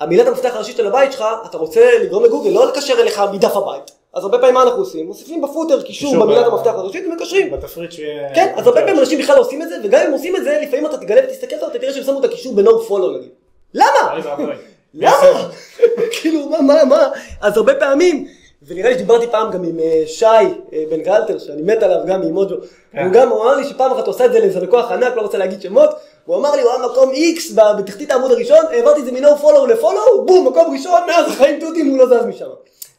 המילת 0.00 0.26
המפתח 0.26 0.54
הראשית 0.54 0.76
של 0.76 0.86
הבית 0.86 1.12
שלך, 1.12 1.24
אתה 1.46 1.58
רוצה 1.58 1.90
לגרום 2.02 2.24
לגוגל 2.24 2.50
לא 2.50 2.68
לקשר 2.68 2.94
אליך 3.00 3.22
מדף 3.32 3.56
הבית, 3.56 3.90
אז 4.14 4.24
הרבה 4.24 4.38
פעמים 4.38 4.54
מה 4.54 4.62
אנחנו 4.62 4.78
עושים? 4.78 5.06
מוסיפים 5.06 5.42
בפוטר 5.42 5.82
קישור 5.82 6.16
במילת 6.16 6.46
המפתח 6.46 6.70
הראשית 6.74 7.06
ומקשרים. 7.06 7.50
בתפריט 7.50 7.92
שיהיה... 7.92 8.34
כן, 8.34 8.54
אז 8.56 8.66
הרבה 8.66 8.80
פעמים 8.80 8.98
אנשים 8.98 9.18
בכלל 9.18 9.36
לא 9.36 9.40
עושים 9.40 9.62
את 9.62 9.68
זה, 9.68 9.76
וגם 9.84 10.00
אם 10.06 10.12
עושים 10.12 10.36
את 10.36 10.44
זה, 10.44 10.58
לפעמים 10.62 10.86
אתה 10.86 10.96
תגלה 10.96 11.20
ותסתכל 11.24 11.56
טוב, 11.60 11.70
אתה 11.70 11.78
תראה 11.78 11.92
שהם 11.92 12.04
שמו 12.04 12.20
את 12.20 12.24
הקישור 12.24 12.54
ב-No 12.54 12.90
follow 12.90 13.18
נגיד. 13.18 13.30
למה? 13.74 14.20
ואבוי. 14.24 14.54
למה? 14.94 15.48
כאילו, 16.20 16.48
מה, 16.48 16.62
מה, 16.62 16.84
מה? 16.84 17.08
אז 17.40 17.56
הרבה 17.56 17.74
פעמים, 17.74 18.26
ונראה 18.66 18.90
לי 18.90 18.94
שדיברתי 18.94 19.26
פעם 19.26 19.50
גם 19.50 19.64
עם 19.64 19.78
אה, 19.78 20.02
שי 20.06 20.24
אה, 20.24 20.84
בן 20.90 21.02
גלטר, 21.02 21.38
שאני 21.38 21.62
מת 21.62 21.82
עליו 21.82 21.98
גם 22.06 22.20
ממוג'ו, 22.20 22.56
כן. 22.92 23.04
הוא 23.04 23.12
גם 23.12 23.32
אמר 23.32 23.56
לי 23.56 23.64
שפעם 23.64 23.92
אחת 23.92 24.06
הוא 24.06 24.14
עשה 24.14 24.24
את 24.24 24.32
זה 24.32 24.40
לאיזה 24.40 24.60
לקוח 24.60 24.90
ענק, 24.90 25.16
לא 25.16 25.22
רוצה 25.22 25.38
להגיד 25.38 25.62
שמות, 25.62 25.90
הוא 26.24 26.36
אמר 26.36 26.56
לי, 26.56 26.62
הוא 26.62 26.70
היה 26.70 26.86
מקום 26.86 27.12
ב- 27.54 27.78
בתחתית 27.78 28.10
העמוד 28.10 28.30
הראשון, 28.30 28.58
העברתי 28.70 29.00
את 29.00 29.04
זה 29.04 29.12
מ-No 29.12 29.40
follow 29.42 29.66
ל-follow, 29.68 30.20
בום, 30.26 30.48
מקום 30.48 30.76
ראשון, 30.76 31.00
מאז 31.06 31.32
החיים 31.32 31.60
תותים, 31.60 31.90
הוא 31.90 31.98
לא 31.98 32.06
זז 32.06 32.26
משם. 32.26 32.46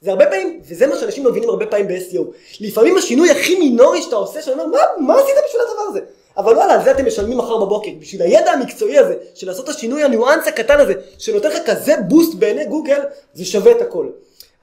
זה 0.02 0.12
הרבה 0.12 0.26
פעמים, 0.26 0.62
וזה 0.70 0.88
מה 0.88 0.96
שאנשים 0.96 1.24
לא 1.26 1.32
מבינים 1.32 1.50
הרבה 1.50 1.66
פעמים 1.66 1.88
ב-SEO. 1.88 2.22
לפעמים 2.62 2.98
השינוי 2.98 3.32
הכי 3.32 3.60
מינורי 3.60 4.02
שאתה 4.02 4.16
עושה, 4.16 4.42
שאני 4.42 4.62
אומר, 4.62 4.66
מה, 4.66 4.80
מה 4.98 5.14
עשית 5.20 5.36
בשביל 5.48 5.62
הדבר 5.62 5.82
הזה? 5.90 6.00
אבל 6.38 6.56
וואלה, 6.56 6.80
זה 6.84 6.92
אתם 6.92 7.06
משלמים 7.06 7.38
מחר 7.38 7.58
בבוקר. 7.58 7.90
בשביל 8.00 8.22
הידע 8.22 8.52
המקצועי 8.52 8.98
הזה, 8.98 9.16
של 9.36 9.48
לעשות 9.48 9.70
את 9.70 9.76
השינוי 9.76 10.04
הניואנס 10.04 10.48
הקטן 10.48 10.80
הזה, 10.80 10.94
שנותן 11.18 11.50
לך 11.50 11.58
כזה 11.66 11.94
בוסט 12.08 12.34
בעיני 12.34 12.66
גוגל, 12.66 13.00
זה 13.34 13.46
שווה 13.46 13.72
את 13.72 13.82
הכל. 13.82 14.08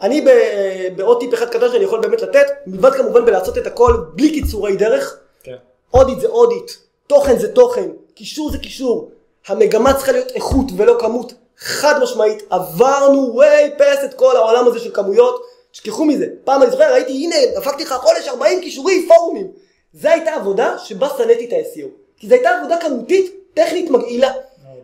אני 0.03 0.21
ב- 0.21 0.97
בעוד 0.97 1.21
טיפ 1.21 1.35
אחד 1.35 1.49
קטן 1.49 1.69
שאני 1.73 1.85
יכול 1.85 2.01
באמת 2.01 2.23
לתת, 2.23 2.47
מלבד 2.67 2.91
כמובן 2.91 3.25
בלעשות 3.25 3.59
את 3.59 3.67
הכל 3.67 3.93
בלי 4.15 4.31
קיצורי 4.31 4.77
דרך, 4.77 5.19
כן. 5.43 5.55
אודיט 5.95 6.21
זה 6.21 6.27
אודיט, 6.27 6.71
תוכן 7.07 7.39
זה 7.39 7.49
תוכן, 7.49 7.89
קישור 8.19 8.51
זה 8.51 8.59
קישור. 8.59 9.11
המגמה 9.49 9.95
צריכה 9.95 10.13
להיות 10.13 10.31
איכות 10.31 10.67
ולא 10.77 10.97
כמות, 11.01 11.33
חד 11.59 12.03
משמעית, 12.03 12.43
עברנו 12.51 13.41
way 13.41 13.81
past 13.81 14.05
את 14.05 14.15
כל 14.15 14.37
העולם 14.37 14.67
הזה 14.67 14.79
של 14.79 14.91
כמויות, 14.95 15.43
תשכחו 15.73 16.05
מזה. 16.05 16.27
פעם 16.45 16.63
אני 16.63 16.71
זוכר, 16.71 16.93
ראיתי, 16.93 17.13
הנה, 17.13 17.37
דפקתי 17.57 17.83
לך 17.83 17.93
חודש 17.93 18.29
40 18.29 18.61
קישורים, 18.61 19.09
פורומים. 19.09 19.47
זו 19.95 20.09
הייתה 20.09 20.35
עבודה 20.35 20.79
שבה 20.79 21.09
שנאתי 21.19 21.45
את 21.45 21.53
ה-SEO. 21.53 21.87
כי 22.17 22.29
זו 22.29 22.35
הייתה 22.35 22.51
עבודה 22.51 22.77
כמותית, 22.81 23.35
טכנית 23.55 23.91
מגעילה. 23.91 24.33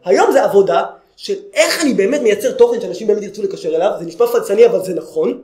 היום 0.05 0.33
זה 0.33 0.45
עבודה 0.45 0.85
של 1.17 1.35
איך 1.53 1.83
אני 1.83 1.95
באמת 1.95 2.21
מייצר 2.21 2.53
תוכן 2.53 2.81
שאנשים 2.81 3.07
באמת 3.07 3.23
ירצו 3.23 3.43
לקשר 3.43 3.77
אליו, 3.77 3.91
זה 3.99 4.05
נשמע 4.05 4.27
פלצני 4.27 4.67
אבל 4.67 4.85
זה 4.85 4.95
נכון. 4.95 5.41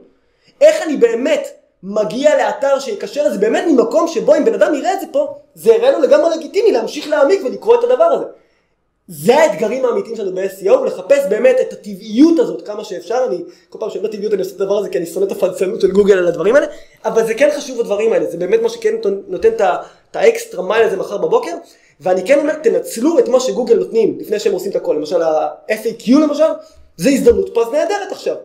איך 0.61 0.81
אני 0.81 0.97
באמת 0.97 1.60
מגיע 1.83 2.37
לאתר 2.37 2.79
שיקשר 2.79 3.25
את 3.25 3.33
זה 3.33 3.37
באמת 3.37 3.63
ממקום 3.67 4.07
שבו 4.07 4.35
אם 4.35 4.45
בן 4.45 4.53
אדם 4.53 4.73
יראה 4.73 4.93
את 4.93 4.99
זה 4.99 5.05
פה, 5.11 5.35
זה 5.55 5.73
יראה 5.73 5.91
לו 5.91 5.99
לגמרי 5.99 6.35
לגיטימי 6.35 6.71
להמשיך 6.71 7.07
להעמיק 7.07 7.41
ולקרוא 7.45 7.75
את 7.79 7.83
הדבר 7.83 8.03
הזה. 8.03 8.25
זה 9.07 9.35
האתגרים 9.35 9.85
האמיתיים 9.85 10.15
שלנו 10.15 10.35
ב-SEO, 10.35 10.85
לחפש 10.85 11.25
באמת 11.29 11.55
את 11.61 11.73
הטבעיות 11.73 12.39
הזאת 12.39 12.61
כמה 12.65 12.83
שאפשר, 12.83 13.25
אני 13.27 13.43
כל 13.69 13.79
פעם 13.79 13.89
שאומר 13.89 14.07
טבעיות 14.07 14.33
אני 14.33 14.41
עושה 14.41 14.55
את 14.55 14.61
הדבר 14.61 14.77
הזה 14.77 14.89
כי 14.89 14.97
אני 14.97 15.05
שונא 15.05 15.25
את 15.25 15.31
הפלצנות 15.31 15.81
של 15.81 15.91
גוגל 15.91 16.17
על 16.17 16.27
הדברים 16.27 16.55
האלה, 16.55 16.67
אבל 17.05 17.25
זה 17.27 17.33
כן 17.33 17.49
חשוב 17.57 17.79
הדברים 17.79 18.13
האלה, 18.13 18.25
זה 18.25 18.37
באמת 18.37 18.61
מה 18.61 18.69
שכן 18.69 18.95
נותן 19.27 19.49
את 19.49 20.15
ה 20.15 20.23
extra 20.23 20.63
mile 20.63 20.87
הזה 20.87 20.97
מחר 20.97 21.17
בבוקר, 21.17 21.55
ואני 22.01 22.27
כן 22.27 22.39
אומר 22.39 22.53
תנצלו 22.53 23.19
את 23.19 23.27
מה 23.27 23.39
שגוגל 23.39 23.75
נותנים 23.75 24.17
לפני 24.19 24.39
שהם 24.39 24.53
עושים 24.53 24.71
את 24.71 24.75
הכל, 24.75 24.93
למשל 24.93 25.21
ה-FAQ 25.21 26.11
למשל, 26.11 26.43
זה 26.97 27.09
הזדמנות 27.09 27.49
פז 27.53 27.71
נהדרת 27.71 28.11
עכשיו. 28.11 28.35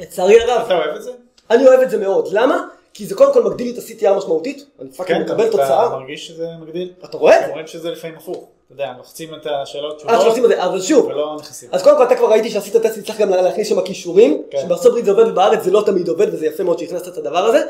לצערי 0.00 0.40
הרב, 0.40 0.62
אתה 0.66 0.74
אוהב 0.74 0.96
את 0.96 1.02
זה? 1.02 1.10
אני 1.50 1.66
אוהב 1.66 1.80
את 1.80 1.90
זה 1.90 1.98
מאוד, 1.98 2.28
למה? 2.32 2.66
כי 2.94 3.06
זה 3.06 3.14
קודם 3.14 3.32
כל 3.32 3.42
מגדיל 3.42 3.66
לי 3.66 3.72
את 3.72 3.78
ה-CTR 3.78 4.14
משמעותית, 4.16 4.66
אני 4.80 4.90
fucking 4.90 5.22
מקבל 5.22 5.42
כן, 5.42 5.48
אתה 5.48 5.50
תוצאה, 5.50 5.88
מרגיש 5.88 6.26
שזה 6.26 6.46
מגדיל? 6.60 6.92
אתה 7.04 7.16
רואה 7.16 7.36
את 7.36 7.40
זה? 7.40 7.48
אומרים 7.48 7.66
שזה 7.66 7.90
לפעמים 7.90 8.16
הפוך. 8.16 8.36
אתה 8.36 8.72
יודע, 8.72 8.92
לוחצים 8.98 9.34
את 9.34 9.46
השאלות 9.46 10.02
אה, 10.08 10.30
זה, 10.48 10.64
אבל 10.64 10.80
שוב, 10.80 11.06
ולא 11.06 11.36
נכנסים. 11.40 11.68
אז 11.72 11.82
קודם 11.82 11.96
כל 11.96 12.04
אתה 12.04 12.16
כבר 12.16 12.30
ראיתי 12.30 12.50
שעשית 12.50 12.76
טסט 12.76 13.04
צריך 13.06 13.20
גם 13.20 13.30
להכניס 13.30 13.68
שם 13.68 13.80
קישורים, 13.80 14.42
כן. 14.50 14.58
שבארצות 14.62 14.86
הברית 14.86 15.04
זה 15.04 15.10
עובד 15.10 15.28
ובארץ 15.28 15.62
זה 15.62 15.70
לא 15.70 15.82
תמיד 15.86 16.08
עובד 16.08 16.34
וזה 16.34 16.46
יפה 16.46 16.62
מאוד 16.62 16.78
שהכנסת 16.78 17.08
את 17.08 17.18
הדבר 17.18 17.38
הזה, 17.38 17.66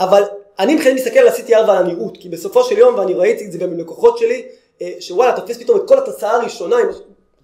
אבל 0.00 0.22
אני 0.58 0.74
מבחינתי 0.74 1.00
מסתכל 1.00 1.18
על 1.18 1.28
ה-CTR 1.28 1.68
ועל 1.68 1.76
הנראות, 1.76 2.16
כי 2.16 2.28
בסופו 2.28 2.64
של 2.64 2.78
יום, 2.78 2.94
ואני 2.94 3.14
ראיתי 3.14 3.46
את 3.46 3.52
זה 3.52 3.58
גם 3.58 3.70
עם 3.70 3.78
לקוחות 3.78 4.18
שלי, 4.18 4.46
אה, 4.82 4.90
שוואלה, 5.00 5.32
אתה 5.32 5.40
תופס 5.40 5.58
פתאום 5.58 5.78
את 5.78 5.88
כל 5.88 5.98
התוצאה 5.98 6.30
הראשונה, 6.30 6.76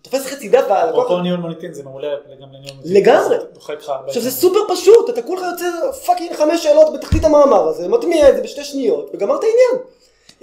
תופס 0.04 0.26
חצי 0.26 0.48
דף 0.48 0.64
והלקוח, 0.68 1.04
אפרופו 1.04 1.20
ניהול 1.20 1.40
מוניטין 1.40 1.74
זה 1.74 1.82
מעולה 1.82 2.08
גם 2.40 2.48
לניהול 2.52 2.76
מוניטין. 2.76 3.02
לגמרי. 3.02 3.36
זה. 3.38 3.44
עכשיו 4.06 4.22
זה 4.22 4.30
סופר 4.30 4.58
פשוט, 4.68 5.10
אתה 5.10 5.22
כולך 5.22 5.42
יוצא 5.52 5.92
fucking 6.06 6.32
חמש 6.32 6.62
שאלות 6.62 6.92
בתחתית 6.92 7.24
המאמר 7.24 7.68
הזה, 7.68 7.88
מטמיע 7.88 8.28
את 8.28 8.36
זה 8.36 8.42
בשתי 8.42 8.64
שניות 8.64 9.10
וגמרת 9.14 9.40
עניין. 9.40 9.84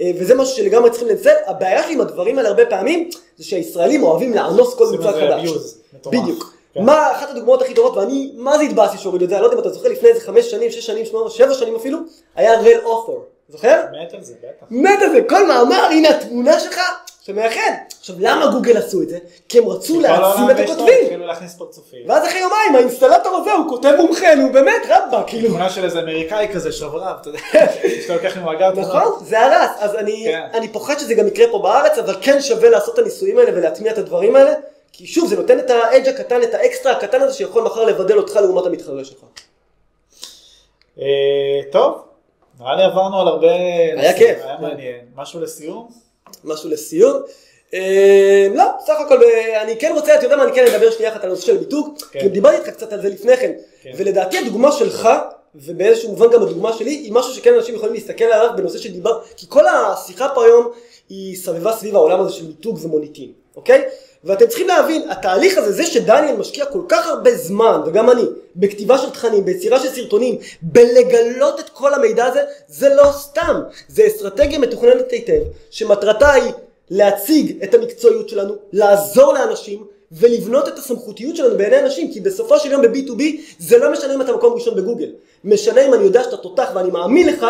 אה, 0.00 0.10
וזה 0.20 0.34
משהו 0.34 0.56
שלגמרי 0.56 0.90
צריכים 0.90 1.08
לנצל, 1.08 1.34
הבעיה 1.46 1.82
שלי 1.82 1.92
עם 1.92 2.00
הדברים 2.00 2.38
האלה 2.38 2.48
הרבה 2.48 2.66
פעמים, 2.66 3.10
זה 3.36 3.44
שהישראלים 3.44 4.02
אוהבים 4.02 4.34
לאנוס 4.34 4.74
כל 4.74 4.86
מוצר 4.86 5.12
חדש. 5.12 5.48
abuse 5.48 5.94
מטורף. 5.94 6.14
בדיוק. 6.14 6.54
כן. 6.74 6.84
מה 6.84 7.12
אחת 7.12 7.30
הדוגמאות 7.30 7.62
הכי 7.62 7.74
טובות, 7.74 7.96
ואני, 7.96 8.32
מה 8.36 8.58
זה 8.58 8.64
התבאסתי 8.64 8.98
שהורידו 8.98 9.24
את 9.24 9.30
זה, 9.30 9.36
אני 9.36 9.42
לא 9.42 9.46
יודע 9.46 9.56
אם 9.56 9.60
אתה 9.60 9.70
זוכר 9.70 9.88
לפני 9.88 10.08
איזה 10.08 10.20
חמש 10.20 10.50
שנים, 10.50 10.70
שש 10.70 10.86
שנים, 10.86 11.04
שמונה, 11.06 11.30
שבע 11.30 11.54
שנים 11.54 11.76
אפילו, 11.76 11.98
היה 12.34 12.60
rel 12.60 12.80
author, 12.84 13.18
זוכר? 13.52 13.82
מת 14.02 14.14
על 14.14 14.22
זה, 14.22 14.34
בטח. 14.42 14.66
מת 14.70 15.02
על 15.02 15.12
זה, 15.12 15.20
כל 15.28 15.46
מאמר, 15.46 15.84
הנה 15.90 16.08
התמונה 16.08 16.60
שלך, 16.60 16.80
שמאחד. 17.20 17.70
עכשיו 18.00 18.16
למה 18.18 18.46
גוגל 18.46 18.76
עשו 18.76 19.02
את 19.02 19.08
זה? 19.08 19.18
כי 19.48 19.58
הם 19.58 19.68
רצו 19.68 20.00
להעצים 20.00 20.50
את 20.50 20.58
הכותבים. 20.58 21.04
התחילו 21.04 21.26
להכניס 21.26 21.54
פרצופים. 21.54 22.08
ואז 22.08 22.28
אחרי 22.28 22.40
יומיים 22.40 22.74
האינסטלטור 22.74 23.36
הזה 23.36 23.52
הוא 23.52 23.68
כותב 23.68 23.94
מומחה, 23.96 24.34
נו 24.34 24.52
באמת, 24.52 24.82
רבאק, 24.88 25.26
כאילו. 25.26 25.48
תמונה 25.48 25.70
של 25.70 25.84
איזה 25.84 26.00
אמריקאי 26.00 26.48
כזה 26.54 26.72
שברב, 26.72 27.16
אתה 27.20 27.28
יודע, 27.28 27.38
שאתה 28.02 28.14
לוקח 28.14 28.36
ממאגר 28.36 28.70
תמונות. 28.70 28.94
נכון, 28.94 29.24
זה 29.24 29.40
הרס, 29.40 29.70
אז 29.78 29.94
אני, 29.94 30.24
כן. 30.24 30.46
אני 30.54 30.68
פוחד 30.68 30.98
שזה 30.98 31.14
גם 31.14 31.26
יקרה 31.26 31.46
פה 31.50 31.58
בארץ, 31.58 31.98
אבל 31.98 32.16
כן 32.20 32.40
שווה 32.40 32.70
לעשות 32.70 32.94
את 32.94 32.98
הניסויים 32.98 33.38
האלה 33.38 33.50
ולהטמיע 33.58 33.92
את 33.92 33.98
הדברים 33.98 34.36
האלה, 34.36 34.52
כי 34.92 35.06
שוב, 35.06 35.28
זה 35.28 35.36
נותן 35.36 35.58
את 35.58 35.70
ה 35.70 35.78
edge 35.78 36.08
הקטן, 36.08 36.42
את 36.42 36.54
האקסטרה 36.54 36.92
הקטן 36.92 37.22
הזה 37.22 37.34
שיכול 37.34 37.62
מחר 37.62 37.84
לבדל 37.84 38.18
אותך 38.18 38.36
לעומת 38.36 38.66
המתחרה 38.66 39.04
שלך. 39.04 39.18
אה, 40.98 41.04
טוב, 41.72 42.02
נראה 42.62 42.76
לי 42.76 42.82
עברנו 42.82 43.20
על 43.20 43.28
הרבה... 43.28 43.52
היה 43.96 44.18
כיף. 44.18 44.38
היה 44.44 44.56
מעניין. 44.60 45.00
משהו 45.16 45.40
לסיום? 45.40 45.88
משהו 46.44 46.70
לסיום. 46.70 47.22
אה, 47.74 48.48
לא, 48.54 48.64
סך 48.86 48.94
הכל, 49.06 49.18
אני 49.62 49.76
כן 49.76 49.92
רוצה, 49.94 50.14
אתה 50.14 50.24
יודע 50.24 50.36
מה, 50.36 50.44
אני 50.44 50.52
כן 50.52 50.66
אדבר 50.66 50.90
שנייה 50.90 51.12
אחת 51.12 51.24
על 51.24 51.30
הנושא 51.30 51.46
של 51.46 51.56
המיתוג, 51.56 51.98
כן. 52.12 52.20
כי 52.20 52.28
דיברתי 52.28 52.56
איתך 52.56 52.70
קצת 52.70 52.92
על 52.92 53.02
זה 53.02 53.08
לפני 53.08 53.36
כן, 53.36 53.52
כן. 53.82 53.90
ולדעתי 53.96 54.38
הדוגמה 54.38 54.72
שלך, 54.72 55.08
ובאיזשהו 55.54 56.10
מובן 56.10 56.30
גם 56.32 56.42
הדוגמה 56.42 56.72
שלי, 56.72 56.90
היא 56.90 57.12
משהו 57.12 57.34
שכן 57.34 57.54
אנשים 57.54 57.74
יכולים 57.74 57.94
להסתכל 57.94 58.24
עליו 58.24 58.50
בנושא 58.56 58.78
של 58.78 58.92
דיבר, 58.92 59.20
כי 59.36 59.46
כל 59.48 59.64
השיחה 59.66 60.28
פה 60.34 60.44
היום 60.44 60.68
היא 61.08 61.36
סבבה 61.36 61.72
סביב 61.72 61.96
העולם 61.96 62.20
הזה 62.20 62.32
של 62.32 62.46
מיתוג 62.46 62.78
ומוניטין, 62.82 63.32
אוקיי? 63.56 63.84
ואתם 64.24 64.46
צריכים 64.46 64.68
להבין, 64.68 65.10
התהליך 65.10 65.58
הזה, 65.58 65.72
זה 65.72 65.86
שדניאל 65.86 66.36
משקיע 66.36 66.64
כל 66.64 66.82
כך 66.88 67.06
הרבה 67.06 67.36
זמן, 67.36 67.80
וגם 67.86 68.10
אני, 68.10 68.22
בכתיבה 68.56 68.98
של 68.98 69.10
תכנים, 69.10 69.44
ביצירה 69.44 69.80
של 69.80 69.88
סרטונים, 69.88 70.38
בלגלות 70.62 71.60
את 71.60 71.68
כל 71.68 71.94
המידע 71.94 72.24
הזה, 72.24 72.40
זה 72.68 72.94
לא 72.94 73.12
סתם, 73.12 73.62
זה 73.88 74.06
אסטרטגיה 74.06 74.58
מתוכננת 74.58 75.10
היטב, 75.10 75.40
שמטרתה 75.70 76.32
היא 76.32 76.52
להציג 76.90 77.62
את 77.64 77.74
המקצועיות 77.74 78.28
שלנו, 78.28 78.54
לעזור 78.72 79.32
לאנשים, 79.32 79.84
ולבנות 80.12 80.68
את 80.68 80.78
הסמכותיות 80.78 81.36
שלנו 81.36 81.58
בעיני 81.58 81.78
אנשים, 81.78 82.12
כי 82.12 82.20
בסופו 82.20 82.58
של 82.58 82.72
יום 82.72 82.82
ב-B2B 82.82 83.22
זה 83.58 83.78
לא 83.78 83.92
משנה 83.92 84.14
אם 84.14 84.22
אתה 84.22 84.32
מקום 84.32 84.52
ראשון 84.52 84.76
בגוגל, 84.76 85.08
משנה 85.44 85.86
אם 85.86 85.94
אני 85.94 86.04
יודע 86.04 86.22
שאתה 86.22 86.36
תותח 86.36 86.68
ואני 86.74 86.90
מאמין 86.90 87.28
לך, 87.28 87.46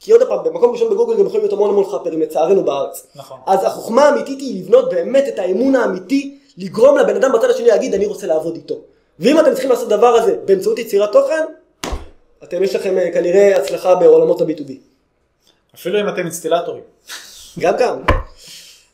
כי 0.00 0.12
עוד 0.12 0.22
פעם, 0.28 0.44
במקום 0.44 0.72
ראשון 0.72 0.90
בגוגל 0.90 1.14
גם 1.18 1.26
יכולים 1.26 1.40
להיות 1.40 1.52
המון 1.52 1.70
המון 1.70 1.84
חאפרים 1.84 2.20
לצערנו 2.20 2.64
בארץ. 2.64 3.06
נכון. 3.14 3.38
אז 3.46 3.64
החוכמה 3.64 4.04
האמיתית 4.04 4.38
היא 4.38 4.62
לבנות 4.62 4.90
באמת 4.90 5.24
את 5.28 5.38
האמון 5.38 5.74
האמיתי, 5.76 6.38
לגרום 6.58 6.98
לבן 6.98 7.16
אדם 7.16 7.32
בצד 7.32 7.50
השני 7.50 7.66
להגיד 7.66 7.94
אני 7.94 8.06
רוצה 8.06 8.26
לעבוד 8.26 8.54
איתו. 8.54 8.74
ואם 9.18 9.40
אתם 9.40 9.52
צריכים 9.52 9.70
לעשות 9.70 9.88
דבר 9.88 10.06
הזה 10.06 10.36
באמצעות 10.44 10.78
יצירת 10.78 11.12
תוכן, 11.12 11.44
אתם 12.42 12.62
יש 12.62 12.74
לכם 12.74 12.98
אה, 12.98 13.12
כנראה 13.12 13.56
הצלחה 13.56 13.94
בעולמות 13.94 14.40
ה-B2B. 14.40 14.72
אפילו 15.74 16.00
אם 16.00 16.08
אתם 16.08 16.18
אינסטילטורים. 16.18 16.82
גם 17.58 17.74
גם. 17.78 18.02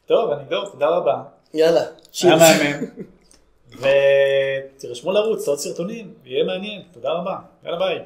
טוב, 0.07 0.31
אני 0.31 0.43
דור, 0.49 0.67
תודה 0.67 0.87
רבה. 0.89 1.15
יאללה. 1.55 1.81
היה 1.81 1.91
צ'ירס. 2.13 2.41
מהמם. 2.41 2.87
ותירשמו 4.77 5.13
לערוץ, 5.13 5.47
לעוד 5.47 5.59
סרטונים, 5.59 6.15
יהיה 6.25 6.45
מעניין. 6.45 6.83
תודה 6.93 7.11
רבה. 7.13 7.37
יאללה 7.65 7.79
ביי. 7.79 7.99